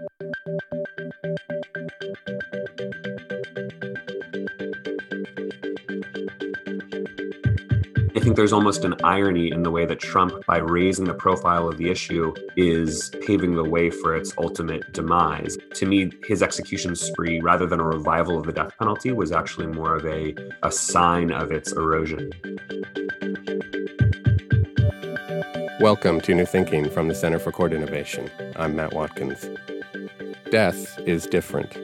I 0.00 0.06
think 8.22 8.36
there's 8.36 8.54
almost 8.54 8.86
an 8.86 8.94
irony 9.04 9.50
in 9.50 9.62
the 9.62 9.70
way 9.70 9.84
that 9.84 10.00
Trump, 10.00 10.46
by 10.46 10.56
raising 10.56 11.04
the 11.04 11.12
profile 11.12 11.68
of 11.68 11.76
the 11.76 11.90
issue, 11.90 12.32
is 12.56 13.10
paving 13.26 13.54
the 13.54 13.64
way 13.64 13.90
for 13.90 14.16
its 14.16 14.32
ultimate 14.38 14.90
demise. 14.94 15.58
To 15.74 15.84
me, 15.84 16.10
his 16.24 16.42
execution 16.42 16.96
spree, 16.96 17.38
rather 17.42 17.66
than 17.66 17.80
a 17.80 17.84
revival 17.84 18.38
of 18.38 18.46
the 18.46 18.52
death 18.52 18.72
penalty, 18.78 19.12
was 19.12 19.32
actually 19.32 19.66
more 19.66 19.96
of 19.96 20.06
a, 20.06 20.34
a 20.62 20.72
sign 20.72 21.30
of 21.30 21.52
its 21.52 21.72
erosion. 21.72 22.30
Welcome 25.78 26.22
to 26.22 26.34
New 26.34 26.46
Thinking 26.46 26.88
from 26.88 27.08
the 27.08 27.14
Center 27.14 27.38
for 27.38 27.52
Court 27.52 27.74
Innovation. 27.74 28.30
I'm 28.56 28.76
Matt 28.76 28.94
Watkins. 28.94 29.46
Death 30.50 30.98
is 31.06 31.28
different. 31.28 31.78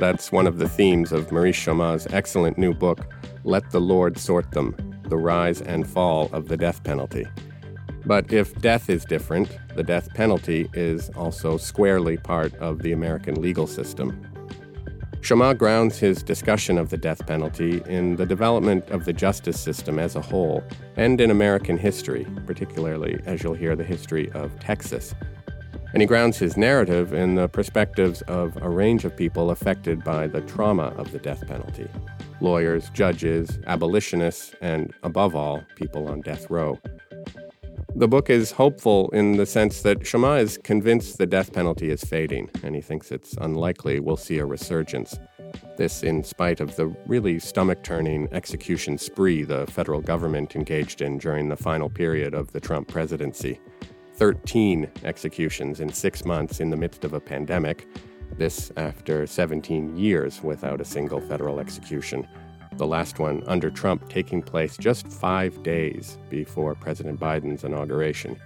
That's 0.00 0.32
one 0.32 0.48
of 0.48 0.58
the 0.58 0.68
themes 0.68 1.12
of 1.12 1.30
Maurice 1.30 1.56
Chammah's 1.56 2.08
excellent 2.10 2.58
new 2.58 2.74
book, 2.74 3.06
Let 3.44 3.70
the 3.70 3.80
Lord 3.80 4.18
Sort 4.18 4.50
Them 4.50 4.74
the 5.04 5.16
rise 5.16 5.62
and 5.62 5.88
fall 5.88 6.28
of 6.32 6.48
the 6.48 6.56
death 6.56 6.82
penalty. 6.82 7.24
But 8.04 8.32
if 8.32 8.52
death 8.60 8.90
is 8.90 9.04
different, 9.04 9.56
the 9.76 9.84
death 9.84 10.12
penalty 10.12 10.68
is 10.74 11.10
also 11.10 11.56
squarely 11.56 12.16
part 12.16 12.52
of 12.56 12.80
the 12.80 12.90
American 12.90 13.40
legal 13.40 13.68
system. 13.68 14.26
Chammah 15.20 15.56
grounds 15.56 15.98
his 15.98 16.24
discussion 16.24 16.78
of 16.78 16.90
the 16.90 16.96
death 16.96 17.24
penalty 17.28 17.80
in 17.86 18.16
the 18.16 18.26
development 18.26 18.90
of 18.90 19.04
the 19.04 19.12
justice 19.12 19.60
system 19.60 20.00
as 20.00 20.16
a 20.16 20.20
whole 20.20 20.64
and 20.96 21.20
in 21.20 21.30
American 21.30 21.78
history, 21.78 22.26
particularly 22.44 23.20
as 23.24 23.44
you'll 23.44 23.54
hear 23.54 23.76
the 23.76 23.84
history 23.84 24.32
of 24.32 24.58
Texas. 24.58 25.14
And 25.92 26.02
he 26.02 26.06
grounds 26.06 26.38
his 26.38 26.56
narrative 26.56 27.12
in 27.12 27.34
the 27.34 27.48
perspectives 27.48 28.22
of 28.22 28.56
a 28.62 28.68
range 28.68 29.04
of 29.04 29.16
people 29.16 29.50
affected 29.50 30.04
by 30.04 30.26
the 30.26 30.40
trauma 30.42 30.94
of 30.96 31.10
the 31.12 31.18
death 31.18 31.46
penalty 31.46 31.88
lawyers, 32.40 32.90
judges, 32.90 33.58
abolitionists, 33.66 34.54
and 34.60 34.94
above 35.02 35.36
all, 35.36 35.62
people 35.76 36.08
on 36.08 36.22
death 36.22 36.48
row. 36.50 36.78
The 37.94 38.08
book 38.08 38.30
is 38.30 38.52
hopeful 38.52 39.10
in 39.10 39.36
the 39.36 39.46
sense 39.46 39.82
that 39.82 40.00
Chammah 40.00 40.40
is 40.40 40.58
convinced 40.58 41.18
the 41.18 41.26
death 41.26 41.52
penalty 41.52 41.90
is 41.90 42.02
fading, 42.02 42.48
and 42.62 42.74
he 42.74 42.80
thinks 42.80 43.10
it's 43.10 43.34
unlikely 43.38 44.00
we'll 44.00 44.16
see 44.16 44.38
a 44.38 44.46
resurgence. 44.46 45.18
This, 45.76 46.02
in 46.02 46.22
spite 46.22 46.60
of 46.60 46.76
the 46.76 46.86
really 47.06 47.38
stomach 47.38 47.82
turning 47.82 48.28
execution 48.32 48.96
spree 48.96 49.42
the 49.42 49.66
federal 49.66 50.00
government 50.00 50.54
engaged 50.54 51.02
in 51.02 51.18
during 51.18 51.48
the 51.48 51.56
final 51.56 51.90
period 51.90 52.32
of 52.32 52.52
the 52.52 52.60
Trump 52.60 52.86
presidency. 52.86 53.58
13 54.20 54.86
executions 55.02 55.80
in 55.80 55.90
six 55.90 56.26
months 56.26 56.60
in 56.60 56.68
the 56.68 56.76
midst 56.76 57.06
of 57.06 57.14
a 57.14 57.20
pandemic, 57.20 57.88
this 58.36 58.70
after 58.76 59.26
17 59.26 59.96
years 59.96 60.42
without 60.42 60.78
a 60.78 60.84
single 60.84 61.22
federal 61.22 61.58
execution. 61.58 62.28
The 62.76 62.86
last 62.86 63.18
one 63.18 63.42
under 63.46 63.70
Trump 63.70 64.10
taking 64.10 64.42
place 64.42 64.76
just 64.76 65.08
five 65.08 65.62
days 65.62 66.18
before 66.28 66.74
President 66.74 67.18
Biden's 67.18 67.64
inauguration. 67.64 68.36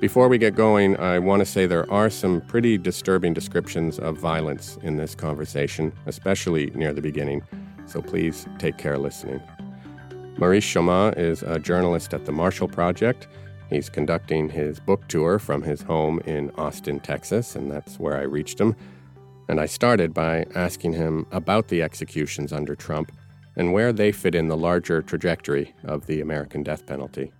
Before 0.00 0.28
we 0.28 0.36
get 0.36 0.54
going, 0.54 0.98
I 0.98 1.18
want 1.18 1.40
to 1.40 1.46
say 1.46 1.64
there 1.64 1.90
are 1.90 2.10
some 2.10 2.42
pretty 2.42 2.76
disturbing 2.76 3.32
descriptions 3.32 3.98
of 3.98 4.18
violence 4.18 4.76
in 4.82 4.98
this 4.98 5.14
conversation, 5.14 5.94
especially 6.04 6.66
near 6.74 6.92
the 6.92 7.00
beginning, 7.00 7.42
so 7.86 8.02
please 8.02 8.46
take 8.58 8.76
care 8.76 8.98
listening. 8.98 9.40
Maurice 10.36 10.66
Chammah 10.66 11.16
is 11.16 11.42
a 11.42 11.58
journalist 11.58 12.12
at 12.12 12.26
the 12.26 12.32
Marshall 12.32 12.68
Project 12.68 13.28
He's 13.72 13.88
conducting 13.88 14.50
his 14.50 14.78
book 14.78 15.08
tour 15.08 15.38
from 15.38 15.62
his 15.62 15.80
home 15.80 16.20
in 16.26 16.50
Austin, 16.56 17.00
Texas, 17.00 17.56
and 17.56 17.70
that's 17.70 17.98
where 17.98 18.18
I 18.18 18.22
reached 18.22 18.60
him. 18.60 18.76
And 19.48 19.58
I 19.58 19.64
started 19.64 20.12
by 20.12 20.44
asking 20.54 20.92
him 20.92 21.26
about 21.32 21.68
the 21.68 21.82
executions 21.82 22.52
under 22.52 22.76
Trump 22.76 23.12
and 23.56 23.72
where 23.72 23.92
they 23.92 24.12
fit 24.12 24.34
in 24.34 24.48
the 24.48 24.56
larger 24.56 25.00
trajectory 25.00 25.74
of 25.84 26.06
the 26.06 26.20
American 26.20 26.62
death 26.62 26.84
penalty. 26.84 27.32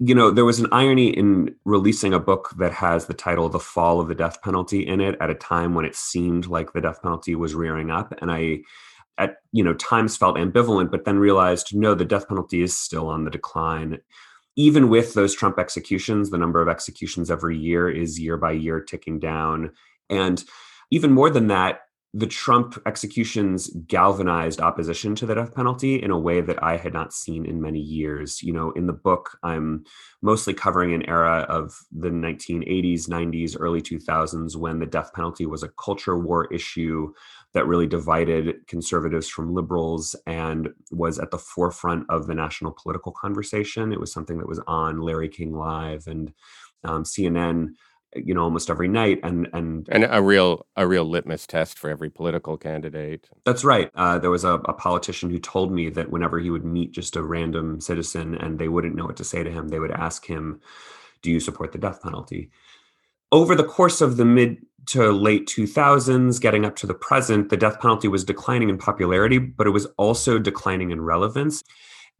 You 0.00 0.16
know, 0.16 0.32
there 0.32 0.44
was 0.44 0.58
an 0.58 0.66
irony 0.72 1.10
in 1.10 1.54
releasing 1.64 2.12
a 2.12 2.18
book 2.18 2.54
that 2.58 2.72
has 2.72 3.06
the 3.06 3.14
title 3.14 3.48
The 3.48 3.60
Fall 3.60 4.00
of 4.00 4.08
the 4.08 4.16
Death 4.16 4.42
Penalty 4.42 4.84
in 4.84 5.00
it 5.00 5.16
at 5.20 5.30
a 5.30 5.34
time 5.34 5.76
when 5.76 5.84
it 5.84 5.94
seemed 5.94 6.48
like 6.48 6.72
the 6.72 6.80
death 6.80 7.00
penalty 7.02 7.36
was 7.36 7.54
rearing 7.54 7.92
up. 7.92 8.12
And 8.20 8.32
I 8.32 8.62
at 9.18 9.36
you 9.52 9.62
know 9.62 9.74
times 9.74 10.16
felt 10.16 10.36
ambivalent 10.36 10.90
but 10.90 11.04
then 11.04 11.18
realized 11.18 11.74
no 11.74 11.94
the 11.94 12.04
death 12.04 12.28
penalty 12.28 12.62
is 12.62 12.76
still 12.76 13.08
on 13.08 13.24
the 13.24 13.30
decline. 13.30 13.98
Even 14.56 14.88
with 14.88 15.14
those 15.14 15.34
trump 15.34 15.58
executions 15.58 16.30
the 16.30 16.38
number 16.38 16.60
of 16.60 16.68
executions 16.68 17.30
every 17.30 17.58
year 17.58 17.90
is 17.90 18.20
year 18.20 18.36
by 18.36 18.52
year 18.52 18.80
ticking 18.80 19.18
down. 19.18 19.72
And 20.10 20.44
even 20.90 21.12
more 21.12 21.30
than 21.30 21.46
that 21.48 21.80
the 22.14 22.26
Trump 22.26 22.78
executions 22.84 23.70
galvanized 23.86 24.60
opposition 24.60 25.14
to 25.14 25.24
the 25.24 25.34
death 25.34 25.54
penalty 25.54 26.02
in 26.02 26.10
a 26.10 26.18
way 26.18 26.42
that 26.42 26.62
I 26.62 26.76
had 26.76 26.92
not 26.92 27.14
seen 27.14 27.46
in 27.46 27.62
many 27.62 27.80
years. 27.80 28.42
You 28.42 28.52
know, 28.52 28.70
in 28.72 28.86
the 28.86 28.92
book, 28.92 29.38
I'm 29.42 29.84
mostly 30.20 30.52
covering 30.52 30.92
an 30.92 31.08
era 31.08 31.46
of 31.48 31.74
the 31.90 32.10
1980s, 32.10 33.08
90s, 33.08 33.56
early 33.58 33.80
2000s 33.80 34.56
when 34.56 34.78
the 34.78 34.86
death 34.86 35.14
penalty 35.14 35.46
was 35.46 35.62
a 35.62 35.70
culture 35.70 36.18
war 36.18 36.52
issue 36.52 37.14
that 37.54 37.66
really 37.66 37.86
divided 37.86 38.66
conservatives 38.66 39.28
from 39.28 39.54
liberals 39.54 40.16
and 40.26 40.70
was 40.90 41.18
at 41.18 41.30
the 41.30 41.38
forefront 41.38 42.06
of 42.08 42.26
the 42.26 42.34
national 42.34 42.72
political 42.72 43.12
conversation. 43.12 43.92
It 43.92 44.00
was 44.00 44.12
something 44.12 44.38
that 44.38 44.48
was 44.48 44.60
on 44.66 45.00
Larry 45.00 45.28
King 45.28 45.54
Live 45.54 46.06
and 46.06 46.32
um, 46.84 47.04
CNN 47.04 47.74
you 48.14 48.34
know 48.34 48.42
almost 48.42 48.68
every 48.68 48.88
night 48.88 49.20
and 49.22 49.48
and 49.52 49.88
and 49.90 50.06
a 50.08 50.22
real 50.22 50.66
a 50.76 50.86
real 50.86 51.04
litmus 51.04 51.46
test 51.46 51.78
for 51.78 51.90
every 51.90 52.10
political 52.10 52.56
candidate. 52.56 53.28
That's 53.44 53.64
right. 53.64 53.90
Uh, 53.94 54.18
there 54.18 54.30
was 54.30 54.44
a, 54.44 54.54
a, 54.54 54.72
politician 54.72 55.30
who 55.30 55.38
told 55.38 55.72
me 55.72 55.88
that 55.90 56.10
whenever 56.10 56.38
he 56.38 56.50
would 56.50 56.64
meet 56.64 56.92
just 56.92 57.16
a 57.16 57.22
random 57.22 57.80
citizen 57.80 58.34
and 58.34 58.58
they 58.58 58.68
wouldn't 58.68 58.94
know 58.94 59.06
what 59.06 59.16
to 59.16 59.24
say 59.24 59.42
to 59.42 59.50
him 59.50 59.68
they 59.68 59.78
would 59.78 59.90
ask 59.90 60.26
him 60.26 60.60
do 61.22 61.30
you 61.30 61.40
support 61.40 61.72
the 61.72 61.78
death 61.78 62.02
penalty 62.02 62.50
over 63.32 63.54
the 63.54 63.64
course 63.64 64.00
of 64.00 64.16
the 64.16 64.24
mid 64.24 64.58
to 64.86 65.12
late 65.12 65.46
2000s 65.46 66.40
getting 66.40 66.64
up 66.64 66.76
to 66.76 66.86
the 66.86 66.94
present 66.94 67.50
the 67.50 67.56
death 67.56 67.80
penalty 67.80 68.08
was 68.08 68.24
declining 68.24 68.68
in 68.68 68.76
popularity 68.76 69.38
but 69.38 69.66
it 69.66 69.70
was 69.70 69.86
also 69.96 70.38
declining 70.38 70.90
in 70.90 71.00
relevance 71.00 71.62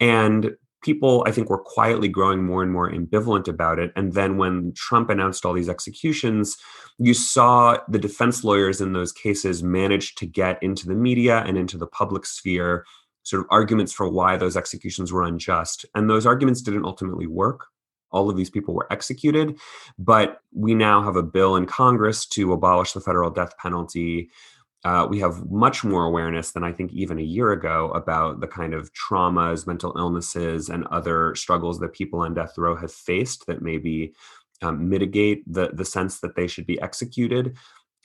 and 0.00 0.52
people, 0.82 1.24
I 1.26 1.30
think, 1.30 1.48
were 1.48 1.62
quietly 1.62 2.08
growing 2.08 2.44
more 2.44 2.62
and 2.62 2.72
more 2.72 2.90
ambivalent 2.90 3.48
about 3.48 3.78
it. 3.78 3.92
And 3.96 4.12
then 4.12 4.36
when 4.36 4.72
Trump 4.74 5.10
announced 5.10 5.46
all 5.46 5.52
these 5.52 5.68
executions, 5.68 6.56
you 6.98 7.14
saw 7.14 7.78
the 7.88 7.98
defense 7.98 8.44
lawyers 8.44 8.80
in 8.80 8.92
those 8.92 9.12
cases 9.12 9.62
manage 9.62 10.14
to 10.16 10.26
get 10.26 10.62
into 10.62 10.86
the 10.86 10.94
media 10.94 11.42
and 11.46 11.56
into 11.56 11.78
the 11.78 11.86
public 11.86 12.26
sphere 12.26 12.84
sort 13.22 13.40
of 13.40 13.46
arguments 13.50 13.92
for 13.92 14.08
why 14.08 14.36
those 14.36 14.56
executions 14.56 15.12
were 15.12 15.22
unjust. 15.22 15.86
And 15.94 16.10
those 16.10 16.26
arguments 16.26 16.60
didn't 16.60 16.84
ultimately 16.84 17.28
work. 17.28 17.66
All 18.12 18.30
of 18.30 18.36
these 18.36 18.50
people 18.50 18.74
were 18.74 18.92
executed, 18.92 19.58
but 19.98 20.40
we 20.52 20.74
now 20.74 21.02
have 21.02 21.16
a 21.16 21.22
bill 21.22 21.56
in 21.56 21.66
Congress 21.66 22.26
to 22.26 22.52
abolish 22.52 22.92
the 22.92 23.00
federal 23.00 23.30
death 23.30 23.56
penalty 23.58 24.30
uh, 24.84 25.06
we 25.08 25.20
have 25.20 25.48
much 25.50 25.84
more 25.84 26.04
awareness 26.04 26.52
than 26.52 26.64
I 26.64 26.72
think 26.72 26.92
even 26.92 27.18
a 27.18 27.22
year 27.22 27.52
ago 27.52 27.90
about 27.90 28.40
the 28.40 28.48
kind 28.48 28.74
of 28.74 28.90
traumas, 28.94 29.66
mental 29.66 29.94
illnesses, 29.96 30.68
and 30.68 30.86
other 30.86 31.34
struggles 31.36 31.78
that 31.78 31.92
people 31.92 32.20
on 32.20 32.34
death 32.34 32.58
row 32.58 32.74
have 32.74 32.92
faced 32.92 33.46
that 33.46 33.62
maybe 33.62 34.12
um, 34.60 34.88
mitigate 34.88 35.44
the 35.46 35.70
the 35.72 35.84
sense 35.84 36.20
that 36.20 36.34
they 36.34 36.48
should 36.48 36.66
be 36.66 36.80
executed. 36.80 37.56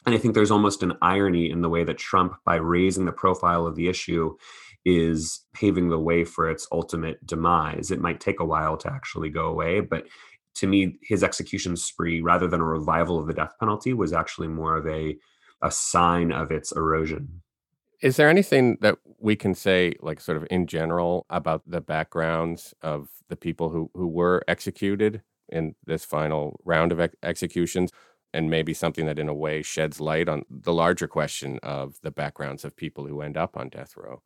And 0.06 0.14
I 0.14 0.20
think 0.20 0.36
there's 0.36 0.52
almost 0.52 0.84
an 0.84 0.94
irony 1.02 1.50
in 1.50 1.62
the 1.62 1.70
way 1.70 1.84
that 1.84 1.98
Trump, 1.98 2.36
by 2.46 2.56
raising 2.56 3.06
the 3.06 3.12
profile 3.12 3.66
of 3.66 3.76
the 3.76 3.90
issue, 3.90 4.38
is 4.86 5.46
paving 5.54 5.90
the 5.90 6.00
way 6.00 6.24
for 6.24 6.50
its 6.50 6.68
ultimate 6.72 7.26
demise. 7.26 7.92
It 7.92 8.00
might 8.00 8.20
take 8.20 8.40
a 8.40 8.46
while 8.46 8.78
to 8.78 8.92
actually 8.92 9.30
go 9.30 9.48
away, 9.48 9.82
but 9.82 10.08
to 10.56 10.68
me, 10.68 10.98
his 11.02 11.24
execution 11.24 11.76
spree, 11.76 12.22
rather 12.22 12.48
than 12.48 12.62
a 12.62 12.66
revival 12.66 13.20
of 13.20 13.28
the 13.28 13.34
death 13.34 13.54
penalty, 13.60 13.94
was 13.94 14.14
actually 14.14 14.48
more 14.48 14.76
of 14.78 14.88
a 14.88 15.18
a 15.62 15.72
sign 15.72 16.32
of 16.32 16.52
its 16.52 16.72
erosion. 16.72 17.42
Is 18.02 18.18
there 18.18 18.30
anything 18.30 18.78
that 18.82 18.98
we 19.20 19.36
can 19.36 19.56
say, 19.56 19.96
like 20.02 20.20
sort 20.20 20.38
of 20.38 20.46
in 20.52 20.68
general, 20.68 21.26
about 21.30 21.64
the 21.66 21.82
backgrounds 21.82 22.76
of 22.82 23.10
the 23.28 23.36
people 23.36 23.70
who, 23.70 23.90
who 23.96 24.08
were 24.08 24.44
executed 24.48 25.24
in 25.50 25.74
this 25.86 26.06
final 26.06 26.60
round 26.64 26.92
of 26.92 27.00
ex- 27.00 27.16
executions? 27.24 27.92
And 28.34 28.50
maybe 28.52 28.74
something 28.74 29.06
that, 29.08 29.18
in 29.18 29.30
a 29.30 29.34
way, 29.34 29.64
sheds 29.64 30.00
light 30.00 30.30
on 30.30 30.44
the 30.50 30.74
larger 30.74 31.08
question 31.08 31.60
of 31.64 31.96
the 32.04 32.12
backgrounds 32.12 32.64
of 32.66 32.76
people 32.76 33.08
who 33.08 33.22
end 33.22 33.38
up 33.38 33.58
on 33.58 33.70
death 33.70 33.96
row. 33.96 34.22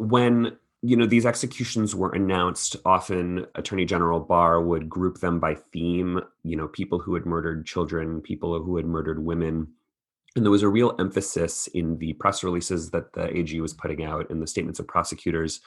When 0.00 0.56
you 0.80 0.96
know 0.96 1.04
these 1.04 1.26
executions 1.26 1.94
were 1.94 2.10
announced 2.12 2.74
often 2.86 3.46
attorney 3.54 3.84
general 3.84 4.18
barr 4.18 4.62
would 4.62 4.88
group 4.88 5.18
them 5.18 5.38
by 5.38 5.54
theme 5.54 6.20
you 6.42 6.56
know 6.56 6.68
people 6.68 6.98
who 6.98 7.12
had 7.12 7.26
murdered 7.26 7.66
children 7.66 8.22
people 8.22 8.62
who 8.62 8.76
had 8.78 8.86
murdered 8.86 9.22
women. 9.22 9.68
And 10.36 10.44
there 10.44 10.50
was 10.50 10.62
a 10.62 10.68
real 10.68 10.94
emphasis 10.98 11.66
in 11.66 11.98
the 11.98 12.14
press 12.14 12.42
releases 12.42 12.90
that 12.92 13.12
the 13.12 13.36
AG 13.36 13.60
was 13.60 13.74
putting 13.74 14.02
out 14.02 14.30
in 14.30 14.40
the 14.40 14.46
statements 14.46 14.78
of 14.78 14.88
prosecutors 14.88 15.60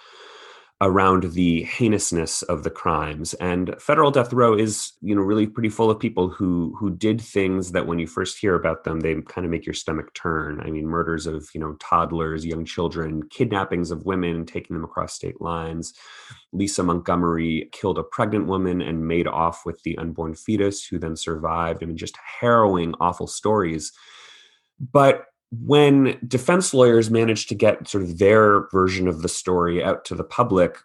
around 0.83 1.23
the 1.31 1.63
heinousness 1.63 2.41
of 2.43 2.63
the 2.63 2.69
crimes. 2.69 3.33
And 3.35 3.73
federal 3.79 4.11
death 4.11 4.33
row 4.33 4.53
is 4.53 4.91
you 5.01 5.15
know 5.15 5.21
really 5.21 5.47
pretty 5.47 5.69
full 5.69 5.89
of 5.89 5.97
people 5.99 6.27
who 6.27 6.75
who 6.77 6.91
did 6.91 7.21
things 7.21 7.71
that 7.71 7.87
when 7.87 7.99
you 7.99 8.05
first 8.05 8.37
hear 8.37 8.53
about 8.53 8.83
them 8.83 8.99
they 8.99 9.15
kind 9.21 9.45
of 9.45 9.51
make 9.51 9.65
your 9.65 9.73
stomach 9.73 10.13
turn. 10.13 10.59
I 10.59 10.69
mean 10.69 10.85
murders 10.85 11.25
of 11.25 11.49
you 11.53 11.61
know 11.61 11.77
toddlers 11.79 12.45
young 12.45 12.65
children 12.65 13.23
kidnappings 13.29 13.91
of 13.91 14.05
women 14.05 14.45
taking 14.45 14.75
them 14.75 14.83
across 14.83 15.13
state 15.13 15.39
lines. 15.39 15.93
Lisa 16.51 16.83
montgomery 16.83 17.69
killed 17.71 17.97
a 17.97 18.03
pregnant 18.03 18.47
woman 18.47 18.81
and 18.81 19.07
made 19.07 19.27
off 19.27 19.65
with 19.65 19.81
the 19.83 19.97
unborn 19.97 20.35
fetus 20.35 20.85
who 20.85 20.99
then 20.99 21.15
survived. 21.15 21.81
I 21.81 21.85
mean 21.85 21.97
just 21.97 22.17
harrowing 22.39 22.93
awful 22.99 23.27
stories. 23.27 23.93
But 24.91 25.27
when 25.61 26.17
defense 26.27 26.73
lawyers 26.73 27.11
managed 27.11 27.49
to 27.49 27.55
get 27.55 27.87
sort 27.87 28.03
of 28.03 28.17
their 28.17 28.67
version 28.69 29.07
of 29.07 29.21
the 29.21 29.29
story 29.29 29.83
out 29.83 30.05
to 30.05 30.15
the 30.15 30.23
public, 30.23 30.77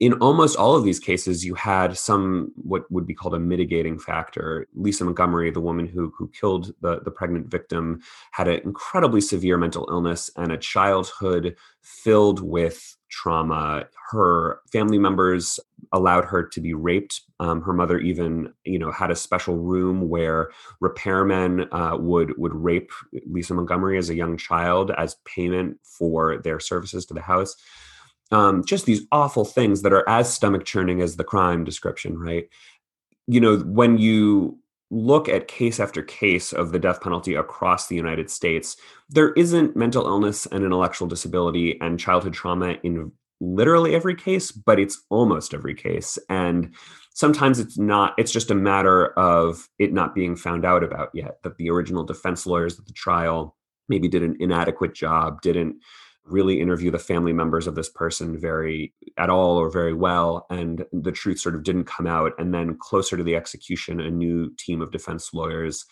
in 0.00 0.14
almost 0.14 0.56
all 0.56 0.74
of 0.74 0.82
these 0.82 0.98
cases, 0.98 1.44
you 1.44 1.54
had 1.54 1.96
some 1.96 2.52
what 2.56 2.90
would 2.90 3.06
be 3.06 3.14
called 3.14 3.34
a 3.34 3.38
mitigating 3.38 3.98
factor. 3.98 4.66
Lisa 4.74 5.04
Montgomery, 5.04 5.50
the 5.50 5.60
woman 5.60 5.86
who 5.86 6.10
who 6.16 6.28
killed 6.28 6.72
the, 6.80 7.00
the 7.00 7.10
pregnant 7.10 7.48
victim, 7.48 8.00
had 8.32 8.48
an 8.48 8.60
incredibly 8.64 9.20
severe 9.20 9.58
mental 9.58 9.86
illness 9.90 10.30
and 10.36 10.50
a 10.50 10.56
childhood 10.56 11.54
filled 11.82 12.40
with 12.40 12.96
trauma. 13.10 13.84
Her 14.10 14.60
family 14.72 14.98
members 14.98 15.60
allowed 15.92 16.24
her 16.24 16.44
to 16.44 16.60
be 16.62 16.72
raped. 16.72 17.20
Um, 17.38 17.60
her 17.60 17.74
mother 17.74 17.98
even, 17.98 18.54
you 18.64 18.78
know, 18.78 18.90
had 18.90 19.10
a 19.10 19.16
special 19.16 19.58
room 19.58 20.08
where 20.08 20.50
repairmen 20.82 21.68
uh, 21.72 21.98
would 21.98 22.38
would 22.38 22.54
rape 22.54 22.90
Lisa 23.26 23.52
Montgomery 23.52 23.98
as 23.98 24.08
a 24.08 24.14
young 24.14 24.38
child 24.38 24.92
as 24.96 25.16
payment 25.26 25.78
for 25.82 26.38
their 26.38 26.58
services 26.58 27.04
to 27.06 27.14
the 27.14 27.20
house. 27.20 27.54
Um, 28.32 28.64
just 28.64 28.86
these 28.86 29.06
awful 29.10 29.44
things 29.44 29.82
that 29.82 29.92
are 29.92 30.08
as 30.08 30.32
stomach 30.32 30.64
churning 30.64 31.00
as 31.00 31.16
the 31.16 31.24
crime 31.24 31.64
description, 31.64 32.18
right? 32.18 32.48
You 33.26 33.40
know, 33.40 33.58
when 33.58 33.98
you 33.98 34.58
look 34.90 35.28
at 35.28 35.48
case 35.48 35.78
after 35.78 36.02
case 36.02 36.52
of 36.52 36.72
the 36.72 36.78
death 36.78 37.00
penalty 37.00 37.34
across 37.34 37.86
the 37.86 37.96
United 37.96 38.30
States, 38.30 38.76
there 39.08 39.32
isn't 39.32 39.76
mental 39.76 40.06
illness 40.06 40.46
and 40.46 40.64
intellectual 40.64 41.08
disability 41.08 41.80
and 41.80 41.98
childhood 41.98 42.32
trauma 42.32 42.76
in 42.82 43.12
literally 43.40 43.94
every 43.94 44.14
case, 44.14 44.52
but 44.52 44.78
it's 44.78 45.02
almost 45.08 45.54
every 45.54 45.74
case. 45.74 46.18
And 46.28 46.74
sometimes 47.14 47.58
it's 47.58 47.78
not, 47.78 48.14
it's 48.18 48.32
just 48.32 48.50
a 48.50 48.54
matter 48.54 49.18
of 49.18 49.68
it 49.78 49.92
not 49.92 50.14
being 50.14 50.36
found 50.36 50.64
out 50.64 50.84
about 50.84 51.10
yet, 51.14 51.42
that 51.42 51.56
the 51.56 51.70
original 51.70 52.04
defense 52.04 52.44
lawyers 52.46 52.78
at 52.78 52.86
the 52.86 52.92
trial 52.92 53.56
maybe 53.88 54.08
did 54.08 54.22
an 54.22 54.36
inadequate 54.40 54.94
job, 54.94 55.40
didn't 55.40 55.76
really 56.30 56.60
interview 56.60 56.90
the 56.90 56.98
family 56.98 57.32
members 57.32 57.66
of 57.66 57.74
this 57.74 57.88
person 57.88 58.38
very 58.38 58.92
at 59.16 59.30
all 59.30 59.56
or 59.56 59.70
very 59.70 59.94
well 59.94 60.46
and 60.50 60.84
the 60.92 61.12
truth 61.12 61.38
sort 61.38 61.54
of 61.54 61.62
didn't 61.62 61.84
come 61.84 62.06
out 62.06 62.32
and 62.38 62.54
then 62.54 62.76
closer 62.78 63.16
to 63.16 63.22
the 63.22 63.36
execution 63.36 64.00
a 64.00 64.10
new 64.10 64.50
team 64.56 64.80
of 64.80 64.90
defense 64.90 65.32
lawyers 65.34 65.84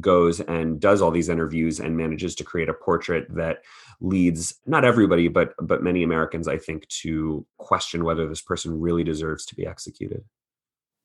goes 0.00 0.40
and 0.40 0.80
does 0.80 1.02
all 1.02 1.10
these 1.10 1.28
interviews 1.28 1.78
and 1.78 1.96
manages 1.96 2.34
to 2.34 2.44
create 2.44 2.68
a 2.68 2.74
portrait 2.74 3.26
that 3.34 3.58
leads 4.00 4.54
not 4.66 4.84
everybody 4.84 5.28
but 5.28 5.54
but 5.60 5.82
many 5.82 6.02
Americans 6.02 6.48
I 6.48 6.58
think 6.58 6.88
to 6.88 7.46
question 7.58 8.04
whether 8.04 8.26
this 8.26 8.40
person 8.40 8.80
really 8.80 9.04
deserves 9.04 9.44
to 9.46 9.54
be 9.54 9.66
executed. 9.66 10.24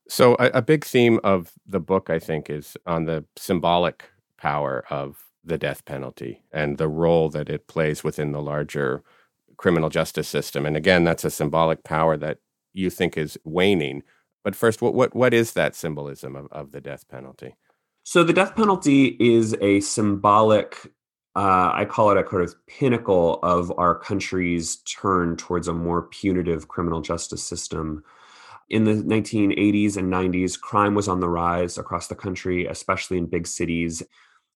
So 0.08 0.36
a, 0.38 0.50
a 0.54 0.62
big 0.62 0.84
theme 0.84 1.20
of 1.22 1.52
the 1.66 1.80
book 1.80 2.08
I 2.08 2.18
think 2.18 2.48
is 2.48 2.76
on 2.86 3.04
the 3.04 3.24
symbolic 3.36 4.10
power 4.38 4.84
of 4.88 5.22
the 5.48 5.58
death 5.58 5.84
penalty 5.84 6.42
and 6.52 6.78
the 6.78 6.88
role 6.88 7.28
that 7.30 7.48
it 7.48 7.66
plays 7.66 8.04
within 8.04 8.32
the 8.32 8.42
larger 8.42 9.02
criminal 9.56 9.90
justice 9.90 10.28
system. 10.28 10.64
And 10.64 10.76
again, 10.76 11.04
that's 11.04 11.24
a 11.24 11.30
symbolic 11.30 11.82
power 11.84 12.16
that 12.16 12.38
you 12.72 12.90
think 12.90 13.18
is 13.18 13.38
waning. 13.44 14.02
But 14.44 14.54
first, 14.54 14.80
what 14.80 14.94
what, 14.94 15.14
what 15.14 15.34
is 15.34 15.52
that 15.52 15.74
symbolism 15.74 16.36
of, 16.36 16.46
of 16.52 16.72
the 16.72 16.80
death 16.80 17.08
penalty? 17.08 17.56
So 18.04 18.24
the 18.24 18.32
death 18.32 18.56
penalty 18.56 19.16
is 19.20 19.54
a 19.60 19.80
symbolic, 19.80 20.90
uh, 21.36 21.72
I 21.74 21.84
call 21.84 22.10
it 22.10 22.16
a 22.16 22.24
kind 22.24 22.42
of 22.42 22.54
pinnacle 22.66 23.38
of 23.42 23.70
our 23.76 23.94
country's 23.94 24.76
turn 24.76 25.36
towards 25.36 25.68
a 25.68 25.74
more 25.74 26.02
punitive 26.02 26.68
criminal 26.68 27.02
justice 27.02 27.44
system. 27.44 28.02
In 28.70 28.84
the 28.84 28.92
1980s 28.92 29.98
and 29.98 30.10
90s, 30.10 30.58
crime 30.58 30.94
was 30.94 31.08
on 31.08 31.20
the 31.20 31.28
rise 31.28 31.76
across 31.76 32.06
the 32.06 32.14
country, 32.14 32.66
especially 32.66 33.18
in 33.18 33.26
big 33.26 33.46
cities. 33.46 34.02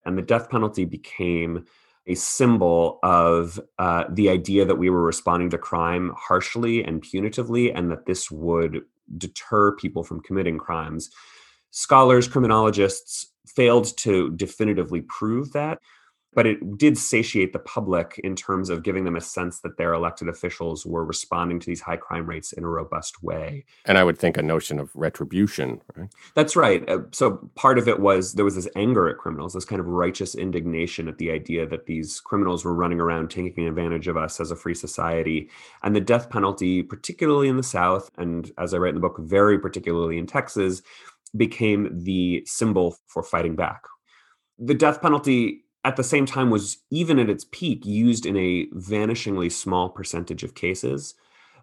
And 0.04 0.16
the 0.16 0.22
death 0.22 0.50
penalty 0.50 0.84
became 0.84 1.64
a 2.06 2.14
symbol 2.14 2.98
of 3.02 3.60
uh, 3.78 4.04
the 4.10 4.28
idea 4.28 4.64
that 4.64 4.78
we 4.78 4.90
were 4.90 5.02
responding 5.02 5.50
to 5.50 5.58
crime 5.58 6.12
harshly 6.16 6.82
and 6.82 7.02
punitively, 7.02 7.72
and 7.74 7.90
that 7.90 8.06
this 8.06 8.30
would 8.30 8.82
deter 9.18 9.76
people 9.76 10.02
from 10.02 10.20
committing 10.20 10.58
crimes. 10.58 11.10
Scholars, 11.70 12.26
criminologists 12.26 13.32
failed 13.46 13.96
to 13.98 14.30
definitively 14.30 15.02
prove 15.02 15.52
that 15.52 15.78
but 16.34 16.46
it 16.46 16.78
did 16.78 16.96
satiate 16.96 17.52
the 17.52 17.58
public 17.58 18.20
in 18.24 18.34
terms 18.34 18.70
of 18.70 18.82
giving 18.82 19.04
them 19.04 19.16
a 19.16 19.20
sense 19.20 19.60
that 19.60 19.76
their 19.76 19.92
elected 19.92 20.28
officials 20.28 20.86
were 20.86 21.04
responding 21.04 21.60
to 21.60 21.66
these 21.66 21.80
high 21.80 21.96
crime 21.96 22.26
rates 22.26 22.52
in 22.52 22.64
a 22.64 22.68
robust 22.68 23.22
way. 23.22 23.64
And 23.84 23.98
I 23.98 24.04
would 24.04 24.18
think 24.18 24.36
a 24.36 24.42
notion 24.42 24.78
of 24.78 24.90
retribution, 24.94 25.80
right? 25.94 26.08
That's 26.34 26.56
right. 26.56 26.88
Uh, 26.88 27.00
so 27.12 27.50
part 27.54 27.78
of 27.78 27.88
it 27.88 28.00
was 28.00 28.34
there 28.34 28.44
was 28.44 28.54
this 28.54 28.68
anger 28.76 29.08
at 29.08 29.18
criminals, 29.18 29.52
this 29.52 29.64
kind 29.64 29.80
of 29.80 29.86
righteous 29.86 30.34
indignation 30.34 31.08
at 31.08 31.18
the 31.18 31.30
idea 31.30 31.66
that 31.66 31.86
these 31.86 32.20
criminals 32.20 32.64
were 32.64 32.74
running 32.74 33.00
around 33.00 33.30
taking 33.30 33.66
advantage 33.66 34.08
of 34.08 34.16
us 34.16 34.40
as 34.40 34.50
a 34.50 34.56
free 34.56 34.74
society. 34.74 35.50
And 35.82 35.94
the 35.94 36.00
death 36.00 36.30
penalty, 36.30 36.82
particularly 36.82 37.48
in 37.48 37.56
the 37.56 37.62
South, 37.62 38.10
and 38.16 38.50
as 38.58 38.72
I 38.72 38.78
write 38.78 38.90
in 38.90 38.94
the 38.94 39.00
book, 39.00 39.18
very 39.20 39.58
particularly 39.58 40.18
in 40.18 40.26
Texas, 40.26 40.82
became 41.36 42.04
the 42.04 42.42
symbol 42.46 42.96
for 43.06 43.22
fighting 43.22 43.56
back. 43.56 43.82
The 44.58 44.74
death 44.74 45.00
penalty 45.00 45.64
at 45.84 45.96
the 45.96 46.04
same 46.04 46.26
time 46.26 46.50
was 46.50 46.78
even 46.90 47.18
at 47.18 47.30
its 47.30 47.46
peak 47.50 47.84
used 47.84 48.24
in 48.24 48.36
a 48.36 48.66
vanishingly 48.74 49.50
small 49.50 49.88
percentage 49.88 50.44
of 50.44 50.54
cases. 50.54 51.14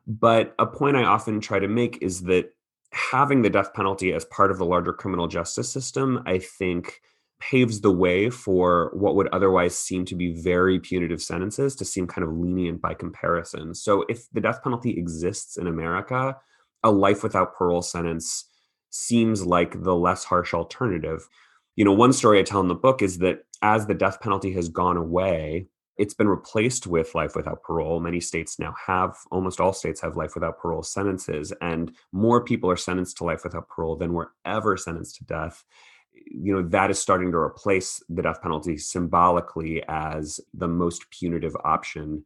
But 0.05 0.55
a 0.59 0.65
point 0.65 0.97
I 0.97 1.03
often 1.03 1.39
try 1.39 1.59
to 1.59 1.67
make 1.67 2.01
is 2.01 2.23
that 2.23 2.51
having 2.91 3.41
the 3.41 3.49
death 3.49 3.73
penalty 3.73 4.13
as 4.13 4.25
part 4.25 4.51
of 4.51 4.57
the 4.57 4.65
larger 4.65 4.93
criminal 4.93 5.27
justice 5.27 5.71
system, 5.71 6.23
I 6.25 6.39
think 6.39 7.01
paves 7.39 7.81
the 7.81 7.91
way 7.91 8.29
for 8.29 8.91
what 8.93 9.15
would 9.15 9.27
otherwise 9.27 9.77
seem 9.77 10.03
to 10.05 10.15
be 10.15 10.33
very 10.33 10.79
punitive 10.79 11.21
sentences 11.21 11.75
to 11.77 11.85
seem 11.85 12.05
kind 12.05 12.27
of 12.27 12.33
lenient 12.33 12.81
by 12.81 12.93
comparison. 12.93 13.73
So 13.73 14.03
if 14.09 14.29
the 14.31 14.41
death 14.41 14.61
penalty 14.61 14.97
exists 14.97 15.55
in 15.55 15.67
America, 15.67 16.35
a 16.83 16.91
life 16.91 17.23
without 17.23 17.55
parole 17.55 17.81
sentence 17.81 18.45
seems 18.89 19.45
like 19.45 19.83
the 19.83 19.95
less 19.95 20.25
harsh 20.25 20.53
alternative. 20.53 21.27
You 21.75 21.85
know, 21.85 21.93
one 21.93 22.13
story 22.13 22.39
I 22.39 22.43
tell 22.43 22.61
in 22.61 22.67
the 22.67 22.75
book 22.75 23.01
is 23.01 23.19
that 23.19 23.39
as 23.61 23.87
the 23.87 23.93
death 23.93 24.19
penalty 24.21 24.51
has 24.53 24.69
gone 24.69 24.97
away, 24.97 25.67
it's 25.99 26.13
been 26.13 26.29
replaced 26.29 26.87
with 26.87 27.13
life 27.13 27.35
without 27.35 27.61
parole. 27.61 27.99
Many 27.99 28.21
states 28.21 28.57
now 28.57 28.73
have, 28.87 29.17
almost 29.31 29.59
all 29.59 29.73
states 29.73 29.99
have 29.99 30.15
life 30.15 30.33
without 30.33 30.57
parole 30.57 30.81
sentences, 30.81 31.51
and 31.61 31.91
more 32.13 32.43
people 32.43 32.71
are 32.71 32.77
sentenced 32.77 33.17
to 33.17 33.25
life 33.25 33.43
without 33.43 33.67
parole 33.67 33.97
than 33.97 34.13
were 34.13 34.31
ever 34.45 34.77
sentenced 34.77 35.17
to 35.17 35.25
death. 35.25 35.65
You 36.13 36.53
know, 36.53 36.61
that 36.69 36.89
is 36.89 36.99
starting 36.99 37.31
to 37.33 37.37
replace 37.37 38.01
the 38.07 38.21
death 38.21 38.41
penalty 38.41 38.77
symbolically 38.77 39.83
as 39.89 40.39
the 40.53 40.69
most 40.69 41.05
punitive 41.11 41.55
option, 41.65 42.23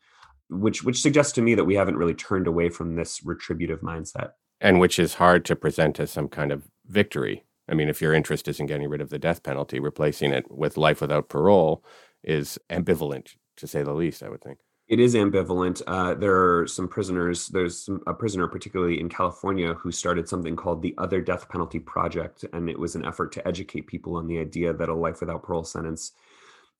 which 0.49 0.83
which 0.83 1.01
suggests 1.01 1.33
to 1.33 1.41
me 1.41 1.55
that 1.55 1.65
we 1.65 1.75
haven't 1.75 1.97
really 1.97 2.13
turned 2.13 2.45
away 2.45 2.69
from 2.69 2.95
this 2.95 3.21
retributive 3.25 3.81
mindset. 3.81 4.31
And 4.61 4.79
which 4.79 4.99
is 4.99 5.15
hard 5.15 5.45
to 5.45 5.55
present 5.55 5.99
as 5.99 6.11
some 6.11 6.27
kind 6.27 6.51
of 6.51 6.69
victory 6.85 7.43
I 7.69 7.73
mean, 7.73 7.89
if 7.89 8.01
your 8.01 8.13
interest 8.13 8.47
is 8.47 8.59
in 8.59 8.65
getting 8.65 8.89
rid 8.89 9.01
of 9.01 9.09
the 9.09 9.19
death 9.19 9.43
penalty, 9.43 9.79
replacing 9.79 10.31
it 10.31 10.45
with 10.51 10.77
life 10.77 11.01
without 11.01 11.29
parole 11.29 11.83
is 12.23 12.59
ambivalent, 12.69 13.35
to 13.57 13.67
say 13.67 13.83
the 13.83 13.93
least, 13.93 14.23
I 14.23 14.29
would 14.29 14.41
think. 14.41 14.59
It 14.89 14.99
is 14.99 15.15
ambivalent. 15.15 15.81
Uh, 15.87 16.13
there 16.13 16.35
are 16.35 16.67
some 16.67 16.89
prisoners, 16.89 17.47
there's 17.47 17.85
some, 17.85 18.01
a 18.05 18.13
prisoner, 18.13 18.47
particularly 18.47 18.99
in 18.99 19.07
California, 19.07 19.73
who 19.75 19.91
started 19.91 20.27
something 20.27 20.57
called 20.57 20.81
the 20.81 20.93
Other 20.97 21.21
Death 21.21 21.47
Penalty 21.47 21.79
Project. 21.79 22.43
And 22.51 22.69
it 22.69 22.77
was 22.77 22.95
an 22.95 23.05
effort 23.05 23.31
to 23.33 23.47
educate 23.47 23.87
people 23.87 24.17
on 24.17 24.27
the 24.27 24.39
idea 24.39 24.73
that 24.73 24.89
a 24.89 24.93
life 24.93 25.21
without 25.21 25.43
parole 25.43 25.63
sentence 25.63 26.11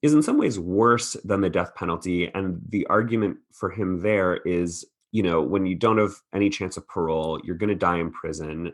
is 0.01 0.13
in 0.13 0.21
some 0.21 0.37
ways 0.37 0.59
worse 0.59 1.13
than 1.23 1.39
the 1.39 1.49
death 1.49 1.75
penalty. 1.75 2.29
And 2.33 2.61
the 2.69 2.85
argument 2.87 3.37
for 3.53 3.69
him 3.69 4.01
there 4.01 4.35
is 4.35 4.85
you 5.13 5.21
know, 5.21 5.41
when 5.41 5.65
you 5.67 5.75
don't 5.75 5.99
have 5.99 6.15
any 6.33 6.49
chance 6.49 6.75
of 6.75 6.87
parole, 6.87 7.39
you're 7.43 7.55
going 7.55 7.69
to 7.69 7.75
die 7.75 7.97
in 7.97 8.11
prison 8.11 8.73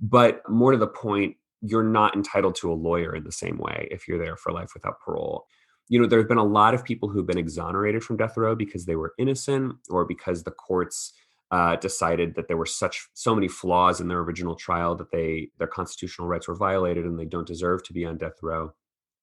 but 0.00 0.42
more 0.48 0.72
to 0.72 0.78
the 0.78 0.86
point, 0.86 1.36
you're 1.60 1.82
not 1.82 2.14
entitled 2.14 2.54
to 2.56 2.72
a 2.72 2.74
lawyer 2.74 3.14
in 3.14 3.24
the 3.24 3.32
same 3.32 3.58
way 3.58 3.88
if 3.90 4.06
you're 4.06 4.22
there 4.22 4.36
for 4.36 4.52
life 4.52 4.70
without 4.74 5.00
parole. 5.00 5.46
You 5.88 6.00
know, 6.00 6.06
there 6.06 6.18
have 6.18 6.28
been 6.28 6.38
a 6.38 6.44
lot 6.44 6.74
of 6.74 6.84
people 6.84 7.08
who've 7.08 7.26
been 7.26 7.38
exonerated 7.38 8.04
from 8.04 8.16
death 8.16 8.36
row 8.36 8.54
because 8.54 8.84
they 8.84 8.96
were 8.96 9.14
innocent 9.18 9.76
or 9.88 10.04
because 10.04 10.44
the 10.44 10.50
courts 10.50 11.12
uh, 11.50 11.76
decided 11.76 12.34
that 12.34 12.46
there 12.46 12.58
were 12.58 12.66
such 12.66 13.08
so 13.14 13.34
many 13.34 13.48
flaws 13.48 14.00
in 14.00 14.08
their 14.08 14.18
original 14.18 14.54
trial 14.54 14.94
that 14.94 15.10
they 15.10 15.48
their 15.58 15.66
constitutional 15.66 16.28
rights 16.28 16.46
were 16.46 16.54
violated 16.54 17.06
and 17.06 17.18
they 17.18 17.24
don't 17.24 17.46
deserve 17.46 17.82
to 17.84 17.92
be 17.92 18.04
on 18.04 18.18
death 18.18 18.42
row. 18.42 18.72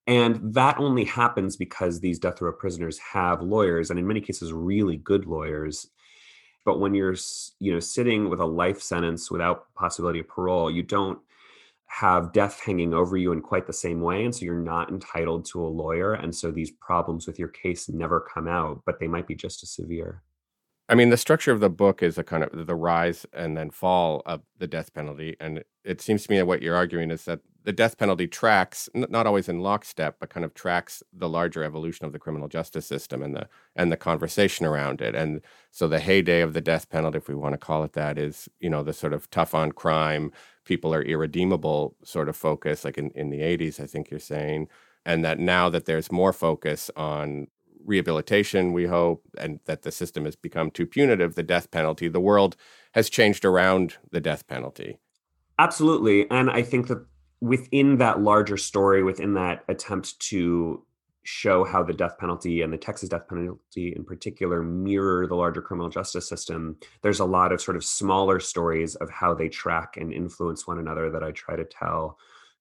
And 0.07 0.53
that 0.53 0.77
only 0.79 1.03
happens 1.03 1.55
because 1.55 1.99
these 1.99 2.19
death 2.19 2.41
row 2.41 2.51
prisoners 2.51 2.99
have 2.99 3.41
lawyers, 3.41 3.89
and 3.89 3.99
in 3.99 4.07
many 4.07 4.21
cases, 4.21 4.53
really 4.53 4.97
good 4.97 5.25
lawyers 5.25 5.87
but 6.65 6.79
when 6.79 6.93
you're 6.93 7.15
you 7.59 7.71
know 7.73 7.79
sitting 7.79 8.29
with 8.29 8.39
a 8.39 8.45
life 8.45 8.81
sentence 8.81 9.31
without 9.31 9.73
possibility 9.75 10.19
of 10.19 10.27
parole 10.27 10.69
you 10.69 10.83
don't 10.83 11.19
have 11.87 12.33
death 12.33 12.59
hanging 12.65 12.93
over 12.93 13.15
you 13.15 13.31
in 13.31 13.41
quite 13.41 13.67
the 13.67 13.73
same 13.73 14.01
way 14.01 14.25
and 14.25 14.35
so 14.35 14.43
you're 14.43 14.55
not 14.55 14.89
entitled 14.89 15.45
to 15.45 15.63
a 15.63 15.67
lawyer 15.67 16.13
and 16.13 16.35
so 16.35 16.51
these 16.51 16.71
problems 16.71 17.27
with 17.27 17.39
your 17.39 17.47
case 17.47 17.87
never 17.87 18.19
come 18.19 18.47
out 18.47 18.81
but 18.85 18.99
they 18.99 19.07
might 19.07 19.27
be 19.27 19.35
just 19.35 19.63
as 19.63 19.69
severe 19.69 20.23
I 20.87 20.93
mean, 20.93 21.09
the 21.09 21.17
structure 21.17 21.51
of 21.51 21.61
the 21.61 21.69
book 21.69 22.03
is 22.03 22.17
a 22.17 22.23
kind 22.23 22.43
of 22.43 22.67
the 22.67 22.75
rise 22.75 23.25
and 23.33 23.57
then 23.57 23.71
fall 23.71 24.21
of 24.25 24.41
the 24.59 24.67
death 24.67 24.93
penalty. 24.93 25.35
And 25.39 25.63
it 25.83 25.99
seems 25.99 26.23
to 26.23 26.31
me 26.31 26.37
that 26.37 26.45
what 26.45 26.61
you're 26.61 26.75
arguing 26.75 27.09
is 27.09 27.25
that 27.25 27.39
the 27.63 27.73
death 27.73 27.97
penalty 27.97 28.27
tracks, 28.27 28.87
not 28.93 29.25
always 29.25 29.49
in 29.49 29.61
lockstep, 29.61 30.17
but 30.19 30.29
kind 30.29 30.45
of 30.45 30.53
tracks 30.53 31.01
the 31.11 31.27
larger 31.27 31.63
evolution 31.63 32.05
of 32.05 32.13
the 32.13 32.19
criminal 32.19 32.47
justice 32.47 32.85
system 32.85 33.23
and 33.23 33.35
the 33.35 33.47
and 33.75 33.91
the 33.91 33.97
conversation 33.97 34.67
around 34.67 35.01
it. 35.01 35.15
And 35.15 35.41
so 35.71 35.87
the 35.87 35.99
heyday 35.99 36.41
of 36.41 36.53
the 36.53 36.61
death 36.61 36.89
penalty, 36.91 37.17
if 37.17 37.27
we 37.27 37.33
want 37.33 37.53
to 37.53 37.57
call 37.57 37.83
it 37.83 37.93
that, 37.93 38.19
is 38.19 38.47
you 38.59 38.69
know 38.69 38.83
the 38.83 38.93
sort 38.93 39.13
of 39.13 39.27
tough 39.31 39.55
on 39.55 39.71
crime, 39.71 40.31
people 40.65 40.93
are 40.93 41.01
irredeemable 41.01 41.95
sort 42.03 42.29
of 42.29 42.35
focus, 42.35 42.85
like 42.85 42.99
in, 42.99 43.09
in 43.11 43.31
the 43.31 43.39
80s, 43.39 43.79
I 43.79 43.87
think 43.87 44.11
you're 44.11 44.19
saying. 44.19 44.67
And 45.03 45.25
that 45.25 45.39
now 45.39 45.69
that 45.69 45.85
there's 45.85 46.11
more 46.11 46.33
focus 46.33 46.91
on 46.95 47.47
rehabilitation, 47.85 48.73
we 48.73 48.85
hope, 48.85 49.23
and 49.37 49.59
that 49.65 49.83
the 49.83 49.91
system 49.91 50.25
has 50.25 50.35
become 50.35 50.71
too 50.71 50.85
punitive, 50.85 51.35
the 51.35 51.43
death 51.43 51.71
penalty, 51.71 52.07
the 52.07 52.19
world 52.19 52.55
has 52.93 53.09
changed 53.09 53.45
around 53.45 53.95
the 54.11 54.21
death 54.21 54.47
penalty. 54.47 54.99
Absolutely. 55.59 56.29
And 56.29 56.49
I 56.49 56.63
think 56.63 56.87
that 56.87 57.05
within 57.41 57.97
that 57.97 58.21
larger 58.21 58.57
story, 58.57 59.03
within 59.03 59.33
that 59.35 59.63
attempt 59.69 60.19
to 60.19 60.83
show 61.23 61.63
how 61.63 61.81
the 61.81 61.93
death 61.93 62.17
penalty 62.19 62.61
and 62.61 62.71
the 62.71 62.77
Texas 62.77 63.09
death 63.09 63.27
penalty 63.27 63.93
in 63.95 64.05
particular 64.05 64.61
mirror 64.61 65.25
the 65.25 65.35
larger 65.35 65.61
criminal 65.61 65.89
justice 65.89 66.29
system, 66.29 66.77
there's 67.01 67.19
a 67.19 67.25
lot 67.25 67.51
of 67.51 67.59
sort 67.59 67.75
of 67.75 67.83
smaller 67.83 68.39
stories 68.39 68.95
of 68.95 69.09
how 69.09 69.33
they 69.33 69.49
track 69.49 69.97
and 69.97 70.13
influence 70.13 70.67
one 70.67 70.77
another 70.77 71.09
that 71.09 71.23
I 71.23 71.31
try 71.31 71.55
to 71.55 71.65
tell. 71.65 72.17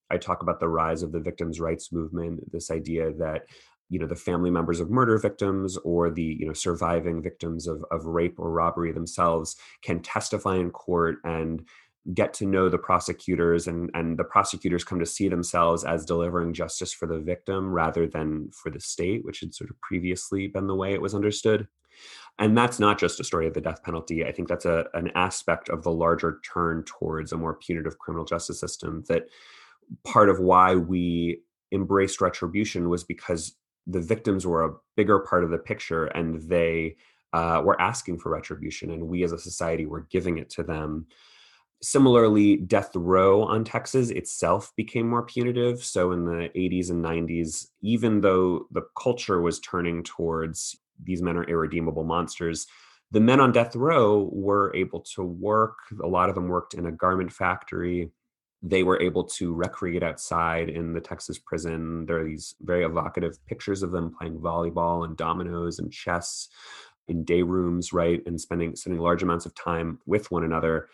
I 0.09 0.17
talk 0.17 0.41
about 0.41 0.59
the 0.59 0.67
rise 0.67 1.03
of 1.03 1.11
the 1.11 1.19
victims' 1.19 1.59
rights 1.59 1.91
movement, 1.91 2.51
this 2.51 2.71
idea 2.71 3.11
that 3.13 3.43
you 3.89 3.99
know 3.99 4.07
the 4.07 4.15
family 4.15 4.49
members 4.49 4.79
of 4.79 4.89
murder 4.89 5.17
victims 5.17 5.77
or 5.77 6.09
the 6.09 6.37
you 6.39 6.47
know 6.47 6.53
surviving 6.53 7.21
victims 7.21 7.67
of, 7.67 7.83
of 7.91 8.05
rape 8.05 8.39
or 8.39 8.51
robbery 8.51 8.91
themselves 8.91 9.55
can 9.81 10.01
testify 10.01 10.55
in 10.55 10.71
court 10.71 11.17
and 11.23 11.65
get 12.13 12.33
to 12.35 12.45
know 12.45 12.69
the 12.69 12.77
prosecutors 12.77 13.67
and 13.67 13.89
and 13.93 14.17
the 14.17 14.23
prosecutors 14.23 14.83
come 14.83 14.99
to 14.99 15.05
see 15.05 15.27
themselves 15.27 15.83
as 15.83 16.05
delivering 16.05 16.53
justice 16.53 16.93
for 16.93 17.07
the 17.07 17.19
victim 17.19 17.71
rather 17.71 18.07
than 18.07 18.49
for 18.51 18.69
the 18.69 18.79
state 18.79 19.25
which 19.25 19.39
had 19.39 19.53
sort 19.53 19.69
of 19.69 19.79
previously 19.81 20.47
been 20.47 20.67
the 20.67 20.75
way 20.75 20.93
it 20.93 21.01
was 21.01 21.15
understood. 21.15 21.67
And 22.37 22.57
that's 22.57 22.79
not 22.79 22.99
just 22.99 23.21
a 23.21 23.23
story 23.23 23.47
of 23.47 23.53
the 23.53 23.61
death 23.61 23.81
penalty. 23.81 24.25
I 24.25 24.33
think 24.33 24.49
that's 24.49 24.65
a, 24.65 24.85
an 24.93 25.09
aspect 25.15 25.69
of 25.69 25.83
the 25.83 25.91
larger 25.91 26.41
turn 26.53 26.83
towards 26.85 27.31
a 27.31 27.37
more 27.37 27.55
punitive 27.55 27.97
criminal 27.97 28.25
justice 28.25 28.59
system 28.59 29.05
that 29.07 29.29
part 30.03 30.29
of 30.29 30.39
why 30.39 30.75
we 30.75 31.39
embraced 31.71 32.21
retribution 32.21 32.89
was 32.89 33.03
because 33.03 33.55
the 33.87 34.01
victims 34.01 34.45
were 34.45 34.63
a 34.63 34.73
bigger 34.95 35.19
part 35.19 35.43
of 35.43 35.49
the 35.49 35.57
picture 35.57 36.05
and 36.05 36.41
they 36.49 36.95
uh, 37.33 37.61
were 37.63 37.79
asking 37.79 38.17
for 38.17 38.31
retribution 38.31 38.91
and 38.91 39.07
we 39.07 39.23
as 39.23 39.31
a 39.31 39.37
society 39.37 39.85
were 39.85 40.07
giving 40.09 40.37
it 40.37 40.49
to 40.49 40.63
them. 40.63 41.05
Similarly 41.81 42.57
death 42.57 42.95
row 42.95 43.43
on 43.43 43.63
texas 43.63 44.09
itself 44.09 44.71
became 44.75 45.09
more 45.09 45.23
punitive. 45.23 45.83
So 45.83 46.13
in 46.13 46.25
the 46.25 46.49
80s 46.55 46.89
and 46.89 47.03
90s 47.03 47.67
even 47.81 48.21
though 48.21 48.67
the 48.71 48.83
culture 48.97 49.41
was 49.41 49.59
turning 49.59 50.03
towards 50.03 50.77
these 51.03 51.21
men 51.21 51.37
are 51.37 51.43
irredeemable 51.43 52.05
monsters 52.05 52.67
the 53.11 53.19
men 53.19 53.39
on 53.39 53.51
death 53.51 53.75
row 53.75 54.29
were 54.31 54.75
able 54.75 54.99
to 54.99 55.23
work. 55.23 55.77
A 56.03 56.07
lot 56.07 56.29
of 56.29 56.35
them 56.35 56.47
worked 56.47 56.73
in 56.73 56.87
a 56.87 56.91
garment 56.91 57.31
factory 57.31 58.11
they 58.67 58.81
were 58.81 58.99
able 58.99 59.23
to 59.23 59.53
recreate 59.53 60.01
outside 60.01 60.69
in 60.69 60.93
the 60.93 60.99
Texas 60.99 61.37
prison. 61.37 62.05
There 62.07 62.19
are 62.19 62.23
these 62.23 62.55
very 62.61 62.83
evocative 62.83 63.37
pictures 63.45 63.83
of 63.83 63.91
them 63.91 64.13
playing 64.17 64.39
volleyball 64.39 65.05
and 65.05 65.15
dominoes 65.15 65.77
and 65.77 65.93
chess 65.93 66.49
in 67.07 67.23
day 67.23 67.43
rooms, 67.43 67.93
right, 67.93 68.23
and 68.25 68.41
spending 68.41 68.75
spending 68.75 68.99
large 68.99 69.21
amounts 69.21 69.45
of 69.45 69.53
time 69.53 69.99
with 70.07 70.31
one 70.31 70.43
another. 70.43 70.87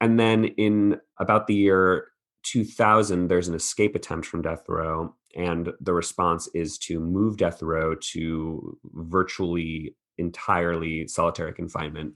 And 0.00 0.18
then 0.18 0.46
in 0.46 1.00
about 1.18 1.46
the 1.46 1.54
year 1.54 2.08
2000, 2.44 3.28
there's 3.28 3.48
an 3.48 3.54
escape 3.54 3.94
attempt 3.94 4.26
from 4.26 4.40
death 4.40 4.64
row, 4.66 5.14
and 5.36 5.70
the 5.80 5.92
response 5.92 6.48
is 6.54 6.78
to 6.78 6.98
move 6.98 7.36
death 7.36 7.62
row 7.62 7.94
to 8.12 8.78
virtually 8.94 9.94
entirely 10.16 11.06
solitary 11.08 11.52
confinement. 11.52 12.14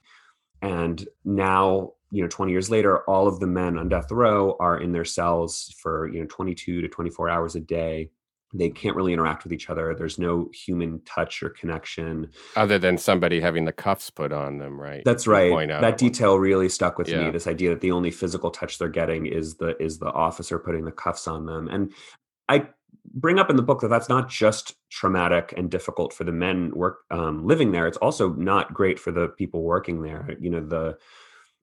And 0.63 1.07
now 1.23 1.93
you 2.11 2.23
know 2.23 2.29
20 2.29 2.53
years 2.53 2.71
later 2.71 3.01
all 3.11 3.27
of 3.27 3.41
the 3.41 3.47
men 3.47 3.79
on 3.79 3.89
death 3.89 4.11
row 4.11 4.57
are 4.61 4.81
in 4.81 4.93
their 4.93 5.05
cells 5.05 5.75
for 5.79 6.09
you 6.09 6.21
know 6.21 6.27
22 6.29 6.81
to 6.83 6.89
24 6.89 7.29
hours 7.29 7.55
a 7.55 7.61
day. 7.61 8.11
They 8.55 8.71
can't 8.71 8.95
really 8.97 9.13
interact 9.13 9.43
with 9.43 9.53
each 9.53 9.69
other. 9.69 9.95
There's 9.95 10.19
no 10.19 10.49
human 10.55 11.03
touch 11.05 11.43
or 11.43 11.51
connection. 11.51 12.31
Other 12.55 12.79
than 12.79 12.97
somebody 12.97 13.41
having 13.41 13.65
the 13.65 13.73
cuffs 13.73 14.09
put 14.09 14.33
on 14.33 14.59
them 14.59 14.81
right 14.81 15.03
that's 15.05 15.27
right. 15.27 15.69
that 15.69 15.99
detail 15.99 16.39
really 16.39 16.69
stuck 16.69 16.97
with 16.97 17.09
yeah. 17.09 17.25
me 17.25 17.31
this 17.31 17.47
idea 17.47 17.71
that 17.71 17.81
the 17.81 17.91
only 17.91 18.11
physical 18.11 18.51
touch 18.51 18.79
they're 18.79 18.89
getting 18.89 19.27
is 19.27 19.57
the 19.57 19.81
is 19.83 19.99
the 19.99 20.11
officer 20.13 20.59
putting 20.59 20.85
the 20.85 20.93
cuffs 20.93 21.27
on 21.27 21.47
them. 21.47 21.69
And 21.69 21.93
i 22.49 22.69
bring 23.15 23.39
up 23.39 23.51
in 23.51 23.57
the 23.57 23.63
book 23.63 23.81
that 23.81 23.89
that's 23.89 24.09
not 24.09 24.29
just 24.29 24.75
traumatic 24.91 25.55
and 25.57 25.71
difficult 25.71 26.13
for 26.13 26.25
the 26.25 26.33
men 26.33 26.71
work 26.75 26.99
um, 27.11 27.47
living 27.47 27.73
there. 27.73 27.87
It's 27.87 27.97
also 27.99 28.33
not 28.33 28.75
great 28.75 28.99
for 28.99 29.13
the 29.13 29.29
people 29.29 29.63
working 29.63 30.03
there. 30.03 30.37
You 30.41 30.51
know 30.51 30.61
the 30.61 30.99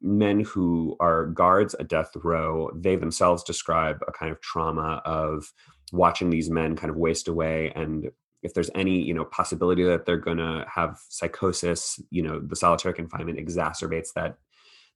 men 0.03 0.41
who 0.41 0.95
are 0.99 1.27
guards 1.27 1.73
at 1.75 1.87
death 1.87 2.11
row, 2.23 2.69
they 2.75 2.95
themselves 2.95 3.43
describe 3.43 3.99
a 4.07 4.11
kind 4.11 4.31
of 4.31 4.41
trauma 4.41 5.01
of 5.05 5.51
watching 5.91 6.29
these 6.29 6.49
men 6.49 6.75
kind 6.75 6.91
of 6.91 6.97
waste 6.97 7.27
away. 7.27 7.71
And 7.75 8.11
if 8.41 8.53
there's 8.53 8.69
any 8.75 9.01
you 9.01 9.13
know 9.13 9.25
possibility 9.25 9.83
that 9.83 10.05
they're 10.05 10.17
going 10.17 10.37
to 10.37 10.65
have 10.73 10.99
psychosis 11.07 11.99
you 12.09 12.21
know 12.21 12.41
the 12.45 12.57
solitary 12.57 12.93
confinement 12.93 13.39
exacerbates 13.39 14.09
that 14.15 14.37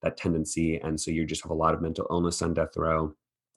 that 0.04 0.18
tendency. 0.18 0.78
And 0.78 1.00
so 1.00 1.10
you 1.10 1.26
just 1.26 1.42
have 1.44 1.52
a 1.52 1.56
lot 1.56 1.74
of 1.74 1.82
mental 1.82 2.06
illness 2.12 2.42
on 2.42 2.54
death 2.54 2.76
row 2.76 3.16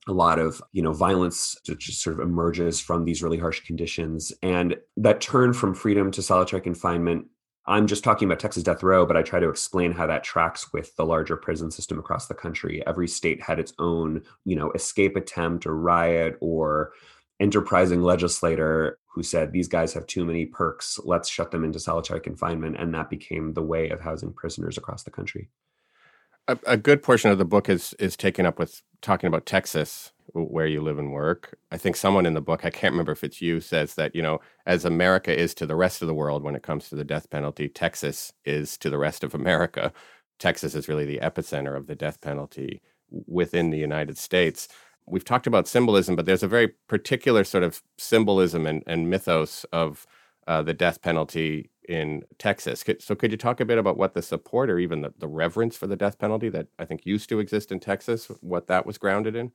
a 0.09 0.13
lot 0.13 0.39
of 0.39 0.63
you 0.73 0.83
know 0.83 0.93
violence 0.93 1.57
that 1.67 1.79
just 1.79 2.03
sort 2.03 2.19
of 2.19 2.27
emerges 2.27 2.81
from 2.81 3.05
these 3.05 3.23
really 3.23 3.39
harsh 3.39 3.61
conditions. 3.61 4.33
And 4.43 4.77
that 4.97 5.21
turn 5.21 5.53
from 5.53 5.75
freedom 5.75 6.11
to 6.13 6.23
solitary 6.23 6.63
confinement 6.63 7.27
I'm 7.71 7.87
just 7.87 8.03
talking 8.03 8.27
about 8.27 8.41
Texas 8.41 8.65
death 8.65 8.83
row, 8.83 9.07
but 9.07 9.17
I 9.17 9.23
try 9.23 9.39
to 9.39 9.49
explain 9.49 9.93
how 9.93 10.05
that 10.09 10.25
tracks 10.25 10.73
with 10.73 10.97
the 10.97 11.07
larger 11.07 11.37
prison 11.37 11.71
system 11.71 12.01
across 12.01 12.27
the 12.27 12.35
country. 12.35 12.83
Every 12.85 13.07
state 13.07 13.41
had 13.41 13.61
its 13.61 13.73
own, 13.79 14.23
you 14.45 14.57
know, 14.57 14.73
escape 14.73 15.15
attempt 15.15 15.67
or 15.67 15.77
riot 15.77 16.37
or 16.41 16.93
enterprising 17.39 18.03
legislator 18.03 18.99
who 19.07 19.23
said 19.23 19.53
these 19.53 19.69
guys 19.69 19.93
have 19.93 20.05
too 20.09 20.25
many 20.25 20.47
perks, 20.47 20.99
let's 21.05 21.29
shut 21.29 21.53
them 21.53 21.65
into 21.65 21.79
solitary 21.79 22.21
confinement, 22.21 22.77
and 22.77 22.93
that 22.93 23.09
became 23.09 23.55
the 23.55 23.63
way 23.63 23.89
of 23.91 24.01
housing 24.01 24.33
prisoners 24.33 24.77
across 24.77 25.05
the 25.05 25.11
country. 25.13 25.49
A, 26.49 26.59
a 26.67 26.77
good 26.77 27.03
portion 27.03 27.31
of 27.31 27.39
the 27.39 27.45
book 27.45 27.69
is 27.69 27.95
is 27.99 28.17
taken 28.17 28.47
up 28.47 28.59
with 28.59 28.83
talking 29.03 29.29
about 29.29 29.47
Texas 29.47 30.13
where 30.33 30.67
you 30.67 30.81
live 30.81 30.99
and 30.99 31.13
work. 31.13 31.57
I 31.71 31.77
think 31.77 31.97
someone 31.97 32.27
in 32.27 32.35
the 32.35 32.41
book, 32.41 32.65
I 32.65 32.71
can't 32.71 32.93
remember 32.93 33.13
if 33.13 33.25
it's 33.25 33.43
you, 33.43 33.61
says 33.61 33.95
that, 33.95 34.15
you 34.15 34.23
know, 34.23 34.41
as 34.67 34.85
America 34.85 35.37
is 35.37 35.55
to 35.55 35.67
the 35.67 35.77
rest 35.77 36.03
of 36.03 36.09
the 36.09 36.15
world 36.15 36.43
when 36.43 36.55
it 36.55 36.63
comes 36.63 36.89
to 36.89 36.97
the 36.97 37.05
death 37.05 37.31
penalty, 37.31 37.69
Texas 37.69 38.33
is 38.45 38.79
to 38.79 38.91
the 38.91 38.99
rest 38.99 39.25
of 39.25 39.35
America. 39.35 39.93
Texas 40.39 40.75
is 40.75 40.89
really 40.89 41.05
the 41.05 41.19
epicenter 41.19 41.77
of 41.77 41.87
the 41.87 41.95
death 41.95 42.21
penalty 42.21 42.81
within 43.27 43.71
the 43.71 43.79
United 43.79 44.17
States. 44.19 44.69
We've 45.07 45.25
talked 45.25 45.47
about 45.47 45.67
symbolism, 45.67 46.15
but 46.15 46.27
there's 46.27 46.43
a 46.43 46.49
very 46.49 46.69
particular 46.89 47.45
sort 47.45 47.65
of 47.65 47.83
symbolism 47.99 48.67
and, 48.67 48.83
and 48.87 49.11
mythos 49.11 49.65
of 49.73 50.07
uh, 50.47 50.63
the 50.63 50.75
death 50.75 51.03
penalty 51.03 51.71
in 51.91 52.23
Texas. 52.39 52.85
So, 53.01 53.15
could 53.15 53.33
you 53.33 53.37
talk 53.37 53.61
a 53.61 53.65
bit 53.65 53.77
about 53.77 53.97
what 53.97 54.15
the 54.15 54.23
support 54.23 54.71
or 54.71 54.79
even 54.79 55.03
the, 55.03 55.13
the 55.19 55.27
reverence 55.27 55.77
for 55.77 55.89
the 55.89 55.97
death 55.97 56.19
penalty 56.19 56.49
that 56.49 56.69
I 56.79 56.85
think 56.85 57.05
used 57.05 57.29
to 57.31 57.41
exist 57.41 57.73
in 57.73 57.81
Texas, 57.81 58.31
what 58.41 58.69
that 58.69 58.87
was 58.87 58.97
grounded 58.97 59.35
in? 59.35 59.51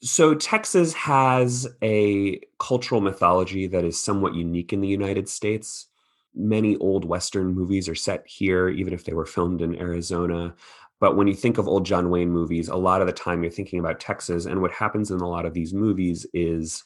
So, 0.00 0.34
Texas 0.34 0.94
has 0.94 1.68
a 1.82 2.40
cultural 2.58 3.02
mythology 3.02 3.66
that 3.66 3.84
is 3.84 4.02
somewhat 4.02 4.34
unique 4.34 4.72
in 4.72 4.80
the 4.80 4.88
United 4.88 5.28
States. 5.28 5.86
Many 6.34 6.76
old 6.78 7.04
Western 7.04 7.54
movies 7.54 7.88
are 7.88 7.94
set 7.94 8.26
here, 8.26 8.68
even 8.70 8.94
if 8.94 9.04
they 9.04 9.12
were 9.12 9.26
filmed 9.26 9.60
in 9.60 9.78
Arizona. 9.78 10.54
But 11.00 11.16
when 11.16 11.26
you 11.26 11.34
think 11.34 11.58
of 11.58 11.68
old 11.68 11.84
John 11.84 12.08
Wayne 12.08 12.30
movies, 12.30 12.68
a 12.68 12.76
lot 12.76 13.02
of 13.02 13.06
the 13.06 13.12
time 13.12 13.42
you're 13.42 13.52
thinking 13.52 13.78
about 13.78 14.00
Texas. 14.00 14.46
And 14.46 14.62
what 14.62 14.72
happens 14.72 15.10
in 15.10 15.20
a 15.20 15.28
lot 15.28 15.44
of 15.44 15.52
these 15.52 15.74
movies 15.74 16.26
is 16.32 16.82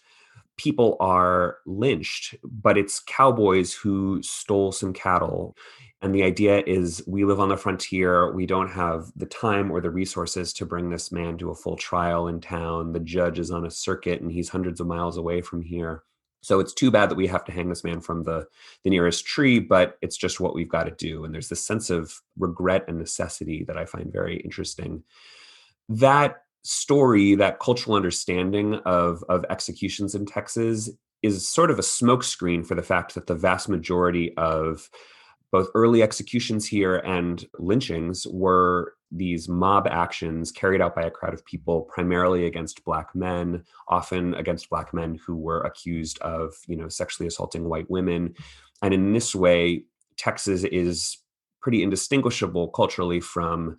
people 0.59 0.97
are 1.01 1.59
lynched, 1.65 2.35
but 2.43 2.77
it's 2.77 3.01
cowboys 3.01 3.73
who 3.73 4.21
stole 4.23 4.73
some 4.73 4.93
cattle. 4.93 5.57
And 6.03 6.15
the 6.15 6.23
idea 6.23 6.63
is 6.67 7.03
we 7.07 7.25
live 7.25 7.41
on 7.41 7.49
the 7.49 7.57
frontier. 7.57 8.33
We 8.33 8.47
don't 8.47 8.71
have 8.71 9.11
the 9.17 9.27
time 9.27 9.71
or 9.71 9.81
the 9.81 9.91
resources 9.91 10.53
to 10.55 10.67
bring 10.67 10.91
this 10.91 11.11
man 11.11 11.39
to 11.39 11.51
a 11.51 11.55
full 11.55 11.77
trial 11.77 12.29
in 12.29 12.41
town. 12.41 12.93
The 12.93 13.01
judge 13.01 13.39
is 13.39 13.51
on 13.51 13.67
a 13.67 13.71
circuit 13.71 14.21
and 14.21 14.31
he's 14.31 14.51
hundreds 14.51 14.81
of 14.81 14.87
miles 14.87 15.17
away 15.17 15.41
from 15.41 15.63
here. 15.63 16.05
So 16.41 16.61
it's 16.61 16.73
too 16.73 16.93
bad 16.93 17.11
that 17.11 17.17
we 17.17 17.27
have 17.27 17.45
to 17.47 17.53
hang 17.53 17.69
this 17.69 17.83
man 17.83 18.01
from 18.01 18.23
the, 18.23 18.47
the 18.85 18.91
nearest 18.91 19.27
tree, 19.27 19.59
but 19.59 19.99
it's 20.03 20.17
just 20.17 20.39
what 20.39 20.55
we've 20.55 20.69
got 20.69 20.85
to 20.85 20.93
do. 20.93 21.25
And 21.25 21.35
there's 21.35 21.49
this 21.49 21.65
sense 21.65 21.91
of 21.91 22.15
regret 22.39 22.85
and 22.87 22.97
necessity 22.97 23.65
that 23.65 23.77
I 23.77 23.85
find 23.85 24.13
very 24.13 24.37
interesting. 24.37 25.03
That 25.89 26.43
story, 26.63 27.35
that 27.35 27.61
cultural 27.61 27.97
understanding 27.97 28.75
of, 28.85 29.25
of 29.29 29.45
executions 29.51 30.15
in 30.15 30.27
Texas 30.27 30.91
is 31.23 31.49
sort 31.49 31.71
of 31.71 31.79
a 31.79 31.83
smokescreen 31.83 32.65
for 32.65 32.75
the 32.75 32.83
fact 32.83 33.15
that 33.15 33.27
the 33.27 33.35
vast 33.35 33.69
majority 33.69 34.37
of 34.37 34.89
both 35.51 35.69
early 35.75 36.03
executions 36.03 36.67
here 36.67 36.97
and 36.97 37.47
lynchings 37.59 38.27
were 38.27 38.95
these 39.11 39.49
mob 39.49 39.89
actions 39.91 40.53
carried 40.53 40.83
out 40.83 40.95
by 40.95 41.03
a 41.03 41.11
crowd 41.11 41.33
of 41.33 41.45
people 41.47 41.83
primarily 41.83 42.45
against 42.45 42.85
black 42.85 43.15
men 43.15 43.65
often 43.89 44.35
against 44.35 44.69
black 44.69 44.93
men 44.93 45.19
who 45.27 45.35
were 45.35 45.63
accused 45.63 46.19
of 46.19 46.55
you 46.67 46.77
know 46.77 46.89
sexually 46.89 47.27
assaulting 47.27 47.65
white 47.65 47.91
women. 47.91 48.35
And 48.83 48.93
in 48.93 49.13
this 49.13 49.35
way 49.35 49.85
texas 50.19 50.65
is 50.65 51.19
pretty 51.63 51.83
indistinguishable 51.83 52.69
culturally 52.69 53.21
from 53.21 53.79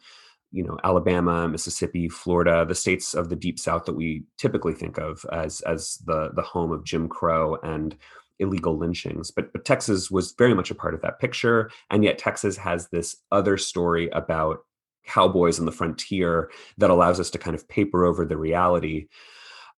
you 0.52 0.64
know 0.64 0.78
Alabama, 0.84 1.48
Mississippi, 1.48 2.10
Florida, 2.10 2.66
the 2.66 2.76
states 2.76 3.14
of 3.14 3.30
the 3.30 3.36
deep 3.36 3.60
south 3.60 3.86
that 3.86 3.96
we 3.96 4.24
typically 4.38 4.74
think 4.74 4.98
of 4.98 5.26
as 5.32 5.62
as 5.62 6.00
the 6.06 6.30
the 6.36 6.42
home 6.42 6.72
of 6.72 6.84
Jim 6.84 7.08
Crow 7.08 7.58
and 7.64 7.96
illegal 8.40 8.78
lynchings. 8.78 9.32
But 9.32 9.52
but 9.54 9.66
Texas 9.66 10.10
was 10.10 10.34
very 10.38 10.54
much 10.54 10.72
a 10.72 10.76
part 10.76 10.94
of 10.94 11.02
that 11.02 11.20
picture 11.20 11.70
and 11.90 12.04
yet 12.04 12.18
Texas 12.18 12.58
has 12.58 12.88
this 12.90 13.18
other 13.32 13.58
story 13.58 14.10
about 14.10 14.60
cowboys 15.06 15.60
on 15.60 15.66
the 15.66 15.72
frontier 15.72 16.52
that 16.78 16.90
allows 16.90 17.20
us 17.20 17.30
to 17.32 17.38
kind 17.38 17.56
of 17.56 17.68
paper 17.68 18.06
over 18.06 18.26
the 18.26 18.38
reality 18.38 19.08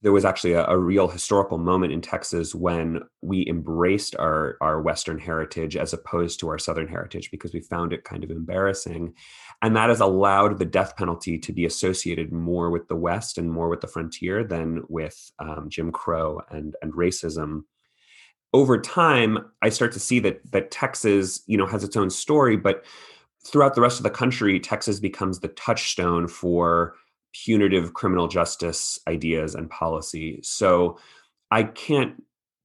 there 0.01 0.11
was 0.11 0.25
actually 0.25 0.53
a, 0.53 0.65
a, 0.65 0.77
real 0.77 1.07
historical 1.07 1.57
moment 1.57 1.93
in 1.93 2.01
Texas 2.01 2.55
when 2.55 3.01
we 3.21 3.47
embraced 3.47 4.15
our 4.17 4.57
our 4.59 4.81
Western 4.81 5.19
heritage 5.19 5.77
as 5.77 5.93
opposed 5.93 6.39
to 6.39 6.49
our 6.49 6.57
Southern 6.57 6.87
heritage 6.87 7.29
because 7.29 7.53
we 7.53 7.61
found 7.61 7.93
it 7.93 8.03
kind 8.03 8.23
of 8.23 8.31
embarrassing, 8.31 9.13
and 9.61 9.75
that 9.75 9.89
has 9.89 9.99
allowed 9.99 10.57
the 10.57 10.65
death 10.65 10.95
penalty 10.95 11.37
to 11.37 11.53
be 11.53 11.65
associated 11.65 12.31
more 12.31 12.69
with 12.69 12.87
the 12.87 12.95
West 12.95 13.37
and 13.37 13.51
more 13.51 13.69
with 13.69 13.81
the 13.81 13.87
frontier 13.87 14.43
than 14.43 14.83
with 14.89 15.31
um, 15.39 15.67
Jim 15.69 15.91
Crow 15.91 16.41
and 16.49 16.75
and 16.81 16.93
racism. 16.93 17.63
Over 18.53 18.81
time, 18.81 19.51
I 19.61 19.69
start 19.69 19.91
to 19.93 19.99
see 19.99 20.19
that 20.19 20.41
that 20.51 20.71
Texas, 20.71 21.41
you 21.45 21.57
know, 21.57 21.67
has 21.67 21.83
its 21.83 21.95
own 21.95 22.09
story, 22.09 22.57
but 22.57 22.83
throughout 23.45 23.75
the 23.75 23.81
rest 23.81 23.99
of 23.99 24.03
the 24.03 24.09
country, 24.09 24.59
Texas 24.59 24.99
becomes 24.99 25.39
the 25.39 25.47
touchstone 25.49 26.27
for 26.27 26.95
punitive 27.33 27.93
criminal 27.93 28.27
justice 28.27 28.99
ideas 29.07 29.55
and 29.55 29.69
policy. 29.69 30.39
So 30.43 30.97
I 31.49 31.63
can't 31.63 32.21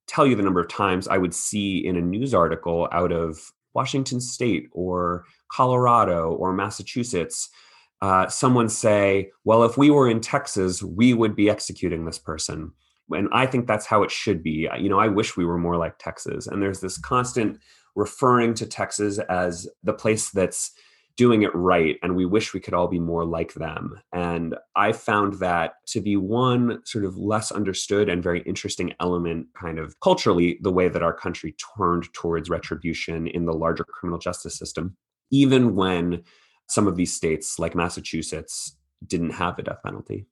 tell 0.07 0.27
you 0.27 0.35
the 0.35 0.43
number 0.43 0.61
of 0.61 0.69
times 0.69 1.09
I 1.09 1.19
would 1.19 1.35
see 1.35 1.85
in 1.85 1.97
a 1.97 2.01
news 2.01 2.35
article 2.35 2.89
out 2.93 3.13
of 3.13 3.53
Washington 3.77 4.21
State 4.21 4.69
or 4.73 5.25
Colorado 5.53 6.31
or 6.33 6.53
Massachusetts 6.53 7.51
uh, 8.03 8.29
someone 8.29 8.69
say, 8.69 9.31
well, 9.45 9.65
if 9.65 9.79
we 9.79 9.91
were 9.91 10.09
in 10.09 10.21
Texas, 10.21 10.83
we 10.83 11.15
would 11.15 11.35
be 11.35 11.49
executing 11.49 12.05
this 12.05 12.19
person. 12.19 12.73
And 13.11 13.29
I 13.33 13.47
think 13.47 13.67
that's 13.67 13.87
how 13.87 14.03
it 14.03 14.11
should 14.11 14.43
be. 14.43 14.69
You 14.79 14.89
know, 14.89 14.99
I 14.99 15.09
wish 15.09 15.37
we 15.37 15.47
were 15.47 15.59
more 15.59 15.77
like 15.77 15.99
Texas. 15.99 16.47
And 16.47 16.63
there's 16.63 16.81
this 16.81 16.99
constant 16.99 17.59
referring 17.95 18.53
to 18.55 18.67
Texas 18.67 19.19
as 19.31 19.67
the 19.83 19.95
place 19.95 20.31
that's 20.31 20.73
doing 21.17 21.43
it 21.43 21.55
right 21.55 21.97
and 22.03 22.15
we 22.15 22.27
wish 22.27 22.53
we 22.53 22.61
could 22.61 22.75
all 22.75 22.89
be 22.89 22.99
more 22.99 23.25
like 23.25 23.55
them. 23.55 23.99
And 24.13 24.55
i 24.75 24.93
found 24.93 25.35
that 25.35 25.75
to 25.87 26.01
be 26.01 26.17
one 26.17 26.81
sort 26.85 27.05
of 27.05 27.17
less 27.17 27.51
understood 27.51 28.09
and 28.09 28.23
very 28.23 28.43
interesting 28.43 28.93
element 29.01 29.47
kind 29.61 29.79
of 29.79 29.99
culturally 30.01 30.59
the 30.63 30.73
way 30.73 30.89
that 30.89 31.03
our 31.03 31.15
country 31.15 31.55
turned 31.77 32.13
towards 32.13 32.51
retribution 32.51 33.27
in 33.27 33.47
the 33.47 33.53
larger 33.53 33.85
criminal 33.85 34.19
justice 34.19 34.57
system 34.59 34.97
even 35.31 35.75
when 35.75 36.23
some 36.69 36.87
of 36.87 36.97
these 36.97 37.13
states 37.13 37.59
like 37.59 37.75
massachusetts 37.75 38.77
didn't 39.07 39.31
have 39.31 39.57
the 39.57 39.63
death 39.63 39.83
penalty. 39.85 40.27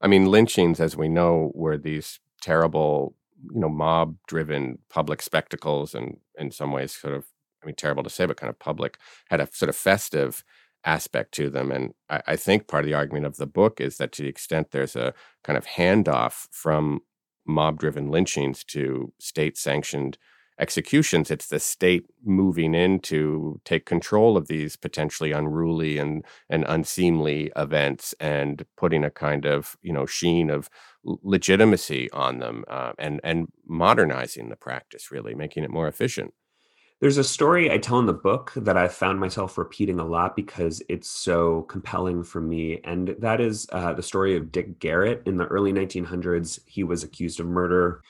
I 0.00 0.06
mean 0.08 0.26
lynchings 0.26 0.80
as 0.80 0.96
we 0.96 1.08
know 1.08 1.50
were 1.54 1.78
these 1.78 2.20
terrible 2.40 3.14
you 3.52 3.60
know 3.60 3.68
mob 3.68 4.16
driven 4.26 4.78
public 4.88 5.22
spectacles 5.22 5.94
and 5.94 6.18
in 6.38 6.50
some 6.50 6.72
ways 6.72 6.92
sort 6.92 7.14
of 7.14 7.24
I 7.66 7.68
mean, 7.68 7.74
terrible 7.74 8.04
to 8.04 8.10
say, 8.10 8.26
but 8.26 8.36
kind 8.36 8.50
of 8.50 8.58
public, 8.58 8.98
had 9.28 9.40
a 9.40 9.48
sort 9.52 9.68
of 9.68 9.76
festive 9.76 10.44
aspect 10.84 11.32
to 11.32 11.50
them. 11.50 11.72
And 11.72 11.94
I, 12.08 12.22
I 12.28 12.36
think 12.36 12.68
part 12.68 12.84
of 12.84 12.88
the 12.88 12.94
argument 12.94 13.26
of 13.26 13.36
the 13.36 13.46
book 13.46 13.80
is 13.80 13.96
that 13.96 14.12
to 14.12 14.22
the 14.22 14.28
extent 14.28 14.70
there's 14.70 14.94
a 14.94 15.14
kind 15.42 15.56
of 15.56 15.66
handoff 15.66 16.46
from 16.52 17.00
mob 17.44 17.80
driven 17.80 18.10
lynchings 18.10 18.62
to 18.64 19.12
state 19.18 19.58
sanctioned 19.58 20.16
executions, 20.58 21.30
it's 21.30 21.48
the 21.48 21.60
state 21.60 22.06
moving 22.24 22.74
in 22.74 22.98
to 23.00 23.60
take 23.64 23.84
control 23.84 24.36
of 24.36 24.48
these 24.48 24.76
potentially 24.76 25.32
unruly 25.32 25.98
and, 25.98 26.24
and 26.48 26.64
unseemly 26.68 27.52
events 27.56 28.14
and 28.20 28.64
putting 28.76 29.04
a 29.04 29.10
kind 29.10 29.44
of 29.44 29.76
you 29.82 29.92
know 29.92 30.06
sheen 30.06 30.48
of 30.48 30.70
legitimacy 31.04 32.10
on 32.12 32.38
them 32.38 32.64
uh, 32.68 32.92
and 32.98 33.20
and 33.22 33.48
modernizing 33.66 34.48
the 34.48 34.56
practice, 34.56 35.10
really 35.10 35.34
making 35.34 35.64
it 35.64 35.70
more 35.70 35.88
efficient. 35.88 36.32
There's 36.98 37.18
a 37.18 37.24
story 37.24 37.70
I 37.70 37.76
tell 37.76 37.98
in 37.98 38.06
the 38.06 38.14
book 38.14 38.52
that 38.56 38.78
I 38.78 38.88
found 38.88 39.20
myself 39.20 39.58
repeating 39.58 40.00
a 40.00 40.06
lot 40.06 40.34
because 40.34 40.82
it's 40.88 41.10
so 41.10 41.62
compelling 41.62 42.22
for 42.22 42.40
me. 42.40 42.80
And 42.84 43.14
that 43.18 43.38
is 43.38 43.66
uh, 43.70 43.92
the 43.92 44.02
story 44.02 44.34
of 44.34 44.50
Dick 44.50 44.78
Garrett. 44.78 45.22
In 45.26 45.36
the 45.36 45.44
early 45.44 45.74
1900s, 45.74 46.58
he 46.64 46.84
was 46.84 47.04
accused 47.04 47.38
of 47.38 47.46
murder. 47.46 48.00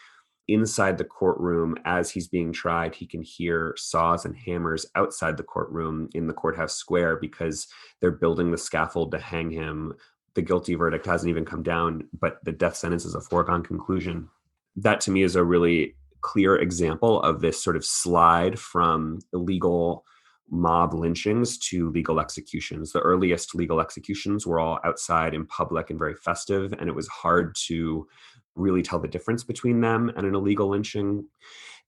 Inside 0.46 0.98
the 0.98 1.04
courtroom, 1.04 1.76
as 1.84 2.12
he's 2.12 2.28
being 2.28 2.52
tried, 2.52 2.94
he 2.94 3.06
can 3.08 3.22
hear 3.22 3.74
saws 3.76 4.24
and 4.24 4.36
hammers 4.36 4.86
outside 4.94 5.36
the 5.36 5.42
courtroom 5.42 6.08
in 6.14 6.28
the 6.28 6.32
courthouse 6.32 6.76
square 6.76 7.16
because 7.16 7.66
they're 8.00 8.12
building 8.12 8.52
the 8.52 8.58
scaffold 8.58 9.10
to 9.10 9.18
hang 9.18 9.50
him. 9.50 9.94
The 10.34 10.42
guilty 10.42 10.76
verdict 10.76 11.06
hasn't 11.06 11.30
even 11.30 11.44
come 11.44 11.64
down, 11.64 12.06
but 12.20 12.38
the 12.44 12.52
death 12.52 12.76
sentence 12.76 13.04
is 13.04 13.16
a 13.16 13.20
foregone 13.20 13.64
conclusion. 13.64 14.28
That 14.76 15.00
to 15.00 15.10
me 15.10 15.22
is 15.22 15.34
a 15.34 15.42
really 15.42 15.96
clear 16.26 16.56
example 16.56 17.22
of 17.22 17.40
this 17.40 17.62
sort 17.62 17.76
of 17.76 17.84
slide 17.84 18.58
from 18.58 19.20
illegal 19.32 20.04
mob 20.50 20.92
lynchings 20.92 21.56
to 21.58 21.88
legal 21.90 22.18
executions. 22.18 22.90
The 22.90 23.00
earliest 23.00 23.54
legal 23.54 23.80
executions 23.80 24.44
were 24.44 24.58
all 24.58 24.80
outside 24.84 25.34
in 25.34 25.46
public 25.46 25.88
and 25.88 25.98
very 25.98 26.16
festive, 26.16 26.72
and 26.72 26.88
it 26.88 26.96
was 26.96 27.06
hard 27.06 27.54
to 27.66 28.08
really 28.56 28.82
tell 28.82 28.98
the 28.98 29.06
difference 29.06 29.44
between 29.44 29.80
them 29.80 30.10
and 30.16 30.26
an 30.26 30.34
illegal 30.34 30.68
lynching. 30.68 31.24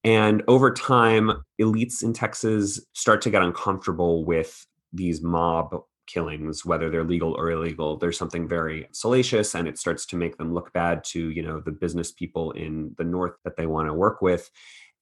And 0.05 0.45
over 0.47 0.73
time, 0.73 1.33
elites 1.61 2.05
in 2.05 2.13
Texas 2.13 2.81
start 2.93 3.21
to 3.23 3.31
get 3.31 3.43
uncomfortable 3.43 4.25
with 4.25 4.67
these 4.93 5.21
mob 5.21 5.75
killings 6.09 6.65
whether 6.65 6.91
they're 6.91 7.05
legal 7.05 7.35
or 7.35 7.51
illegal 7.51 7.97
there's 7.97 8.19
something 8.19 8.49
very 8.49 8.89
salacious 8.91 9.55
and 9.55 9.69
it 9.69 9.79
starts 9.79 10.05
to 10.07 10.17
make 10.17 10.37
them 10.39 10.53
look 10.53 10.73
bad 10.73 11.05
to 11.05 11.31
you 11.31 11.43
know 11.43 11.61
the 11.61 11.71
business 11.71 12.11
people 12.11 12.51
in 12.53 12.95
the 12.99 13.05
north 13.05 13.35
that 13.45 13.57
they 13.57 13.67
want 13.67 13.89
to 13.89 13.95
work 13.95 14.21
with. 14.21 14.51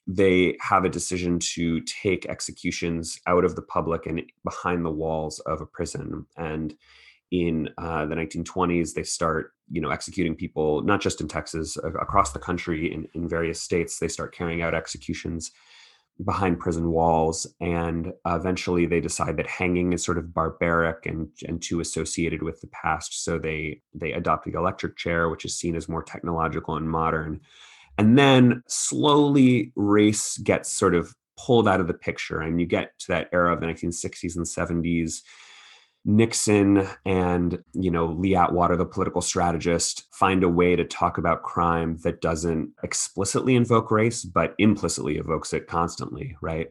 They 0.07 0.57
have 0.61 0.85
a 0.85 0.89
decision 0.89 1.39
to 1.55 1.81
take 1.81 2.27
executions 2.27 3.19
out 3.27 3.45
of 3.45 3.57
the 3.57 3.63
public 3.63 4.07
and 4.07 4.23
behind 4.45 4.85
the 4.85 4.91
walls 4.91 5.41
of 5.41 5.61
a 5.61 5.67
prison. 5.67 6.27
And 6.37 6.77
in 7.33 7.69
uh, 7.77 8.07
the 8.07 8.15
1920s 8.15 8.95
they 8.95 9.03
start 9.03 9.53
you 9.69 9.81
know 9.81 9.91
executing 9.91 10.37
people 10.37 10.83
not 10.83 11.01
just 11.01 11.21
in 11.21 11.27
texas 11.27 11.77
across 11.77 12.31
the 12.31 12.39
country 12.39 12.93
in, 12.93 13.09
in 13.15 13.29
various 13.29 13.61
states 13.61 13.99
they 13.99 14.07
start 14.07 14.33
carrying 14.33 14.63
out 14.63 14.77
executions 14.77 15.51
behind 16.25 16.59
prison 16.59 16.91
walls 16.91 17.47
and 17.61 18.13
eventually 18.25 18.87
they 18.87 19.01
decide 19.01 19.37
that 19.37 19.47
hanging 19.47 19.93
is 19.93 20.03
sort 20.03 20.17
of 20.17 20.33
barbaric 20.33 21.05
and 21.05 21.29
and 21.47 21.61
too 21.61 21.81
associated 21.81 22.43
with 22.43 22.59
the 22.63 22.67
past 22.69 23.23
so 23.23 23.39
they 23.39 23.83
they 23.95 24.13
adopt 24.13 24.47
the 24.47 24.59
electric 24.59 24.97
chair 24.97 25.29
which 25.29 25.45
is 25.45 25.59
seen 25.59 25.77
as 25.77 25.89
more 25.89 26.03
technological 26.03 26.77
and 26.77 26.91
modern. 26.91 27.41
And 27.99 28.19
then 28.19 28.63
slowly 28.67 29.73
race 29.77 30.39
gets 30.39 30.73
sort 30.73 30.95
of 30.95 31.15
pulled 31.39 31.69
out 31.69 31.81
of 31.81 31.87
the 31.87 31.95
picture 31.95 32.41
and 32.41 32.59
you 32.61 32.67
get 32.67 32.99
to 33.01 33.09
that 33.09 33.29
era 33.33 33.53
of 33.53 33.61
the 33.61 33.67
1960s 33.67 34.37
and 34.37 34.47
70s 34.47 35.21
Nixon 36.07 36.89
and 37.05 37.59
you 37.75 37.91
know 37.91 38.07
Lee 38.07 38.37
Atwater, 38.37 38.77
the 38.77 38.87
political 38.87 39.21
strategist, 39.21 40.07
find 40.13 40.45
a 40.45 40.49
way 40.49 40.77
to 40.77 40.85
talk 40.85 41.19
about 41.19 41.43
crime 41.43 41.99
that 42.05 42.21
doesn't 42.21 42.71
explicitly 42.83 43.57
invoke 43.57 43.91
race, 43.91 44.25
but 44.25 44.55
implicitly 44.59 45.19
evokes 45.19 45.53
it 45.53 45.67
constantly, 45.67 46.37
right? 46.41 46.71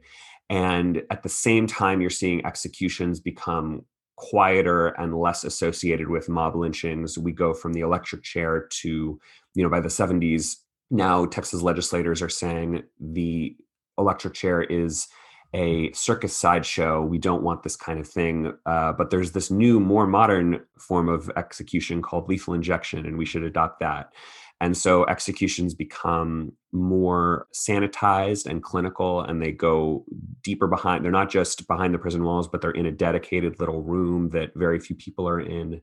And 0.49 1.03
at 1.11 1.23
the 1.23 1.29
same 1.29 1.67
time, 1.67 2.01
you're 2.01 2.09
seeing 2.09 2.45
executions 2.45 3.19
become 3.19 3.83
quieter 4.15 4.87
and 4.89 5.19
less 5.19 5.43
associated 5.43 6.09
with 6.09 6.29
mob 6.29 6.55
lynchings. 6.55 7.17
We 7.17 7.33
go 7.33 7.53
from 7.53 7.73
the 7.73 7.81
electric 7.81 8.23
chair 8.23 8.67
to, 8.81 9.19
you 9.53 9.63
know, 9.63 9.69
by 9.69 9.81
the 9.81 9.89
70s, 9.89 10.55
now 10.89 11.25
Texas 11.25 11.61
legislators 11.61 12.21
are 12.21 12.29
saying 12.29 12.83
the 12.99 13.57
electric 13.97 14.33
chair 14.33 14.61
is 14.61 15.07
a 15.55 15.89
circus 15.93 16.35
sideshow. 16.35 17.01
We 17.01 17.17
don't 17.17 17.41
want 17.41 17.63
this 17.63 17.77
kind 17.77 17.97
of 17.97 18.07
thing. 18.07 18.51
Uh, 18.65 18.91
but 18.91 19.09
there's 19.09 19.31
this 19.31 19.49
new, 19.49 19.79
more 19.79 20.05
modern 20.05 20.59
form 20.77 21.07
of 21.07 21.31
execution 21.37 22.01
called 22.01 22.27
lethal 22.27 22.53
injection, 22.53 23.05
and 23.05 23.17
we 23.17 23.25
should 23.25 23.43
adopt 23.43 23.79
that. 23.79 24.11
And 24.59 24.75
so 24.77 25.05
executions 25.05 25.73
become 25.73 26.51
more 26.73 27.47
sanitized 27.53 28.45
and 28.45 28.63
clinical, 28.63 29.21
and 29.21 29.41
they 29.41 29.53
go 29.53 30.05
deeper 30.43 30.67
behind. 30.67 31.03
They're 31.03 31.11
not 31.11 31.29
just 31.29 31.67
behind 31.67 31.93
the 31.93 31.99
prison 31.99 32.25
walls, 32.25 32.49
but 32.49 32.61
they're 32.61 32.71
in 32.71 32.85
a 32.85 32.91
dedicated 32.91 33.59
little 33.59 33.81
room 33.81 34.31
that 34.31 34.51
very 34.55 34.79
few 34.79 34.95
people 34.95 35.27
are 35.27 35.39
in, 35.39 35.81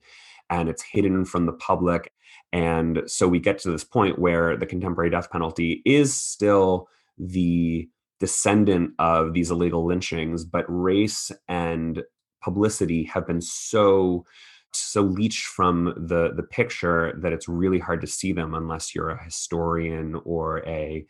and 0.50 0.68
it's 0.68 0.82
hidden 0.82 1.24
from 1.24 1.46
the 1.46 1.52
public. 1.52 2.12
And 2.52 3.02
so 3.06 3.26
we 3.26 3.38
get 3.38 3.58
to 3.60 3.70
this 3.70 3.84
point 3.84 4.18
where 4.18 4.54
the 4.56 4.66
contemporary 4.66 5.10
death 5.10 5.30
penalty 5.30 5.80
is 5.86 6.14
still 6.14 6.88
the 7.18 7.88
descendant 8.22 8.92
of 9.00 9.32
these 9.32 9.50
illegal 9.50 9.84
lynchings, 9.84 10.44
but 10.44 10.64
race 10.68 11.32
and 11.48 12.04
publicity 12.40 13.02
have 13.02 13.26
been 13.26 13.40
so 13.40 14.24
so 14.72 15.02
leached 15.02 15.46
from 15.46 15.92
the 15.96 16.32
the 16.36 16.44
picture 16.44 17.18
that 17.20 17.32
it's 17.32 17.48
really 17.48 17.80
hard 17.80 18.00
to 18.00 18.06
see 18.06 18.32
them 18.32 18.54
unless 18.54 18.94
you're 18.94 19.10
a 19.10 19.24
historian 19.24 20.14
or 20.24 20.64
a 20.68 21.04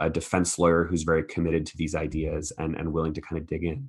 a 0.00 0.10
defense 0.10 0.58
lawyer 0.58 0.84
who's 0.84 1.04
very 1.04 1.22
committed 1.22 1.64
to 1.66 1.76
these 1.76 1.94
ideas 1.94 2.52
and 2.58 2.74
and 2.74 2.92
willing 2.92 3.14
to 3.14 3.20
kind 3.20 3.40
of 3.40 3.46
dig 3.46 3.62
in. 3.62 3.88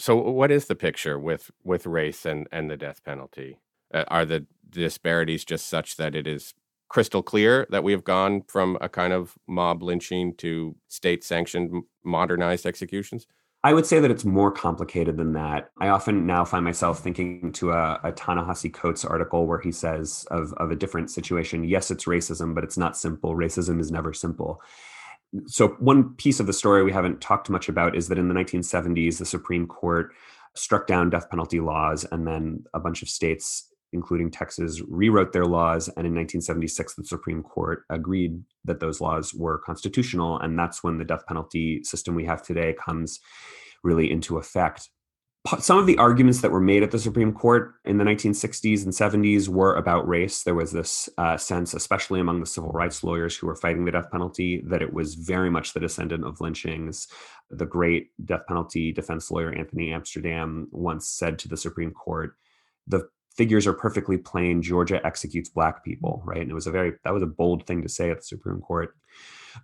So 0.00 0.16
what 0.16 0.50
is 0.50 0.64
the 0.66 0.74
picture 0.74 1.20
with 1.20 1.52
with 1.62 1.86
race 1.86 2.26
and 2.26 2.48
and 2.50 2.68
the 2.68 2.76
death 2.76 3.04
penalty? 3.04 3.60
Uh, 3.94 4.04
are 4.08 4.24
the 4.24 4.44
disparities 4.68 5.44
just 5.44 5.68
such 5.68 5.96
that 5.98 6.16
it 6.16 6.26
is 6.26 6.52
crystal 6.92 7.22
clear 7.22 7.66
that 7.70 7.82
we 7.82 7.90
have 7.92 8.04
gone 8.04 8.42
from 8.48 8.76
a 8.82 8.88
kind 8.88 9.14
of 9.14 9.34
mob 9.48 9.82
lynching 9.82 10.34
to 10.34 10.76
state 10.88 11.24
sanctioned 11.24 11.84
modernized 12.04 12.66
executions? 12.66 13.26
I 13.64 13.72
would 13.72 13.86
say 13.86 13.98
that 13.98 14.10
it's 14.10 14.26
more 14.26 14.50
complicated 14.50 15.16
than 15.16 15.32
that. 15.32 15.70
I 15.80 15.88
often 15.88 16.26
now 16.26 16.44
find 16.44 16.64
myself 16.64 16.98
thinking 16.98 17.52
to 17.52 17.70
a, 17.70 17.98
a 18.04 18.12
Ta-Nehisi 18.12 18.74
Coates 18.74 19.06
article 19.06 19.46
where 19.46 19.60
he 19.60 19.72
says 19.72 20.26
of, 20.30 20.52
of 20.54 20.70
a 20.70 20.76
different 20.76 21.10
situation, 21.10 21.64
yes, 21.64 21.90
it's 21.90 22.04
racism, 22.04 22.54
but 22.54 22.64
it's 22.64 22.76
not 22.76 22.96
simple. 22.96 23.34
Racism 23.34 23.80
is 23.80 23.90
never 23.90 24.12
simple. 24.12 24.60
So, 25.46 25.68
one 25.78 26.12
piece 26.16 26.40
of 26.40 26.46
the 26.46 26.52
story 26.52 26.82
we 26.82 26.92
haven't 26.92 27.22
talked 27.22 27.48
much 27.48 27.70
about 27.70 27.96
is 27.96 28.08
that 28.08 28.18
in 28.18 28.28
the 28.28 28.34
1970s, 28.34 29.16
the 29.16 29.24
Supreme 29.24 29.66
Court 29.66 30.12
struck 30.54 30.86
down 30.86 31.08
death 31.08 31.30
penalty 31.30 31.60
laws, 31.60 32.04
and 32.12 32.26
then 32.26 32.64
a 32.74 32.80
bunch 32.80 33.00
of 33.00 33.08
states 33.08 33.71
including 33.92 34.30
Texas, 34.30 34.80
rewrote 34.88 35.32
their 35.32 35.46
laws. 35.46 35.88
And 35.88 36.06
in 36.06 36.14
1976, 36.14 36.94
the 36.94 37.04
Supreme 37.04 37.42
Court 37.42 37.84
agreed 37.90 38.42
that 38.64 38.80
those 38.80 39.00
laws 39.00 39.34
were 39.34 39.58
constitutional. 39.58 40.38
And 40.38 40.58
that's 40.58 40.82
when 40.82 40.98
the 40.98 41.04
death 41.04 41.26
penalty 41.26 41.84
system 41.84 42.14
we 42.14 42.24
have 42.24 42.42
today 42.42 42.74
comes 42.74 43.20
really 43.82 44.10
into 44.10 44.38
effect. 44.38 44.88
Some 45.58 45.78
of 45.78 45.86
the 45.86 45.98
arguments 45.98 46.40
that 46.40 46.52
were 46.52 46.60
made 46.60 46.84
at 46.84 46.92
the 46.92 47.00
Supreme 47.00 47.32
Court 47.32 47.74
in 47.84 47.98
the 47.98 48.04
1960s 48.04 48.84
and 48.84 48.92
70s 48.92 49.48
were 49.48 49.74
about 49.74 50.06
race. 50.06 50.44
There 50.44 50.54
was 50.54 50.70
this 50.70 51.08
uh, 51.18 51.36
sense, 51.36 51.74
especially 51.74 52.20
among 52.20 52.38
the 52.38 52.46
civil 52.46 52.70
rights 52.70 53.02
lawyers 53.02 53.36
who 53.36 53.48
were 53.48 53.56
fighting 53.56 53.84
the 53.84 53.90
death 53.90 54.08
penalty, 54.12 54.62
that 54.66 54.82
it 54.82 54.92
was 54.92 55.16
very 55.16 55.50
much 55.50 55.72
the 55.72 55.80
descendant 55.80 56.24
of 56.24 56.40
lynchings. 56.40 57.08
The 57.50 57.66
great 57.66 58.10
death 58.24 58.46
penalty 58.46 58.92
defense 58.92 59.32
lawyer 59.32 59.52
Anthony 59.52 59.92
Amsterdam 59.92 60.68
once 60.70 61.08
said 61.08 61.40
to 61.40 61.48
the 61.48 61.56
Supreme 61.56 61.90
Court, 61.90 62.36
the 62.86 63.08
figures 63.36 63.66
are 63.66 63.72
perfectly 63.72 64.18
plain. 64.18 64.62
Georgia 64.62 65.04
executes 65.04 65.48
black 65.48 65.84
people 65.84 66.22
right? 66.24 66.40
And 66.40 66.50
it 66.50 66.54
was 66.54 66.66
a 66.66 66.70
very 66.70 66.92
that 67.04 67.12
was 67.12 67.22
a 67.22 67.26
bold 67.26 67.66
thing 67.66 67.82
to 67.82 67.88
say 67.88 68.10
at 68.10 68.18
the 68.18 68.22
supreme 68.22 68.60
court. 68.60 68.94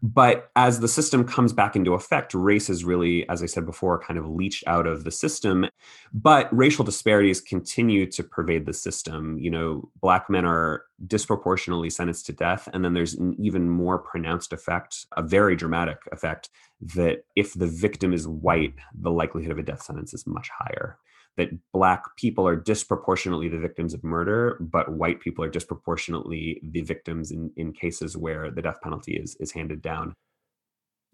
But 0.03 0.51
as 0.55 0.81
the 0.81 0.89
system 0.89 1.25
comes 1.25 1.55
back 1.55 1.75
into 1.75 1.95
effect 1.95 2.35
race 2.35 2.69
is 2.69 2.85
really 2.85 3.29
as 3.29 3.43
i 3.43 3.47
said 3.47 3.65
before 3.65 3.99
kind 3.99 4.19
of 4.19 4.29
leached 4.29 4.65
out 4.67 4.87
of 4.87 5.05
the 5.05 5.11
system. 5.11 5.67
But 6.13 6.49
racial 6.57 6.85
disparities 6.85 7.41
continue 7.41 8.11
to 8.13 8.23
pervade 8.23 8.67
the 8.67 8.75
system. 8.75 9.39
You 9.39 9.51
know 9.51 9.91
black 10.01 10.29
men 10.29 10.45
are 10.45 10.83
disproportionately 11.07 11.89
sentenced 11.89 12.27
to 12.27 12.33
death 12.33 12.69
and 12.73 12.85
then 12.85 12.93
there's 12.93 13.15
an 13.15 13.35
even 13.39 13.71
more 13.71 13.99
pronounced 13.99 14.53
effect 14.53 15.07
a 15.17 15.23
very 15.23 15.55
dramatic 15.55 15.99
effect 16.11 16.51
that 16.81 17.25
if 17.37 17.55
the 17.55 17.69
victim 17.69 18.13
is 18.13 18.27
white 18.27 18.75
the 19.01 19.11
likelihood 19.11 19.53
of 19.53 19.59
a 19.59 19.63
death 19.63 19.83
sentence 19.83 20.13
is 20.13 20.27
much 20.27 20.51
higher 20.59 20.99
that 21.39 21.51
black 21.73 22.03
people 22.17 22.47
are 22.47 22.57
disproportionately 22.57 23.49
the 23.49 23.59
victims 23.59 23.95
of 23.95 24.03
murder, 24.03 24.59
but 24.61 24.93
white 24.93 25.21
people 25.21 25.45
are 25.45 25.49
disproportionately 25.49 26.61
the 26.63 26.83
victims 26.83 27.31
in, 27.31 27.51
in 27.57 27.73
cases 27.73 28.17
where 28.17 28.51
the 28.51 28.61
death 28.61 28.81
penalty 28.83 29.15
is 29.15 29.37
is 29.41 29.53
handed 29.53 29.81
down. 29.81 30.15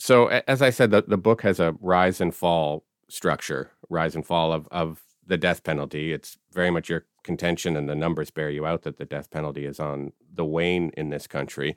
So 0.00 0.26
as 0.48 0.62
I 0.62 0.70
said, 0.70 0.90
the, 0.90 1.04
the 1.06 1.18
book 1.18 1.42
has 1.42 1.60
a 1.60 1.76
rise 1.78 2.20
and 2.20 2.34
fall 2.34 2.84
structure, 3.08 3.70
rise 3.90 4.16
and 4.16 4.26
fall 4.26 4.52
of, 4.52 4.66
of 4.72 5.02
the 5.26 5.36
death 5.36 5.62
penalty. 5.62 6.12
It's 6.12 6.38
very 6.52 6.70
much 6.70 6.88
your 6.88 7.06
contention 7.22 7.76
and 7.76 7.88
the 7.88 7.94
numbers 7.94 8.30
bear 8.30 8.50
you 8.50 8.66
out 8.66 8.82
that 8.82 8.98
the 8.98 9.04
death 9.04 9.30
penalty 9.30 9.64
is 9.64 9.80
on 9.80 10.12
the 10.32 10.44
wane 10.44 10.90
in 10.96 11.10
this 11.10 11.26
country. 11.26 11.74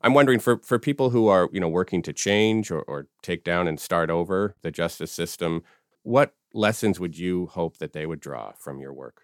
I'm 0.00 0.14
wondering 0.14 0.38
for, 0.38 0.58
for 0.58 0.78
people 0.78 1.10
who 1.10 1.28
are, 1.28 1.48
you 1.52 1.60
know, 1.60 1.68
working 1.68 2.02
to 2.02 2.12
change 2.12 2.70
or, 2.70 2.82
or 2.82 3.08
take 3.22 3.42
down 3.42 3.66
and 3.66 3.80
start 3.80 4.10
over 4.10 4.54
the 4.62 4.70
justice 4.70 5.10
system, 5.10 5.62
what 6.02 6.34
lessons 6.54 7.00
would 7.00 7.18
you 7.18 7.46
hope 7.46 7.78
that 7.78 7.92
they 7.92 8.06
would 8.06 8.20
draw 8.20 8.52
from 8.52 8.80
your 8.80 8.92
work? 8.92 9.22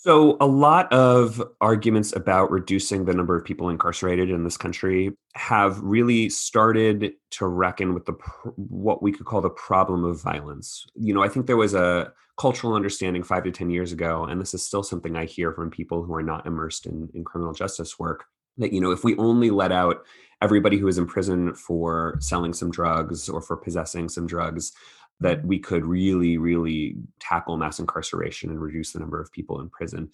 So, 0.00 0.36
a 0.40 0.46
lot 0.46 0.90
of 0.92 1.42
arguments 1.60 2.14
about 2.14 2.52
reducing 2.52 3.04
the 3.04 3.12
number 3.12 3.36
of 3.36 3.44
people 3.44 3.68
incarcerated 3.68 4.30
in 4.30 4.44
this 4.44 4.56
country 4.56 5.10
have 5.34 5.80
really 5.80 6.30
started 6.30 7.14
to 7.30 7.46
reckon 7.46 7.94
with 7.94 8.06
the 8.06 8.12
what 8.54 9.02
we 9.02 9.10
could 9.10 9.26
call 9.26 9.40
the 9.40 9.50
problem 9.50 10.04
of 10.04 10.22
violence. 10.22 10.86
You 10.94 11.12
know, 11.12 11.22
I 11.22 11.28
think 11.28 11.46
there 11.46 11.56
was 11.56 11.74
a 11.74 12.12
cultural 12.38 12.74
understanding 12.74 13.22
five 13.22 13.44
to 13.44 13.50
10 13.50 13.68
years 13.70 13.92
ago, 13.92 14.24
and 14.24 14.40
this 14.40 14.54
is 14.54 14.64
still 14.64 14.82
something 14.82 15.16
I 15.16 15.24
hear 15.24 15.52
from 15.52 15.70
people 15.70 16.04
who 16.04 16.14
are 16.14 16.22
not 16.22 16.46
immersed 16.46 16.86
in, 16.86 17.08
in 17.14 17.24
criminal 17.24 17.52
justice 17.52 17.98
work 17.98 18.26
that, 18.58 18.72
you 18.72 18.80
know, 18.80 18.90
if 18.90 19.04
we 19.04 19.16
only 19.16 19.50
let 19.50 19.72
out 19.72 20.04
everybody 20.40 20.76
who 20.78 20.88
is 20.88 20.98
in 20.98 21.06
prison 21.06 21.54
for 21.54 22.16
selling 22.20 22.52
some 22.52 22.70
drugs 22.70 23.28
or 23.28 23.40
for 23.40 23.56
possessing 23.56 24.08
some 24.08 24.26
drugs, 24.26 24.72
that 25.20 25.44
we 25.44 25.58
could 25.58 25.84
really, 25.84 26.38
really 26.38 26.94
tackle 27.18 27.56
mass 27.56 27.80
incarceration 27.80 28.50
and 28.50 28.60
reduce 28.60 28.92
the 28.92 29.00
number 29.00 29.20
of 29.20 29.32
people 29.32 29.60
in 29.60 29.68
prison. 29.68 30.08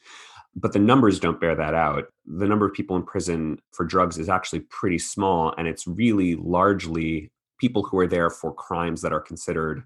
But 0.57 0.73
the 0.73 0.79
numbers 0.79 1.21
don't 1.21 1.41
bear 1.41 1.55
that 1.55 1.75
out. 1.75 2.05
The 2.27 2.47
number 2.47 2.65
of 2.65 2.73
people 2.73 2.97
in 2.97 3.03
prison 3.03 3.61
for 3.73 3.85
drugs 3.85 4.19
is 4.19 4.31
actually 4.31 4.61
pretty 4.61 4.99
small, 4.99 5.55
and 5.59 5.69
it's 5.69 5.87
really 5.87 6.37
largely 6.37 7.31
people 7.59 7.83
who 7.83 7.99
are 7.99 8.07
there 8.07 8.31
for 8.31 8.55
crimes 8.55 9.03
that 9.03 9.13
are 9.13 9.21
considered 9.21 9.85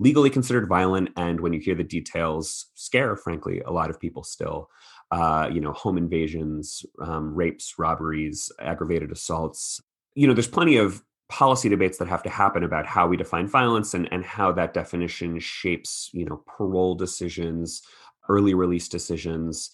legally 0.00 0.30
considered 0.30 0.66
violent 0.66 1.10
and 1.16 1.40
when 1.40 1.52
you 1.52 1.60
hear 1.60 1.76
the 1.76 1.84
details 1.84 2.66
scare 2.74 3.14
frankly 3.16 3.60
a 3.60 3.70
lot 3.70 3.90
of 3.90 4.00
people 4.00 4.24
still. 4.24 4.68
Uh, 5.12 5.48
you 5.52 5.60
know 5.60 5.72
home 5.72 5.98
invasions 5.98 6.84
um, 7.02 7.34
rapes 7.34 7.74
robberies 7.78 8.50
aggravated 8.60 9.10
assaults. 9.10 9.80
You 10.14 10.26
know 10.26 10.34
there's 10.34 10.46
plenty 10.48 10.76
of 10.76 11.02
policy 11.28 11.68
debates 11.68 11.98
that 11.98 12.08
have 12.08 12.22
to 12.24 12.30
happen 12.30 12.64
about 12.64 12.86
how 12.86 13.06
we 13.06 13.16
define 13.16 13.46
violence 13.46 13.94
and, 13.94 14.08
and 14.12 14.24
how 14.24 14.50
that 14.52 14.74
definition 14.74 15.38
shapes 15.38 16.10
you 16.12 16.24
know 16.24 16.42
parole 16.46 16.94
decisions 16.94 17.82
early 18.28 18.54
release 18.54 18.88
decisions 18.88 19.70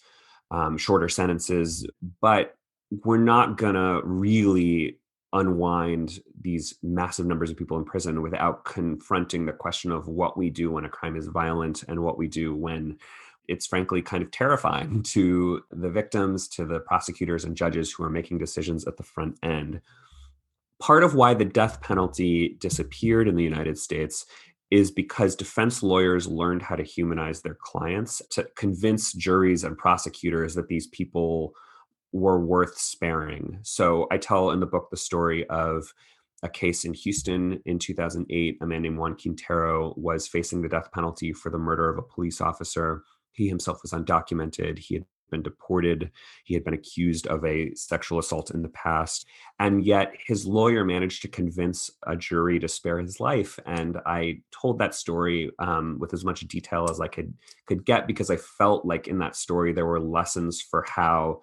um, 0.51 0.77
shorter 0.77 1.09
sentences. 1.09 1.87
But 2.21 2.55
we're 3.03 3.17
not 3.17 3.57
gonna 3.57 4.01
really 4.03 4.99
unwind 5.33 6.19
these 6.41 6.75
massive 6.81 7.25
numbers 7.25 7.49
of 7.49 7.57
people 7.57 7.77
in 7.77 7.83
prison 7.83 8.21
without 8.21 8.63
confronting 8.63 9.45
the 9.45 9.53
question 9.53 9.91
of 9.91 10.07
what 10.07 10.37
we 10.37 10.49
do 10.49 10.71
when 10.71 10.85
a 10.85 10.89
crime 10.89 11.15
is 11.15 11.27
violent 11.27 11.83
and 11.87 12.01
what 12.01 12.17
we 12.17 12.27
do 12.27 12.55
when 12.55 12.97
it's 13.47 13.67
frankly 13.67 14.01
kind 14.01 14.23
of 14.23 14.31
terrifying 14.31 15.03
to 15.03 15.61
the 15.71 15.89
victims 15.89 16.47
to 16.47 16.65
the 16.65 16.79
prosecutors 16.79 17.43
and 17.43 17.57
judges 17.57 17.91
who 17.91 18.03
are 18.03 18.09
making 18.09 18.37
decisions 18.37 18.87
at 18.87 18.97
the 18.97 19.03
front 19.03 19.37
end. 19.43 19.81
Part 20.79 21.03
of 21.03 21.15
why 21.15 21.33
the 21.33 21.45
death 21.45 21.81
penalty 21.81 22.55
disappeared 22.59 23.27
in 23.27 23.35
the 23.35 23.43
United 23.43 23.77
States 23.77 24.25
is 24.69 24.91
because 24.91 25.35
defense 25.35 25.81
lawyers 25.81 26.27
learned 26.27 26.61
how 26.61 26.75
to 26.75 26.83
humanize 26.83 27.41
their 27.41 27.55
clients 27.55 28.21
to 28.31 28.47
convince 28.55 29.13
juries 29.13 29.63
and 29.63 29.77
prosecutors 29.77 30.55
that 30.55 30.67
these 30.67 30.87
people 30.87 31.53
were 32.11 32.39
worth 32.39 32.77
sparing. 32.77 33.59
So 33.63 34.07
I 34.11 34.17
tell 34.17 34.51
in 34.51 34.59
the 34.59 34.65
book 34.65 34.89
the 34.89 34.97
story 34.97 35.47
of 35.49 35.93
a 36.43 36.49
case 36.49 36.85
in 36.85 36.93
Houston 36.93 37.59
in 37.65 37.79
2008. 37.79 38.57
A 38.61 38.65
man 38.65 38.81
named 38.83 38.97
Juan 38.97 39.15
Quintero 39.15 39.93
was 39.97 40.27
facing 40.27 40.61
the 40.61 40.69
death 40.69 40.91
penalty 40.91 41.33
for 41.33 41.49
the 41.49 41.57
murder 41.57 41.89
of 41.89 41.97
a 41.97 42.03
police 42.03 42.41
officer. 42.41 43.03
He 43.31 43.47
himself 43.47 43.79
was 43.81 43.91
undocumented. 43.91 44.79
He 44.79 44.95
had 44.95 45.05
been 45.29 45.41
deported. 45.41 46.11
He 46.45 46.53
had 46.53 46.63
been 46.63 46.73
accused 46.73 47.27
of 47.27 47.43
a 47.43 47.73
sexual 47.75 48.19
assault 48.19 48.51
in 48.51 48.61
the 48.61 48.69
past. 48.69 49.25
And 49.59 49.83
yet 49.83 50.13
his 50.25 50.45
lawyer 50.45 50.85
managed 50.85 51.21
to 51.23 51.27
convince 51.27 51.91
a 52.05 52.15
jury 52.15 52.59
to 52.59 52.67
spare 52.67 52.99
his 52.99 53.19
life. 53.19 53.59
And 53.65 53.97
I 54.05 54.41
told 54.51 54.79
that 54.79 54.95
story 54.95 55.51
um, 55.59 55.97
with 55.99 56.13
as 56.13 56.23
much 56.23 56.41
detail 56.41 56.87
as 56.89 57.01
I 57.01 57.07
could 57.07 57.33
could 57.65 57.85
get 57.85 58.07
because 58.07 58.29
I 58.29 58.37
felt 58.37 58.85
like 58.85 59.07
in 59.07 59.17
that 59.19 59.35
story 59.35 59.73
there 59.73 59.85
were 59.85 59.99
lessons 59.99 60.61
for 60.61 60.85
how 60.87 61.41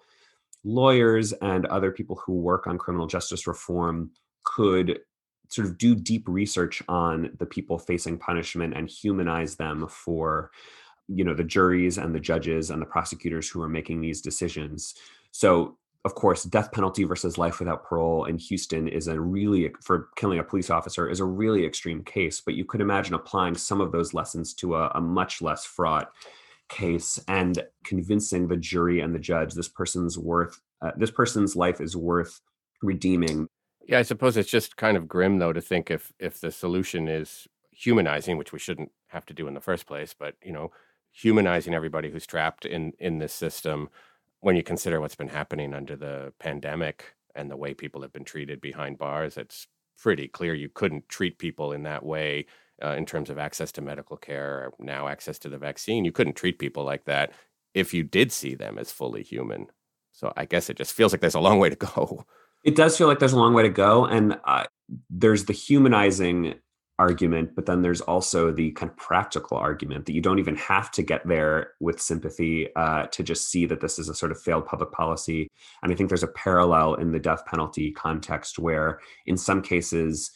lawyers 0.65 1.31
and 1.33 1.65
other 1.67 1.91
people 1.91 2.19
who 2.25 2.33
work 2.33 2.67
on 2.67 2.77
criminal 2.77 3.07
justice 3.07 3.47
reform 3.47 4.11
could 4.43 4.99
sort 5.49 5.67
of 5.67 5.77
do 5.77 5.95
deep 5.95 6.27
research 6.27 6.81
on 6.89 7.29
the 7.37 7.45
people 7.45 7.77
facing 7.77 8.17
punishment 8.17 8.73
and 8.75 8.89
humanize 8.89 9.55
them 9.55 9.87
for 9.87 10.51
you 11.07 11.23
know 11.23 11.35
the 11.35 11.43
juries 11.43 11.99
and 11.99 12.15
the 12.15 12.19
judges 12.19 12.71
and 12.71 12.81
the 12.81 12.85
prosecutors 12.85 13.47
who 13.47 13.61
are 13.61 13.69
making 13.69 14.01
these 14.01 14.21
decisions 14.21 14.95
so 15.31 15.77
of 16.05 16.13
course, 16.13 16.43
death 16.43 16.71
penalty 16.71 17.03
versus 17.03 17.39
life 17.39 17.57
without 17.57 17.83
parole 17.83 18.25
in 18.25 18.37
Houston 18.37 18.87
is 18.87 19.07
a 19.07 19.19
really, 19.19 19.73
for 19.81 20.09
killing 20.15 20.37
a 20.37 20.43
police 20.43 20.69
officer, 20.69 21.09
is 21.09 21.19
a 21.19 21.25
really 21.25 21.65
extreme 21.65 22.03
case. 22.03 22.39
But 22.45 22.53
you 22.53 22.63
could 22.63 22.79
imagine 22.79 23.15
applying 23.15 23.55
some 23.55 23.81
of 23.81 23.91
those 23.91 24.13
lessons 24.13 24.53
to 24.55 24.75
a, 24.75 24.91
a 24.93 25.01
much 25.01 25.41
less 25.41 25.65
fraught 25.65 26.11
case 26.69 27.19
and 27.27 27.63
convincing 27.83 28.47
the 28.47 28.57
jury 28.57 28.99
and 28.99 29.13
the 29.13 29.19
judge 29.19 29.53
this 29.53 29.67
person's 29.67 30.17
worth, 30.17 30.61
uh, 30.81 30.91
this 30.97 31.11
person's 31.11 31.55
life 31.55 31.79
is 31.79 31.95
worth 31.95 32.41
redeeming. 32.81 33.47
Yeah, 33.87 33.99
I 33.99 34.03
suppose 34.03 34.35
it's 34.37 34.49
just 34.49 34.77
kind 34.77 34.97
of 34.97 35.07
grim 35.07 35.37
though 35.37 35.53
to 35.53 35.61
think 35.61 35.91
if 35.91 36.11
if 36.19 36.39
the 36.39 36.51
solution 36.51 37.07
is 37.07 37.47
humanizing, 37.71 38.37
which 38.37 38.51
we 38.51 38.59
shouldn't 38.59 38.91
have 39.07 39.25
to 39.27 39.33
do 39.33 39.47
in 39.47 39.53
the 39.53 39.61
first 39.61 39.85
place, 39.85 40.15
but 40.17 40.35
you 40.43 40.51
know, 40.51 40.71
humanizing 41.11 41.73
everybody 41.73 42.09
who's 42.09 42.25
trapped 42.25 42.65
in 42.65 42.93
in 42.99 43.19
this 43.19 43.33
system 43.33 43.89
when 44.45 44.55
you 44.55 44.61
consider 44.61 45.01
what's 45.01 45.15
been 45.15 45.27
happening 45.29 45.73
under 45.73 45.95
the 45.95 46.31
pandemic 46.39 47.15
and 47.33 47.49
the 47.49 47.57
way 47.57 47.73
people 47.73 48.03
have 48.03 48.13
been 48.13 48.23
treated 48.23 48.61
behind 48.61 48.95
bars, 48.95 49.37
it's 49.37 49.67
pretty 49.97 50.27
clear 50.27 50.53
you 50.53 50.69
couldn't 50.69 51.09
treat 51.09 51.39
people 51.39 51.71
in 51.71 51.81
that 51.81 52.05
way 52.05 52.45
uh, 52.83 52.95
in 52.97 53.05
terms 53.05 53.29
of 53.29 53.37
access 53.37 53.71
to 53.73 53.81
medical 53.81 54.17
care, 54.17 54.71
now 54.79 55.07
access 55.07 55.39
to 55.39 55.49
the 55.49 55.57
vaccine. 55.57 56.05
You 56.05 56.11
couldn't 56.11 56.35
treat 56.35 56.59
people 56.59 56.83
like 56.83 57.05
that 57.05 57.31
if 57.73 57.93
you 57.93 58.03
did 58.03 58.31
see 58.31 58.55
them 58.55 58.77
as 58.77 58.91
fully 58.91 59.23
human. 59.23 59.67
So 60.11 60.31
I 60.37 60.45
guess 60.45 60.69
it 60.69 60.77
just 60.77 60.93
feels 60.93 61.11
like 61.11 61.21
there's 61.21 61.35
a 61.35 61.39
long 61.39 61.59
way 61.59 61.69
to 61.69 61.75
go. 61.95 62.25
It 62.63 62.75
does 62.75 62.97
feel 62.97 63.07
like 63.07 63.19
there's 63.19 63.33
a 63.33 63.39
long 63.39 63.53
way 63.53 63.63
to 63.63 63.69
go. 63.69 64.05
And 64.05 64.39
uh, 64.45 64.65
there's 65.09 65.45
the 65.45 65.53
humanizing 65.53 66.55
argument, 66.97 67.55
but 67.55 67.65
then 67.65 67.81
there's 67.81 68.01
also 68.01 68.51
the 68.51 68.71
kind 68.71 68.89
of 68.89 68.97
practical 68.97 69.57
argument 69.57 70.05
that 70.05 70.13
you 70.13 70.21
don't 70.21 70.39
even 70.39 70.55
have 70.55 70.89
to 70.91 71.03
get 71.03 71.27
there 71.27 71.71
with 71.79 72.01
sympathy 72.01 72.73
uh, 72.75 73.05
to 73.07 73.21
just 73.21 73.49
see 73.49 73.65
that 73.65 73.81
this 73.81 73.99
is 73.99 74.07
a 74.07 74.15
sort 74.15 74.31
of 74.31 74.39
failed 74.39 74.65
public 74.65 74.91
policy. 74.91 75.49
And 75.83 75.91
I 75.91 75.95
think 75.95 76.09
there's 76.09 76.23
a 76.23 76.27
parallel 76.27 76.95
in 76.95 77.11
the 77.11 77.19
death 77.19 77.45
penalty 77.45 77.91
context 77.91 78.57
where, 78.57 78.99
in 79.25 79.35
some 79.35 79.61
cases, 79.61 80.31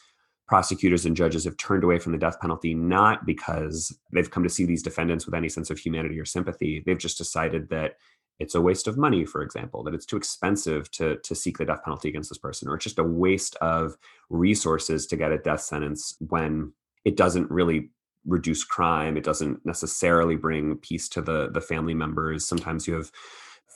prosecutors 0.50 1.06
and 1.06 1.16
judges 1.16 1.44
have 1.44 1.56
turned 1.58 1.84
away 1.84 1.96
from 2.00 2.10
the 2.10 2.18
death 2.18 2.40
penalty 2.40 2.74
not 2.74 3.24
because 3.24 3.96
they've 4.12 4.32
come 4.32 4.42
to 4.42 4.48
see 4.48 4.64
these 4.64 4.82
defendants 4.82 5.24
with 5.24 5.32
any 5.36 5.48
sense 5.48 5.70
of 5.70 5.78
humanity 5.78 6.18
or 6.18 6.24
sympathy. 6.24 6.82
They've 6.84 6.98
just 6.98 7.18
decided 7.18 7.68
that 7.68 7.98
it's 8.40 8.56
a 8.56 8.60
waste 8.60 8.88
of 8.88 8.98
money, 8.98 9.24
for 9.24 9.42
example, 9.42 9.84
that 9.84 9.94
it's 9.94 10.04
too 10.04 10.16
expensive 10.16 10.90
to, 10.90 11.18
to 11.18 11.34
seek 11.36 11.58
the 11.58 11.64
death 11.64 11.84
penalty 11.84 12.08
against 12.08 12.30
this 12.30 12.38
person, 12.38 12.68
or 12.68 12.74
it's 12.74 12.82
just 12.82 12.98
a 12.98 13.04
waste 13.04 13.54
of 13.60 13.96
resources 14.28 15.06
to 15.06 15.16
get 15.16 15.30
a 15.30 15.38
death 15.38 15.60
sentence 15.60 16.16
when 16.18 16.72
it 17.04 17.16
doesn't 17.16 17.48
really 17.48 17.90
reduce 18.26 18.64
crime. 18.64 19.16
It 19.16 19.22
doesn't 19.22 19.64
necessarily 19.64 20.34
bring 20.34 20.78
peace 20.78 21.08
to 21.10 21.22
the, 21.22 21.50
the 21.52 21.60
family 21.60 21.94
members. 21.94 22.44
Sometimes 22.44 22.88
you 22.88 22.94
have 22.94 23.12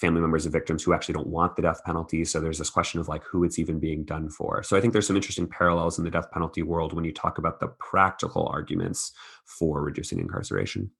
family 0.05 0.21
members 0.21 0.45
of 0.45 0.53
victims 0.53 0.83
who 0.83 0.93
actually 0.93 1.15
don't 1.15 1.29
want 1.29 1.57
the 1.57 1.63
death 1.63 1.83
penalty. 1.85 2.27
So 2.27 2.39
there's 2.39 2.59
this 2.59 2.69
question 2.69 3.01
of 3.01 3.09
like 3.09 3.25
who 3.25 3.43
it's 3.43 3.59
even 3.59 3.79
being 3.79 4.05
done 4.05 4.29
for. 4.29 4.63
So 4.63 4.77
I 4.77 4.81
think 4.81 4.93
there's 4.93 5.07
some 5.07 5.17
interesting 5.17 5.49
parallels 5.49 5.99
in 5.99 6.05
the 6.05 6.11
death 6.11 6.31
penalty 6.31 6.63
world 6.63 6.93
when 6.93 7.05
you 7.05 7.13
talk 7.13 7.39
about 7.39 7.59
the 7.59 7.69
practical 7.69 8.47
arguments 8.47 9.13
for 9.47 9.83
reducing 9.83 10.19
incarceration. 10.19 10.91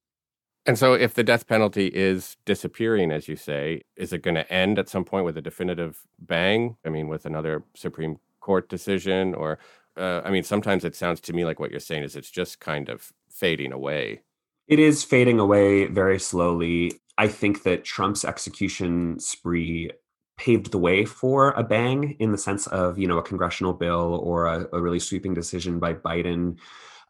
And 0.67 0.79
so, 0.79 0.95
if 0.95 1.13
the 1.13 1.23
death 1.23 1.47
penalty 1.47 1.89
is 1.89 2.39
disappearing, 2.47 3.13
as 3.13 3.29
you 3.29 3.37
say, 3.37 3.83
is 3.97 4.15
it 4.15 4.23
going 4.23 4.37
to 4.37 4.51
end 4.51 4.79
at 4.79 4.89
some 4.89 5.05
point 5.05 5.27
with 5.27 5.37
a 5.37 5.43
definitive 5.43 6.07
bang? 6.19 6.79
I 6.87 6.89
mean, 6.89 7.09
with 7.09 7.27
another 7.27 7.65
Supreme 7.77 8.17
Court 8.41 8.71
decision? 8.71 9.35
Or, 9.35 9.59
uh, 9.99 10.23
I 10.25 10.31
mean, 10.31 10.43
sometimes 10.43 10.83
it 10.87 10.97
sounds 10.97 11.21
to 11.21 11.35
me 11.35 11.45
like 11.45 11.61
what 11.61 11.71
you're 11.71 11.81
saying 11.81 12.03
is 12.03 12.17
it's 12.17 12.31
just 12.31 12.61
kind 12.61 12.89
of 12.89 13.13
fading 13.29 13.73
away. 13.73 14.23
It 14.67 14.79
is 14.79 15.05
fading 15.05 15.39
away 15.39 15.87
very 15.87 16.19
slowly. 16.19 16.93
I 17.17 17.29
think 17.29 17.63
that 17.63 17.85
Trump's 17.85 18.25
execution 18.25 19.19
spree 19.19 19.91
paved 20.37 20.73
the 20.73 20.79
way 20.79 21.05
for 21.05 21.53
a 21.53 21.63
bang 21.63 22.17
in 22.19 22.33
the 22.33 22.39
sense 22.39 22.67
of, 22.67 22.99
you 22.99 23.07
know, 23.07 23.19
a 23.19 23.23
congressional 23.23 23.73
bill 23.73 24.21
or 24.23 24.47
a, 24.47 24.67
a 24.73 24.83
really 24.83 24.99
sweeping 24.99 25.33
decision 25.33 25.79
by 25.79 25.95
Biden 25.95 26.59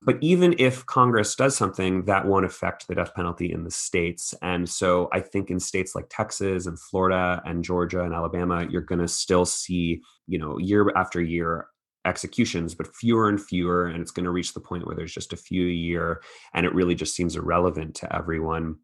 but 0.05 0.19
even 0.21 0.55
if 0.59 0.85
Congress 0.87 1.35
does 1.35 1.57
something, 1.57 2.05
that 2.05 2.27
won't 2.27 2.45
affect 2.45 2.87
the 2.87 2.95
death 2.95 3.15
penalty 3.15 3.51
in 3.51 3.65
the 3.65 3.71
states. 3.71 4.35
And 4.43 4.69
so 4.69 5.09
I 5.13 5.21
think 5.21 5.51
in 5.51 5.59
states 5.59 5.95
like 5.95 6.07
Texas 6.11 6.67
and 6.67 6.79
Florida 6.79 7.41
and 7.47 7.65
Georgia 7.65 8.03
and 8.03 8.13
Alabama, 8.13 8.67
you're 8.69 8.83
going 8.83 9.01
to 9.01 9.09
still 9.09 9.47
see, 9.47 10.03
you 10.27 10.39
know, 10.39 10.59
year 10.59 10.93
after 10.95 11.23
year 11.23 11.69
executions, 12.05 12.75
but 12.75 12.95
fewer 12.95 13.31
and 13.31 13.43
fewer. 13.43 13.87
And 13.87 14.03
it's 14.03 14.11
going 14.11 14.25
to 14.25 14.31
reach 14.31 14.53
the 14.53 14.61
point 14.61 14.87
where 14.87 14.95
there's 14.95 15.15
just 15.15 15.33
a 15.33 15.39
few 15.39 15.69
a 15.69 15.73
year 15.73 16.21
and 16.53 16.67
it 16.67 16.75
really 16.75 16.95
just 16.95 17.17
seems 17.17 17.35
irrelevant 17.35 17.95
to 17.97 18.15
everyone. 18.15 18.77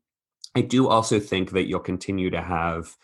I 0.54 0.62
do 0.62 0.88
also 0.88 1.20
think 1.20 1.50
that 1.50 1.68
you'll 1.68 1.80
continue 1.80 2.30
to 2.30 2.40
have 2.40 2.96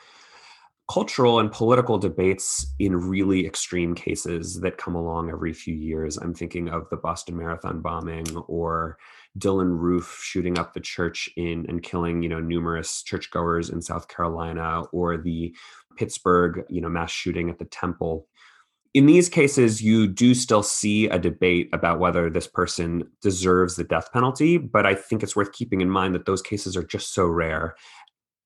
cultural 0.88 1.40
and 1.40 1.50
political 1.50 1.98
debates 1.98 2.74
in 2.78 2.94
really 2.94 3.44
extreme 3.44 3.94
cases 3.94 4.60
that 4.60 4.78
come 4.78 4.94
along 4.94 5.30
every 5.30 5.52
few 5.52 5.74
years. 5.74 6.16
I'm 6.16 6.32
thinking 6.32 6.68
of 6.68 6.88
the 6.90 6.96
Boston 6.96 7.36
Marathon 7.36 7.80
bombing 7.80 8.36
or 8.46 8.96
Dylann 9.36 9.78
Roof 9.78 10.20
shooting 10.22 10.58
up 10.58 10.74
the 10.74 10.80
church 10.80 11.28
in 11.36 11.66
and 11.68 11.82
killing, 11.82 12.22
you 12.22 12.28
know, 12.28 12.40
numerous 12.40 13.02
churchgoers 13.02 13.70
in 13.70 13.82
South 13.82 14.06
Carolina 14.06 14.82
or 14.92 15.16
the 15.16 15.54
Pittsburgh, 15.96 16.64
you 16.68 16.80
know, 16.80 16.88
mass 16.88 17.10
shooting 17.10 17.50
at 17.50 17.58
the 17.58 17.64
temple. 17.64 18.28
In 18.96 19.04
these 19.04 19.28
cases, 19.28 19.82
you 19.82 20.08
do 20.08 20.34
still 20.34 20.62
see 20.62 21.06
a 21.06 21.18
debate 21.18 21.68
about 21.72 22.00
whether 22.00 22.30
this 22.30 22.46
person 22.46 23.04
deserves 23.20 23.76
the 23.76 23.84
death 23.84 24.10
penalty, 24.10 24.56
but 24.56 24.86
I 24.86 24.94
think 24.94 25.22
it's 25.22 25.36
worth 25.36 25.52
keeping 25.52 25.82
in 25.82 25.90
mind 25.90 26.14
that 26.14 26.24
those 26.24 26.40
cases 26.40 26.76
are 26.76 26.82
just 26.82 27.12
so 27.12 27.26
rare 27.26 27.76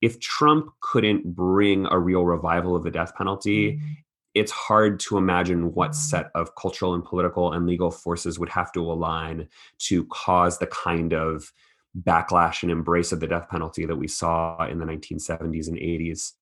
if 0.00 0.18
Trump 0.20 0.70
couldn't 0.80 1.34
bring 1.34 1.86
a 1.90 1.98
real 1.98 2.24
revival 2.24 2.74
of 2.74 2.82
the 2.82 2.90
death 2.90 3.14
penalty, 3.14 3.72
mm-hmm. 3.72 3.92
it's 4.34 4.52
hard 4.52 4.98
to 5.00 5.18
imagine 5.18 5.74
what 5.74 5.94
set 5.94 6.30
of 6.34 6.54
cultural 6.56 6.94
and 6.94 7.04
political 7.04 7.52
and 7.52 7.66
legal 7.66 7.90
forces 7.90 8.38
would 8.38 8.48
have 8.48 8.72
to 8.72 8.80
align 8.80 9.48
to 9.78 10.04
cause 10.06 10.58
the 10.58 10.66
kind 10.66 11.12
of 11.12 11.52
backlash 12.02 12.62
and 12.62 12.70
embrace 12.70 13.12
of 13.12 13.20
the 13.20 13.26
death 13.26 13.48
penalty 13.48 13.84
that 13.84 13.96
we 13.96 14.08
saw 14.08 14.64
in 14.66 14.78
the 14.78 14.84
1970s 14.84 15.68
and 15.68 15.76
80s. 15.76 16.32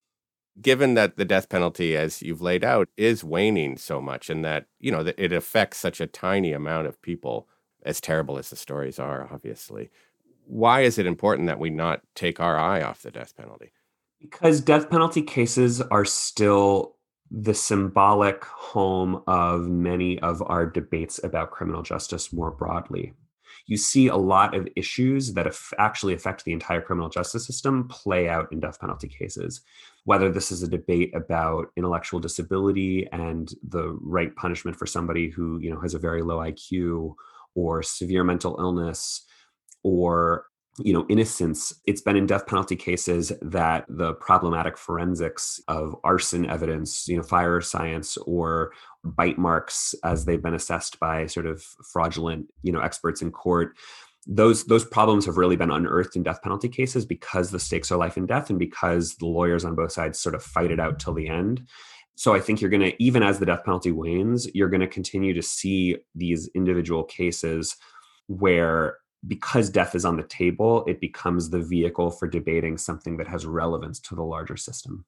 Given 0.60 0.94
that 0.94 1.16
the 1.16 1.24
death 1.24 1.48
penalty, 1.48 1.96
as 1.96 2.22
you've 2.22 2.40
laid 2.42 2.64
out, 2.64 2.88
is 2.96 3.22
waning 3.22 3.76
so 3.76 4.00
much 4.00 4.28
and 4.28 4.44
that, 4.44 4.66
you 4.80 4.90
know, 4.90 5.02
that 5.04 5.18
it 5.18 5.32
affects 5.32 5.78
such 5.78 6.00
a 6.00 6.06
tiny 6.06 6.52
amount 6.52 6.88
of 6.88 7.00
people, 7.02 7.46
as 7.84 8.00
terrible 8.00 8.38
as 8.38 8.50
the 8.50 8.56
stories 8.56 8.98
are, 8.98 9.28
obviously 9.32 9.88
why 10.48 10.80
is 10.80 10.98
it 10.98 11.06
important 11.06 11.46
that 11.46 11.58
we 11.58 11.70
not 11.70 12.00
take 12.14 12.40
our 12.40 12.58
eye 12.58 12.82
off 12.82 13.02
the 13.02 13.10
death 13.10 13.36
penalty? 13.36 13.72
Because 14.20 14.60
death 14.60 14.90
penalty 14.90 15.22
cases 15.22 15.80
are 15.80 16.04
still 16.04 16.96
the 17.30 17.54
symbolic 17.54 18.42
home 18.44 19.22
of 19.26 19.68
many 19.68 20.18
of 20.20 20.42
our 20.46 20.64
debates 20.64 21.22
about 21.22 21.50
criminal 21.50 21.82
justice 21.82 22.32
more 22.32 22.50
broadly. 22.50 23.12
You 23.66 23.76
see 23.76 24.06
a 24.06 24.16
lot 24.16 24.56
of 24.56 24.66
issues 24.74 25.34
that 25.34 25.54
actually 25.78 26.14
affect 26.14 26.44
the 26.44 26.52
entire 26.52 26.80
criminal 26.80 27.10
justice 27.10 27.46
system 27.46 27.86
play 27.88 28.26
out 28.26 28.50
in 28.50 28.60
death 28.60 28.80
penalty 28.80 29.08
cases. 29.08 29.60
Whether 30.08 30.32
this 30.32 30.50
is 30.50 30.62
a 30.62 30.68
debate 30.68 31.14
about 31.14 31.66
intellectual 31.76 32.18
disability 32.18 33.06
and 33.12 33.52
the 33.62 33.90
right 34.00 34.34
punishment 34.36 34.74
for 34.74 34.86
somebody 34.86 35.28
who 35.28 35.58
you 35.60 35.70
know 35.70 35.82
has 35.82 35.92
a 35.92 35.98
very 35.98 36.22
low 36.22 36.38
IQ 36.38 37.12
or 37.54 37.82
severe 37.82 38.24
mental 38.24 38.56
illness 38.58 39.26
or 39.82 40.46
you 40.78 40.94
know 40.94 41.04
innocence. 41.10 41.74
It's 41.86 42.00
been 42.00 42.16
in 42.16 42.24
death 42.24 42.46
penalty 42.46 42.74
cases 42.74 43.34
that 43.42 43.84
the 43.86 44.14
problematic 44.14 44.78
forensics 44.78 45.60
of 45.68 45.94
arson 46.04 46.48
evidence 46.48 47.06
you 47.06 47.18
know 47.18 47.22
fire 47.22 47.60
science 47.60 48.16
or 48.16 48.72
bite 49.04 49.36
marks 49.36 49.94
as 50.04 50.24
they've 50.24 50.42
been 50.42 50.54
assessed 50.54 50.98
by 50.98 51.26
sort 51.26 51.44
of 51.44 51.62
fraudulent 51.92 52.46
you 52.62 52.72
know 52.72 52.80
experts 52.80 53.20
in 53.20 53.30
court 53.30 53.76
those 54.28 54.64
those 54.64 54.84
problems 54.84 55.24
have 55.24 55.38
really 55.38 55.56
been 55.56 55.70
unearthed 55.70 56.14
in 56.14 56.22
death 56.22 56.42
penalty 56.42 56.68
cases 56.68 57.06
because 57.06 57.50
the 57.50 57.58
stakes 57.58 57.90
are 57.90 57.98
life 57.98 58.16
and 58.16 58.28
death 58.28 58.50
and 58.50 58.58
because 58.58 59.14
the 59.16 59.26
lawyers 59.26 59.64
on 59.64 59.74
both 59.74 59.90
sides 59.90 60.20
sort 60.20 60.34
of 60.34 60.42
fight 60.42 60.70
it 60.70 60.78
out 60.78 60.98
till 61.00 61.14
the 61.14 61.28
end 61.28 61.66
so 62.14 62.34
i 62.34 62.40
think 62.40 62.60
you're 62.60 62.70
going 62.70 62.82
to 62.82 63.02
even 63.02 63.22
as 63.22 63.38
the 63.38 63.46
death 63.46 63.64
penalty 63.64 63.90
wanes 63.90 64.46
you're 64.54 64.68
going 64.68 64.82
to 64.82 64.86
continue 64.86 65.32
to 65.32 65.42
see 65.42 65.96
these 66.14 66.48
individual 66.54 67.02
cases 67.04 67.76
where 68.26 68.98
because 69.26 69.68
death 69.70 69.94
is 69.94 70.04
on 70.04 70.16
the 70.16 70.22
table, 70.22 70.84
it 70.86 71.00
becomes 71.00 71.50
the 71.50 71.60
vehicle 71.60 72.10
for 72.10 72.28
debating 72.28 72.78
something 72.78 73.16
that 73.16 73.26
has 73.26 73.44
relevance 73.44 73.98
to 74.00 74.14
the 74.14 74.22
larger 74.22 74.56
system. 74.56 75.04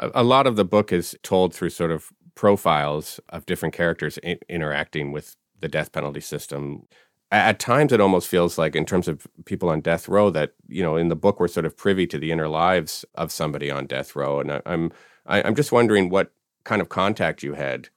A, 0.00 0.24
lot 0.24 0.46
of 0.46 0.56
the 0.56 0.64
book 0.64 0.92
is 0.92 1.14
told 1.22 1.54
through 1.54 1.70
sort 1.70 1.90
of 1.90 2.08
profiles 2.34 3.20
of 3.28 3.46
different 3.46 3.74
characters 3.74 4.18
in, 4.18 4.38
interacting 4.48 5.12
with 5.12 5.36
the 5.60 5.68
death 5.68 5.92
penalty 5.92 6.20
system. 6.20 6.82
At 7.32 7.60
times, 7.60 7.92
it 7.92 8.00
almost 8.00 8.26
feels 8.28 8.58
like, 8.58 8.74
in 8.74 8.84
terms 8.84 9.06
of 9.06 9.26
people 9.44 9.68
on 9.68 9.80
death 9.80 10.08
row, 10.08 10.30
that 10.30 10.54
you 10.68 10.82
know, 10.82 10.96
in 10.96 11.08
the 11.08 11.16
book, 11.16 11.38
we're 11.38 11.48
sort 11.48 11.66
of 11.66 11.76
privy 11.76 12.06
to 12.08 12.18
the 12.18 12.32
inner 12.32 12.48
lives 12.48 13.04
of 13.14 13.30
somebody 13.30 13.70
on 13.70 13.86
death 13.86 14.16
row, 14.16 14.40
and 14.40 14.52
I, 14.52 14.62
I'm 14.66 14.92
I, 15.26 15.42
I'm 15.42 15.54
just 15.54 15.72
wondering 15.72 16.10
what 16.10 16.32
kind 16.64 16.82
of 16.82 16.88
contact 16.88 17.42
you 17.42 17.54
had 17.54 17.88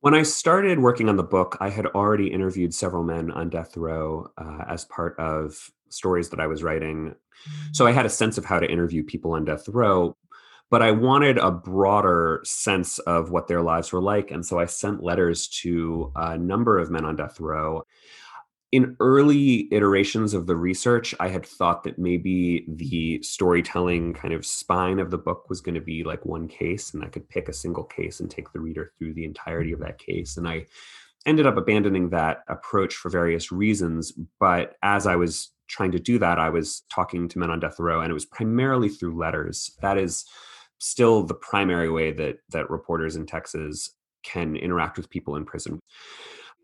when 0.00 0.14
I 0.14 0.22
started 0.22 0.78
working 0.78 1.08
on 1.08 1.16
the 1.16 1.24
book, 1.24 1.56
I 1.60 1.70
had 1.70 1.86
already 1.86 2.28
interviewed 2.28 2.72
several 2.72 3.02
men 3.02 3.32
on 3.32 3.50
death 3.50 3.76
row 3.76 4.30
uh, 4.38 4.64
as 4.68 4.84
part 4.84 5.18
of 5.18 5.72
stories 5.88 6.28
that 6.30 6.38
I 6.40 6.46
was 6.46 6.62
writing. 6.62 7.14
So 7.72 7.86
I 7.86 7.92
had 7.92 8.06
a 8.06 8.10
sense 8.10 8.38
of 8.38 8.44
how 8.44 8.60
to 8.60 8.70
interview 8.70 9.02
people 9.02 9.32
on 9.32 9.44
death 9.44 9.68
row. 9.68 10.16
but 10.70 10.82
I 10.82 10.90
wanted 10.90 11.38
a 11.38 11.50
broader 11.50 12.42
sense 12.44 12.98
of 13.00 13.30
what 13.30 13.48
their 13.48 13.62
lives 13.62 13.90
were 13.92 14.02
like. 14.02 14.30
And 14.30 14.44
so 14.44 14.58
I 14.58 14.66
sent 14.66 15.02
letters 15.02 15.48
to 15.62 16.12
a 16.14 16.36
number 16.36 16.78
of 16.78 16.90
men 16.90 17.04
on 17.04 17.16
death 17.16 17.40
row. 17.40 17.84
In 18.70 18.96
early 19.00 19.66
iterations 19.72 20.34
of 20.34 20.46
the 20.46 20.56
research, 20.56 21.14
I 21.18 21.28
had 21.28 21.46
thought 21.46 21.84
that 21.84 21.98
maybe 21.98 22.66
the 22.68 23.22
storytelling 23.22 24.12
kind 24.12 24.34
of 24.34 24.44
spine 24.44 24.98
of 24.98 25.10
the 25.10 25.16
book 25.16 25.48
was 25.48 25.62
going 25.62 25.74
to 25.74 25.80
be 25.80 26.04
like 26.04 26.26
one 26.26 26.48
case, 26.48 26.92
and 26.92 27.02
I 27.02 27.08
could 27.08 27.28
pick 27.30 27.48
a 27.48 27.54
single 27.54 27.84
case 27.84 28.20
and 28.20 28.30
take 28.30 28.52
the 28.52 28.60
reader 28.60 28.92
through 28.98 29.14
the 29.14 29.24
entirety 29.24 29.72
of 29.72 29.80
that 29.80 29.98
case. 29.98 30.36
And 30.36 30.46
I 30.46 30.66
ended 31.24 31.46
up 31.46 31.56
abandoning 31.56 32.10
that 32.10 32.40
approach 32.48 32.94
for 32.94 33.08
various 33.08 33.50
reasons. 33.50 34.12
But 34.38 34.76
as 34.82 35.06
I 35.06 35.16
was 35.16 35.50
trying 35.68 35.92
to 35.92 35.98
do 35.98 36.18
that, 36.18 36.38
I 36.38 36.50
was 36.50 36.82
talking 36.92 37.26
to 37.28 37.38
men 37.38 37.50
on 37.50 37.60
death 37.60 37.78
row, 37.78 38.02
and 38.02 38.10
it 38.10 38.14
was 38.14 38.26
primarily 38.26 38.90
through 38.90 39.18
letters. 39.18 39.76
That 39.80 39.96
is 39.96 40.26
still 40.78 41.22
the 41.22 41.34
primary 41.34 41.90
way 41.90 42.12
that 42.12 42.38
that 42.50 42.70
reporters 42.70 43.16
in 43.16 43.26
Texas 43.26 43.94
can 44.22 44.56
interact 44.56 44.98
with 44.98 45.10
people 45.10 45.36
in 45.36 45.44
prison. 45.44 45.80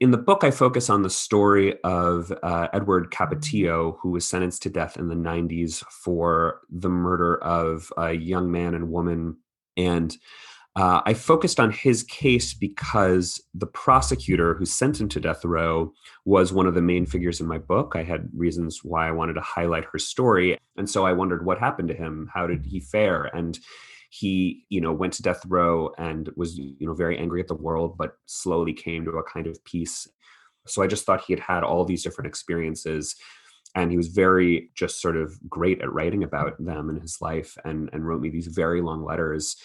In 0.00 0.10
the 0.10 0.18
book, 0.18 0.42
I 0.42 0.50
focus 0.50 0.90
on 0.90 1.02
the 1.02 1.10
story 1.10 1.80
of 1.84 2.32
uh, 2.42 2.68
Edward 2.72 3.12
Capetillo, 3.12 3.96
who 4.00 4.10
was 4.10 4.26
sentenced 4.26 4.62
to 4.64 4.70
death 4.70 4.96
in 4.96 5.08
the 5.08 5.14
90s 5.14 5.84
for 5.86 6.60
the 6.68 6.88
murder 6.88 7.42
of 7.42 7.92
a 7.96 8.12
young 8.12 8.50
man 8.50 8.74
and 8.74 8.90
woman. 8.90 9.36
And 9.76 10.16
uh, 10.76 11.02
I 11.06 11.14
focused 11.14 11.60
on 11.60 11.70
his 11.70 12.02
case 12.02 12.52
because 12.52 13.40
the 13.54 13.68
prosecutor 13.68 14.54
who 14.54 14.64
sent 14.64 15.00
him 15.00 15.08
to 15.10 15.20
death 15.20 15.44
row 15.44 15.92
was 16.24 16.52
one 16.52 16.66
of 16.66 16.74
the 16.74 16.82
main 16.82 17.06
figures 17.06 17.40
in 17.40 17.46
my 17.46 17.58
book. 17.58 17.92
I 17.94 18.02
had 18.02 18.28
reasons 18.34 18.80
why 18.82 19.06
I 19.06 19.12
wanted 19.12 19.34
to 19.34 19.40
highlight 19.40 19.84
her 19.92 19.98
story. 20.00 20.58
And 20.76 20.90
so 20.90 21.06
I 21.06 21.12
wondered 21.12 21.46
what 21.46 21.60
happened 21.60 21.88
to 21.88 21.94
him. 21.94 22.28
How 22.34 22.48
did 22.48 22.66
he 22.66 22.80
fare? 22.80 23.24
And 23.26 23.56
he 24.20 24.64
you 24.68 24.80
know 24.80 24.92
went 24.92 25.12
to 25.12 25.22
death 25.22 25.44
row 25.46 25.90
and 25.98 26.30
was 26.36 26.56
you 26.56 26.76
know 26.80 26.94
very 26.94 27.18
angry 27.18 27.40
at 27.40 27.48
the 27.48 27.54
world 27.54 27.96
but 27.98 28.12
slowly 28.26 28.72
came 28.72 29.04
to 29.04 29.10
a 29.12 29.24
kind 29.24 29.46
of 29.46 29.62
peace. 29.64 30.06
So 30.66 30.82
i 30.82 30.86
just 30.86 31.04
thought 31.04 31.24
he 31.24 31.32
had 31.32 31.40
had 31.40 31.62
all 31.62 31.84
these 31.84 32.04
different 32.04 32.28
experiences 32.28 33.16
and 33.74 33.90
he 33.90 33.96
was 33.96 34.08
very 34.08 34.70
just 34.74 35.00
sort 35.00 35.16
of 35.16 35.36
great 35.50 35.82
at 35.82 35.92
writing 35.92 36.22
about 36.22 36.64
them 36.64 36.90
in 36.90 37.00
his 37.00 37.20
life 37.20 37.56
and 37.64 37.90
and 37.92 38.06
wrote 38.06 38.20
me 38.20 38.30
these 38.30 38.46
very 38.46 38.80
long 38.80 39.04
letters. 39.04 39.56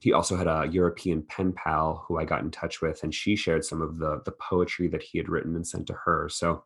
He 0.00 0.12
also 0.12 0.36
had 0.36 0.46
a 0.46 0.68
european 0.70 1.22
pen 1.22 1.52
pal 1.52 2.04
who 2.06 2.18
i 2.18 2.24
got 2.24 2.42
in 2.42 2.50
touch 2.50 2.80
with 2.82 3.02
and 3.02 3.12
she 3.12 3.34
shared 3.34 3.64
some 3.64 3.82
of 3.82 3.98
the 3.98 4.20
the 4.24 4.36
poetry 4.50 4.88
that 4.88 5.02
he 5.02 5.18
had 5.18 5.28
written 5.28 5.56
and 5.56 5.66
sent 5.66 5.86
to 5.88 5.98
her. 6.04 6.28
So 6.28 6.64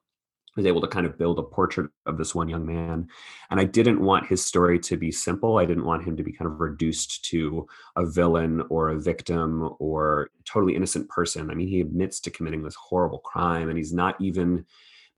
was 0.56 0.66
able 0.66 0.80
to 0.80 0.88
kind 0.88 1.06
of 1.06 1.18
build 1.18 1.38
a 1.38 1.42
portrait 1.42 1.90
of 2.06 2.18
this 2.18 2.34
one 2.34 2.48
young 2.48 2.66
man. 2.66 3.08
And 3.50 3.60
I 3.60 3.64
didn't 3.64 4.00
want 4.00 4.26
his 4.26 4.44
story 4.44 4.78
to 4.80 4.96
be 4.96 5.12
simple. 5.12 5.58
I 5.58 5.64
didn't 5.64 5.84
want 5.84 6.04
him 6.04 6.16
to 6.16 6.22
be 6.22 6.32
kind 6.32 6.50
of 6.50 6.60
reduced 6.60 7.24
to 7.26 7.66
a 7.96 8.04
villain 8.04 8.62
or 8.68 8.88
a 8.88 9.00
victim 9.00 9.74
or 9.78 10.30
a 10.40 10.42
totally 10.44 10.74
innocent 10.74 11.08
person. 11.08 11.50
I 11.50 11.54
mean, 11.54 11.68
he 11.68 11.80
admits 11.80 12.20
to 12.20 12.30
committing 12.30 12.62
this 12.62 12.76
horrible 12.76 13.20
crime 13.20 13.68
and 13.68 13.78
he's 13.78 13.92
not 13.92 14.20
even 14.20 14.64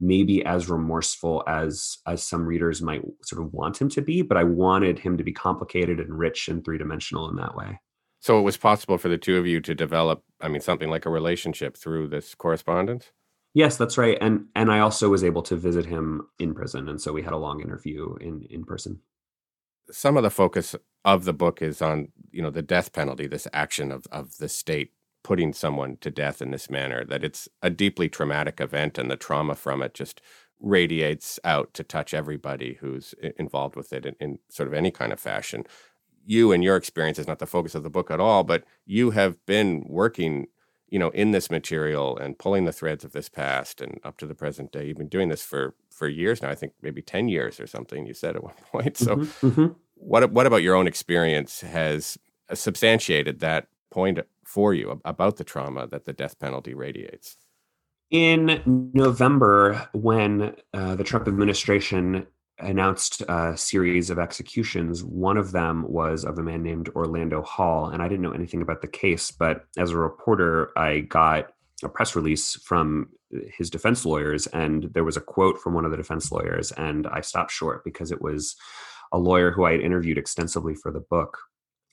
maybe 0.01 0.45
as 0.45 0.69
remorseful 0.69 1.45
as 1.47 1.99
as 2.07 2.25
some 2.25 2.45
readers 2.45 2.83
might 2.83 3.03
sort 3.23 3.41
of 3.41 3.53
want 3.53 3.81
him 3.81 3.89
to 3.89 4.03
be, 4.03 4.21
but 4.21 4.37
I 4.37 4.45
wanted 4.45 4.99
him 4.99 5.17
to 5.17 5.25
be 5.25 5.33
complicated 5.33 6.01
and 6.01 6.19
rich 6.19 6.49
and 6.49 6.65
three-dimensional 6.65 7.31
in 7.31 7.37
that 7.37 7.55
way. 7.55 7.79
So 8.19 8.39
it 8.39 8.43
was 8.43 8.57
possible 8.57 8.99
for 8.99 9.09
the 9.09 9.19
two 9.19 9.37
of 9.37 9.47
you 9.47 9.61
to 9.61 9.75
develop, 9.75 10.23
I 10.41 10.49
mean, 10.49 10.61
something 10.61 10.91
like 10.91 11.07
a 11.07 11.11
relationship 11.11 11.77
through 11.77 12.09
this 12.09 12.35
correspondence? 12.35 13.11
Yes, 13.55 13.77
that's 13.77 13.99
right. 13.99 14.17
And 14.21 14.47
and 14.55 14.71
I 14.73 14.81
also 14.81 15.09
was 15.11 15.25
able 15.25 15.43
to 15.43 15.57
visit 15.57 15.87
him 15.87 16.29
in 16.39 16.55
prison, 16.55 16.89
and 16.89 17.01
so 17.01 17.13
we 17.13 17.23
had 17.23 17.33
a 17.33 17.39
long 17.39 17.61
interview 17.61 18.15
in 18.17 18.47
in 18.51 18.65
person. 18.65 19.01
Some 19.91 20.17
of 20.17 20.23
the 20.23 20.31
focus 20.31 20.75
of 21.05 21.25
the 21.25 21.33
book 21.33 21.61
is 21.61 21.83
on 21.83 22.09
you 22.31 22.43
know 22.43 22.51
the 22.51 22.63
death 22.63 22.93
penalty, 22.93 23.27
this 23.27 23.49
action 23.53 23.93
of 23.93 24.07
of 24.11 24.39
the 24.39 24.49
state 24.49 24.93
putting 25.23 25.53
someone 25.53 25.97
to 26.01 26.11
death 26.11 26.41
in 26.41 26.51
this 26.51 26.71
manner. 26.71 27.05
That 27.05 27.25
it's 27.25 27.49
a 27.63 27.69
deeply 27.71 28.09
traumatic 28.09 28.61
event, 28.61 28.97
and 28.99 29.11
the 29.11 29.17
trauma 29.17 29.55
from 29.55 29.83
it 29.83 29.93
just 29.95 30.23
radiates 30.61 31.41
out 31.45 31.75
to 31.75 31.83
touch 31.85 32.15
everybody 32.15 32.75
who's 32.81 33.15
involved 33.39 33.75
with 33.77 33.93
it 33.93 34.07
in, 34.07 34.15
in 34.21 34.39
sort 34.49 34.69
of 34.69 34.75
any 34.75 34.91
kind 34.91 35.13
of 35.13 35.21
fashion. 35.21 35.65
You 36.25 36.53
and 36.53 36.63
your 36.63 36.77
experience 36.77 37.19
is 37.19 37.27
not 37.27 37.41
the 37.41 37.47
focus 37.47 37.75
of 37.75 37.83
the 37.83 37.91
book 37.91 38.11
at 38.11 38.21
all, 38.21 38.45
but 38.45 38.65
you 38.87 39.11
have 39.11 39.45
been 39.45 39.85
working 39.89 40.47
you 40.93 40.99
know, 40.99 41.09
in 41.09 41.31
this 41.31 41.51
material 41.51 42.19
and 42.19 42.39
pulling 42.39 42.67
the 42.67 42.73
threads 42.73 43.03
of 43.03 43.13
this 43.13 43.31
past 43.31 43.81
and 43.81 43.99
up 44.05 44.19
to 44.19 44.27
the 44.27 44.35
present 44.35 44.71
day. 44.71 44.85
You've 44.85 44.99
been 44.99 45.09
doing 45.09 45.31
this 45.31 45.43
for 45.43 45.75
for 45.91 46.07
years 46.07 46.43
now. 46.43 46.51
I 46.51 46.55
think 46.55 46.75
maybe 46.83 47.01
ten 47.01 47.29
years 47.29 47.59
or 47.59 47.67
something. 47.67 48.07
You 48.07 48.13
said 48.13 48.37
at 48.37 48.45
one 48.51 48.55
point. 48.71 48.99
So, 48.99 49.17
mm-hmm. 49.17 49.49
Mm-hmm. 49.49 49.73
what 49.95 50.31
what 50.33 50.47
about 50.47 50.63
your 50.63 50.75
own 50.77 50.87
experience 50.87 51.63
has 51.63 52.19
substantiated 52.53 53.41
that 53.41 53.69
point 53.91 54.19
for 54.45 54.75
you 54.75 55.01
about 55.03 55.39
the 55.39 55.45
trauma 55.45 55.87
that 55.87 56.05
the 56.05 56.13
death 56.13 56.39
penalty 56.39 56.75
radiates? 56.75 57.39
In 58.11 58.91
November, 58.93 59.89
when 59.95 60.55
uh, 60.75 60.95
the 60.97 61.05
Trump 61.05 61.27
administration 61.27 62.27
announced 62.63 63.23
a 63.29 63.57
series 63.57 64.11
of 64.11 64.19
executions. 64.19 65.05
One 65.05 65.37
of 65.37 65.53
them 65.53 65.85
was 65.89 66.25
of 66.25 66.39
a 66.39 66.43
man 66.43 66.63
named 66.63 66.89
Orlando 66.91 67.43
Hall. 67.43 67.87
And 67.87 68.03
I 68.03 68.09
didn't 68.09 68.23
know 68.23 68.33
anything 68.33 68.63
about 68.63 68.81
the 68.81 68.89
case, 68.89 69.31
but 69.31 69.65
as 69.77 69.91
a 69.91 69.99
reporter, 69.99 70.71
I 70.77 71.01
got 71.01 71.53
a 71.85 71.89
press 71.89 72.15
release 72.15 72.57
from 72.57 73.09
his 73.57 73.71
defense 73.71 74.05
lawyers. 74.05 74.47
And 74.49 74.85
there 74.95 75.05
was 75.05 75.17
a 75.17 75.21
quote 75.21 75.59
from 75.61 75.75
one 75.75 75.85
of 75.85 75.91
the 75.91 75.97
defense 75.97 76.31
lawyers. 76.31 76.73
And 76.73 77.07
I 77.07 77.21
stopped 77.21 77.51
short 77.51 77.85
because 77.85 78.13
it 78.13 78.23
was 78.23 78.57
a 79.13 79.19
lawyer 79.19 79.51
who 79.51 79.65
I 79.65 79.73
had 79.73 79.81
interviewed 79.81 80.19
extensively 80.19 80.75
for 80.75 80.91
the 80.91 81.01
book. 81.01 81.39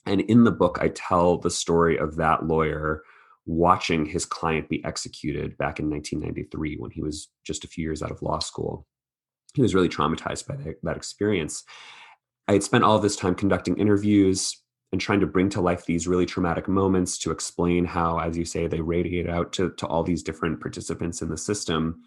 And 0.05 0.21
in 0.21 0.43
the 0.43 0.51
book, 0.51 0.79
I 0.81 0.89
tell 0.89 1.37
the 1.37 1.51
story 1.51 1.97
of 1.97 2.15
that 2.15 2.45
lawyer 2.45 3.03
watching 3.45 4.05
his 4.05 4.25
client 4.25 4.69
be 4.69 4.83
executed 4.85 5.57
back 5.57 5.79
in 5.79 5.89
1993 5.89 6.77
when 6.77 6.91
he 6.91 7.01
was 7.01 7.29
just 7.43 7.63
a 7.63 7.67
few 7.67 7.83
years 7.83 8.03
out 8.03 8.11
of 8.11 8.21
law 8.21 8.39
school 8.39 8.85
he 9.59 9.61
was 9.61 9.75
really 9.75 9.89
traumatized 9.89 10.47
by 10.47 10.55
that, 10.55 10.95
experience. 10.95 11.65
I 12.47 12.53
had 12.53 12.63
spent 12.63 12.85
all 12.85 12.97
this 12.97 13.17
time 13.17 13.35
conducting 13.35 13.75
interviews 13.77 14.55
and 14.93 15.01
trying 15.01 15.19
to 15.19 15.27
bring 15.27 15.49
to 15.49 15.59
life 15.59 15.85
these 15.85 16.07
really 16.07 16.25
traumatic 16.25 16.69
moments 16.69 17.17
to 17.17 17.31
explain 17.31 17.83
how, 17.83 18.19
as 18.19 18.37
you 18.37 18.45
say, 18.45 18.67
they 18.67 18.79
radiate 18.79 19.29
out 19.29 19.51
to, 19.53 19.71
to 19.71 19.85
all 19.85 20.01
these 20.01 20.23
different 20.23 20.61
participants 20.61 21.21
in 21.21 21.27
the 21.27 21.37
system. 21.37 22.01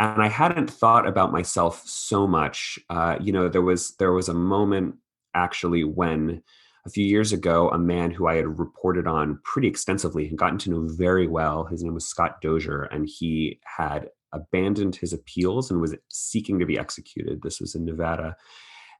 And 0.00 0.20
I 0.20 0.26
hadn't 0.26 0.68
thought 0.68 1.06
about 1.06 1.30
myself 1.30 1.84
so 1.86 2.26
much. 2.26 2.80
Uh, 2.90 3.16
you 3.20 3.32
know, 3.32 3.48
there 3.48 3.62
was 3.62 3.94
there 3.98 4.12
was 4.12 4.28
a 4.28 4.34
moment 4.34 4.96
actually 5.34 5.84
when 5.84 6.42
a 6.84 6.90
few 6.90 7.06
years 7.06 7.32
ago, 7.32 7.68
a 7.68 7.78
man 7.78 8.10
who 8.10 8.26
I 8.26 8.34
had 8.34 8.58
reported 8.58 9.06
on 9.06 9.38
pretty 9.44 9.68
extensively 9.68 10.26
and 10.26 10.36
gotten 10.36 10.58
to 10.58 10.70
know 10.70 10.88
very 10.88 11.28
well. 11.28 11.64
His 11.64 11.84
name 11.84 11.94
was 11.94 12.08
Scott 12.08 12.40
Dozier, 12.40 12.88
and 12.90 13.08
he 13.08 13.60
had 13.64 14.08
abandoned 14.32 14.96
his 14.96 15.12
appeals 15.12 15.70
and 15.70 15.80
was 15.80 15.94
seeking 16.08 16.58
to 16.58 16.66
be 16.66 16.78
executed. 16.78 17.42
This 17.42 17.60
was 17.60 17.74
in 17.74 17.84
Nevada. 17.84 18.36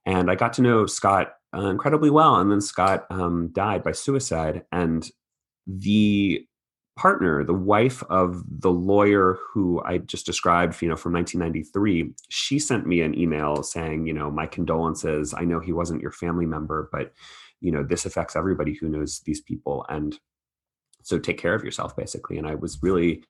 And 0.05 0.31
I 0.31 0.35
got 0.35 0.53
to 0.55 0.63
know 0.63 0.87
Scott 0.87 1.35
uh, 1.55 1.67
incredibly 1.67 2.11
well. 2.11 2.37
And 2.37 2.51
then 2.51 2.61
Scott 2.61 3.07
um, 3.11 3.51
died 3.53 3.83
by 3.83 3.93
suicide. 3.93 4.63
And 4.73 5.09
the 5.67 6.45
partner, 6.97 7.43
the 7.45 7.55
wife 7.55 8.03
of 8.11 8.43
the 8.47 8.71
lawyer 8.71 9.39
who 9.53 9.83
I 9.85 9.99
just 9.99 10.27
described, 10.27 10.81
you 10.83 10.89
know, 10.89 10.97
from 10.97 11.13
1993, 11.15 12.15
she 12.29 12.59
sent 12.59 12.87
me 12.87 13.01
an 13.01 13.19
email 13.19 13.63
saying, 13.63 14.07
you 14.07 14.13
know, 14.13 14.31
my 14.31 14.47
condolences. 14.47 15.33
I 15.35 15.45
know 15.45 15.61
he 15.61 15.73
wasn't 15.73 16.03
your 16.03 16.11
family 16.11 16.47
member, 16.47 16.89
but, 16.93 17.13
you 17.61 17.71
know, 17.71 17.83
this 17.83 18.05
affects 18.05 18.37
everybody 18.37 18.75
who 18.75 18.89
knows 18.89 19.21
these 19.25 19.41
people. 19.41 19.87
And 19.89 20.19
so 21.03 21.19
take 21.19 21.39
care 21.39 21.55
of 21.55 21.65
yourself, 21.65 21.97
basically. 21.97 22.39
And 22.39 22.47
I 22.47 22.55
was 22.57 22.83
really 22.83 23.25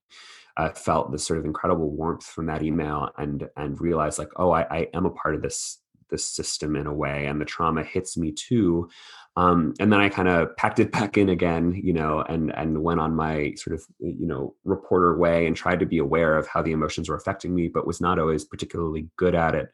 uh, 0.56 0.70
felt 0.70 1.12
this 1.12 1.26
sort 1.26 1.38
of 1.38 1.44
incredible 1.44 1.90
warmth 1.90 2.24
from 2.24 2.46
that 2.46 2.62
email 2.62 3.10
and 3.18 3.48
and 3.56 3.80
realized 3.80 4.18
like 4.18 4.30
oh 4.36 4.50
I, 4.50 4.62
I 4.62 4.88
am 4.94 5.06
a 5.06 5.10
part 5.10 5.34
of 5.34 5.42
this 5.42 5.78
this 6.10 6.26
system 6.26 6.76
in 6.76 6.86
a 6.86 6.92
way 6.92 7.26
and 7.26 7.40
the 7.40 7.44
trauma 7.46 7.82
hits 7.82 8.16
me 8.18 8.32
too 8.32 8.88
um, 9.36 9.72
and 9.80 9.90
then 9.92 10.00
I 10.00 10.08
kind 10.08 10.28
of 10.28 10.54
packed 10.56 10.78
it 10.78 10.92
back 10.92 11.16
in 11.16 11.28
again, 11.28 11.80
you 11.82 11.92
know, 11.92 12.22
and 12.28 12.54
and 12.54 12.82
went 12.82 13.00
on 13.00 13.14
my 13.14 13.54
sort 13.56 13.74
of 13.74 13.84
you 13.98 14.26
know 14.26 14.54
reporter 14.64 15.16
way 15.16 15.46
and 15.46 15.56
tried 15.56 15.80
to 15.80 15.86
be 15.86 15.98
aware 15.98 16.36
of 16.36 16.46
how 16.46 16.62
the 16.62 16.72
emotions 16.72 17.08
were 17.08 17.16
affecting 17.16 17.54
me, 17.54 17.68
but 17.68 17.86
was 17.86 18.00
not 18.00 18.18
always 18.18 18.44
particularly 18.44 19.08
good 19.16 19.34
at 19.34 19.54
it. 19.54 19.70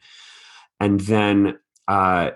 And 0.81 1.01
then 1.01 1.59
uh, 1.88 2.31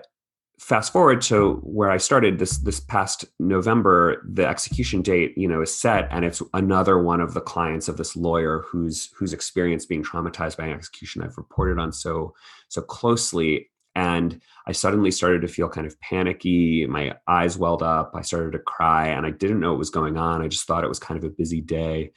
fast 0.63 0.93
forward 0.93 1.21
to 1.21 1.55
where 1.63 1.91
I 1.91 1.97
started 1.97 2.39
this 2.39 2.57
this 2.57 2.79
past 2.79 3.25
November, 3.39 4.23
the 4.27 4.47
execution 4.47 5.01
date, 5.01 5.37
you 5.37 5.47
know, 5.47 5.61
is 5.61 5.77
set, 5.77 6.07
and 6.09 6.23
it's 6.23 6.41
another 6.53 7.01
one 7.01 7.19
of 7.19 7.33
the 7.33 7.41
clients 7.41 7.89
of 7.89 7.97
this 7.97 8.15
lawyer 8.15 8.63
who's 8.67 9.11
who's 9.17 9.33
experienced 9.33 9.89
being 9.89 10.03
traumatized 10.03 10.57
by 10.57 10.65
an 10.65 10.73
execution 10.73 11.21
I've 11.21 11.37
reported 11.37 11.79
on 11.79 11.91
so 11.91 12.33
so 12.69 12.81
closely. 12.81 13.69
And 13.95 14.41
I 14.65 14.71
suddenly 14.71 15.11
started 15.11 15.41
to 15.41 15.47
feel 15.47 15.69
kind 15.69 15.85
of 15.85 15.99
panicky. 16.01 16.87
My 16.87 17.13
eyes 17.27 17.59
welled 17.59 17.83
up. 17.83 18.13
I 18.15 18.21
started 18.21 18.53
to 18.53 18.59
cry, 18.59 19.09
and 19.09 19.25
I 19.25 19.31
didn't 19.31 19.59
know 19.59 19.71
what 19.71 19.79
was 19.79 19.91
going 19.91 20.17
on. 20.17 20.41
I 20.41 20.47
just 20.47 20.65
thought 20.65 20.83
it 20.83 20.89
was 20.89 20.97
kind 20.99 21.17
of 21.17 21.29
a 21.29 21.33
busy 21.33 21.61
day. 21.61 22.13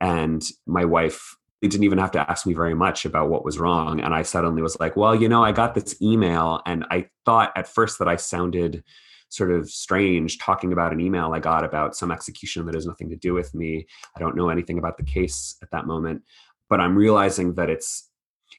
And 0.00 0.42
my 0.66 0.86
wife 0.86 1.36
didn't 1.68 1.84
even 1.84 1.98
have 1.98 2.10
to 2.12 2.30
ask 2.30 2.46
me 2.46 2.54
very 2.54 2.74
much 2.74 3.04
about 3.04 3.28
what 3.28 3.44
was 3.44 3.58
wrong. 3.58 4.00
And 4.00 4.14
I 4.14 4.22
suddenly 4.22 4.62
was 4.62 4.78
like, 4.80 4.96
well, 4.96 5.14
you 5.14 5.28
know, 5.28 5.44
I 5.44 5.52
got 5.52 5.74
this 5.74 6.00
email 6.00 6.62
and 6.66 6.84
I 6.90 7.08
thought 7.24 7.52
at 7.56 7.68
first 7.68 7.98
that 7.98 8.08
I 8.08 8.16
sounded 8.16 8.82
sort 9.28 9.52
of 9.52 9.70
strange 9.70 10.38
talking 10.38 10.72
about 10.72 10.92
an 10.92 11.00
email 11.00 11.32
I 11.32 11.38
got 11.38 11.64
about 11.64 11.94
some 11.94 12.10
execution 12.10 12.66
that 12.66 12.74
has 12.74 12.86
nothing 12.86 13.08
to 13.10 13.16
do 13.16 13.32
with 13.32 13.54
me. 13.54 13.86
I 14.16 14.20
don't 14.20 14.36
know 14.36 14.48
anything 14.48 14.78
about 14.78 14.96
the 14.96 15.04
case 15.04 15.56
at 15.62 15.70
that 15.70 15.86
moment, 15.86 16.22
but 16.68 16.80
I'm 16.80 16.96
realizing 16.96 17.54
that 17.54 17.70
it's 17.70 18.08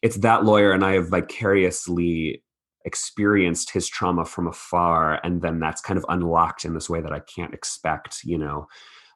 it's 0.01 0.17
that 0.17 0.45
lawyer 0.45 0.71
and 0.71 0.85
I 0.85 0.93
have 0.93 1.09
vicariously 1.09 2.41
experienced 2.85 3.71
his 3.71 3.87
trauma 3.87 4.25
from 4.25 4.47
afar 4.47 5.19
and 5.23 5.41
then 5.41 5.59
that's 5.59 5.81
kind 5.81 5.97
of 5.97 6.05
unlocked 6.07 6.65
in 6.65 6.73
this 6.73 6.89
way 6.89 7.01
that 7.01 7.11
I 7.11 7.19
can't 7.19 7.53
expect, 7.53 8.23
you 8.23 8.37
know, 8.37 8.67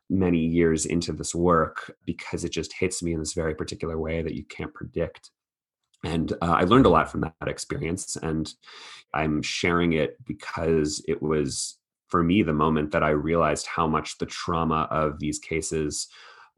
many 0.10 0.40
years 0.40 0.86
into 0.86 1.12
this 1.12 1.34
work 1.34 1.96
because 2.06 2.44
it 2.44 2.52
just 2.52 2.74
hits 2.74 3.02
me 3.02 3.14
in 3.14 3.20
this 3.20 3.34
very 3.34 3.56
particular 3.56 3.98
way 3.98 4.22
that 4.22 4.36
you 4.36 4.44
can't 4.46 4.74
predict. 4.74 5.32
And 6.04 6.32
uh, 6.34 6.56
I 6.60 6.64
learned 6.64 6.86
a 6.86 6.90
lot 6.90 7.10
from 7.10 7.22
that 7.22 7.48
experience. 7.48 8.16
And 8.16 8.54
I'm 9.14 9.42
sharing 9.42 9.94
it 9.94 10.18
because 10.26 11.04
it 11.08 11.22
was, 11.22 11.80
for 12.08 12.24
me, 12.24 12.44
the 12.44 12.54
moment 12.54 12.92
that 12.92 13.04
I 13.04 13.10
realized 13.10 13.66
how 13.66 13.88
much 13.88 14.18
the 14.20 14.28
trauma 14.28 14.88
of 14.92 15.20
these 15.20 15.40
cases 15.40 16.08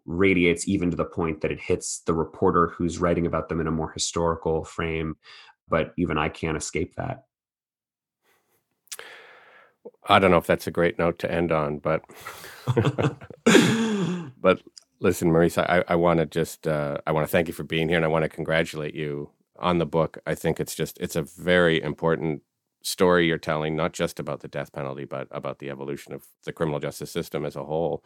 radiates 0.05 0.67
even 0.67 0.91
to 0.91 0.97
the 0.97 1.05
point 1.05 1.41
that 1.41 1.51
it 1.51 1.59
hits 1.59 2.01
the 2.05 2.13
reporter 2.13 2.67
who's 2.67 2.99
writing 2.99 3.25
about 3.25 3.47
them 3.47 3.61
in 3.61 3.67
a 3.67 3.71
more 3.71 3.91
historical 3.91 4.65
frame. 4.65 5.15
But 5.69 5.93
even 5.97 6.17
I 6.17 6.29
can't 6.29 6.57
escape 6.57 6.95
that. 6.95 7.26
I 10.07 10.19
don't 10.19 10.31
know 10.31 10.37
if 10.37 10.47
that's 10.47 10.67
a 10.67 10.71
great 10.71 10.97
note 10.97 11.19
to 11.19 11.31
end 11.31 11.51
on, 11.51 11.79
but 11.79 12.03
but 14.41 14.61
listen, 14.99 15.31
Maurice, 15.31 15.57
I, 15.57 15.83
I 15.87 15.95
want 15.95 16.19
to 16.19 16.25
just 16.25 16.67
uh, 16.67 16.97
I 17.05 17.11
want 17.11 17.25
to 17.25 17.31
thank 17.31 17.47
you 17.47 17.53
for 17.53 17.63
being 17.63 17.89
here, 17.89 17.97
and 17.97 18.05
I 18.05 18.09
want 18.09 18.23
to 18.23 18.29
congratulate 18.29 18.95
you 18.95 19.31
on 19.59 19.79
the 19.79 19.85
book. 19.85 20.17
I 20.25 20.35
think 20.35 20.59
it's 20.59 20.75
just 20.75 20.97
it's 20.99 21.15
a 21.15 21.23
very 21.23 21.81
important 21.81 22.41
story 22.83 23.27
you're 23.27 23.37
telling, 23.37 23.75
not 23.75 23.93
just 23.93 24.19
about 24.19 24.41
the 24.41 24.47
death 24.47 24.71
penalty, 24.71 25.05
but 25.05 25.27
about 25.31 25.59
the 25.59 25.69
evolution 25.69 26.13
of 26.13 26.23
the 26.45 26.53
criminal 26.53 26.79
justice 26.79 27.11
system 27.11 27.45
as 27.45 27.55
a 27.55 27.63
whole. 27.63 28.03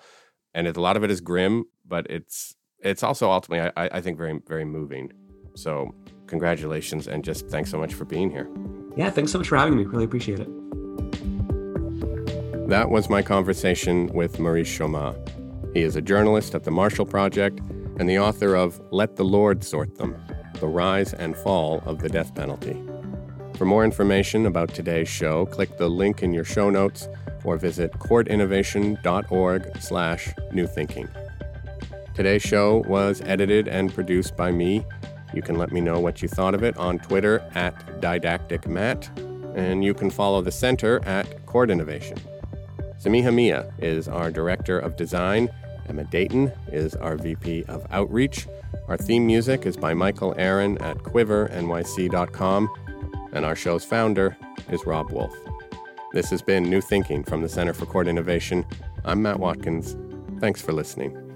And 0.53 0.67
it, 0.67 0.75
a 0.75 0.81
lot 0.81 0.97
of 0.97 1.03
it 1.03 1.11
is 1.11 1.21
grim, 1.21 1.65
but 1.85 2.07
it's 2.09 2.55
it's 2.79 3.03
also 3.03 3.29
ultimately, 3.29 3.71
I, 3.77 3.97
I 3.97 4.01
think, 4.01 4.17
very 4.17 4.39
very 4.47 4.65
moving. 4.65 5.11
So, 5.53 5.93
congratulations, 6.27 7.07
and 7.07 7.23
just 7.23 7.47
thanks 7.49 7.69
so 7.69 7.77
much 7.77 7.93
for 7.93 8.05
being 8.05 8.31
here. 8.31 8.49
Yeah, 8.95 9.09
thanks 9.09 9.31
so 9.31 9.37
much 9.37 9.47
for 9.47 9.57
having 9.57 9.75
me. 9.75 9.83
Really 9.83 10.05
appreciate 10.05 10.39
it. 10.39 10.60
That 12.71 12.89
was 12.89 13.09
my 13.09 13.21
conversation 13.21 14.07
with 14.13 14.39
Maurice 14.39 14.69
Chammah. 14.69 15.13
He 15.73 15.81
is 15.81 15.97
a 15.97 16.01
journalist 16.01 16.55
at 16.55 16.63
the 16.63 16.71
Marshall 16.71 17.05
Project 17.05 17.59
and 17.99 18.07
the 18.07 18.17
author 18.17 18.55
of 18.55 18.79
Let 18.91 19.17
the 19.17 19.25
Lord 19.25 19.61
Sort 19.61 19.97
Them 19.97 20.15
The 20.61 20.69
Rise 20.69 21.13
and 21.13 21.35
Fall 21.35 21.83
of 21.85 21.99
the 21.99 22.07
Death 22.07 22.33
Penalty. 22.33 22.81
For 23.57 23.65
more 23.65 23.83
information 23.83 24.45
about 24.45 24.73
today's 24.73 25.09
show, 25.09 25.47
click 25.47 25.77
the 25.77 25.89
link 25.89 26.23
in 26.23 26.31
your 26.31 26.45
show 26.45 26.69
notes 26.69 27.09
or 27.43 27.57
visit 27.57 27.91
courtinnovation.org 27.99 29.81
slash 29.81 30.29
newthinking. 30.53 31.09
Today's 32.13 32.41
show 32.41 32.85
was 32.87 33.21
edited 33.25 33.67
and 33.67 33.93
produced 33.93 34.37
by 34.37 34.49
me. 34.49 34.85
You 35.33 35.41
can 35.41 35.57
let 35.57 35.73
me 35.73 35.81
know 35.81 35.99
what 35.99 36.21
you 36.21 36.29
thought 36.29 36.55
of 36.55 36.63
it 36.63 36.77
on 36.77 36.99
Twitter 36.99 37.45
at 37.53 37.99
didacticmatt, 37.99 39.57
and 39.57 39.83
you 39.83 39.93
can 39.93 40.09
follow 40.09 40.41
the 40.41 40.53
center 40.53 41.05
at 41.05 41.45
Court 41.45 41.69
Innovation. 41.69 42.17
Samiha 43.01 43.33
Mia 43.33 43.73
is 43.79 44.07
our 44.07 44.29
Director 44.29 44.77
of 44.77 44.95
Design. 44.95 45.49
Emma 45.89 46.03
Dayton 46.03 46.51
is 46.71 46.93
our 46.95 47.17
VP 47.17 47.63
of 47.67 47.83
Outreach. 47.89 48.47
Our 48.87 48.95
theme 48.95 49.25
music 49.25 49.65
is 49.65 49.75
by 49.75 49.95
Michael 49.95 50.35
Aaron 50.37 50.77
at 50.77 50.97
quivernyc.com. 50.97 52.69
And 53.33 53.43
our 53.43 53.55
show's 53.55 53.83
founder 53.83 54.37
is 54.69 54.85
Rob 54.85 55.11
Wolf. 55.11 55.35
This 56.13 56.29
has 56.29 56.43
been 56.43 56.69
New 56.69 56.81
Thinking 56.81 57.23
from 57.23 57.41
the 57.41 57.49
Center 57.49 57.73
for 57.73 57.87
Court 57.87 58.07
Innovation. 58.07 58.65
I'm 59.03 59.23
Matt 59.23 59.39
Watkins. 59.39 59.97
Thanks 60.39 60.61
for 60.61 60.71
listening. 60.71 61.30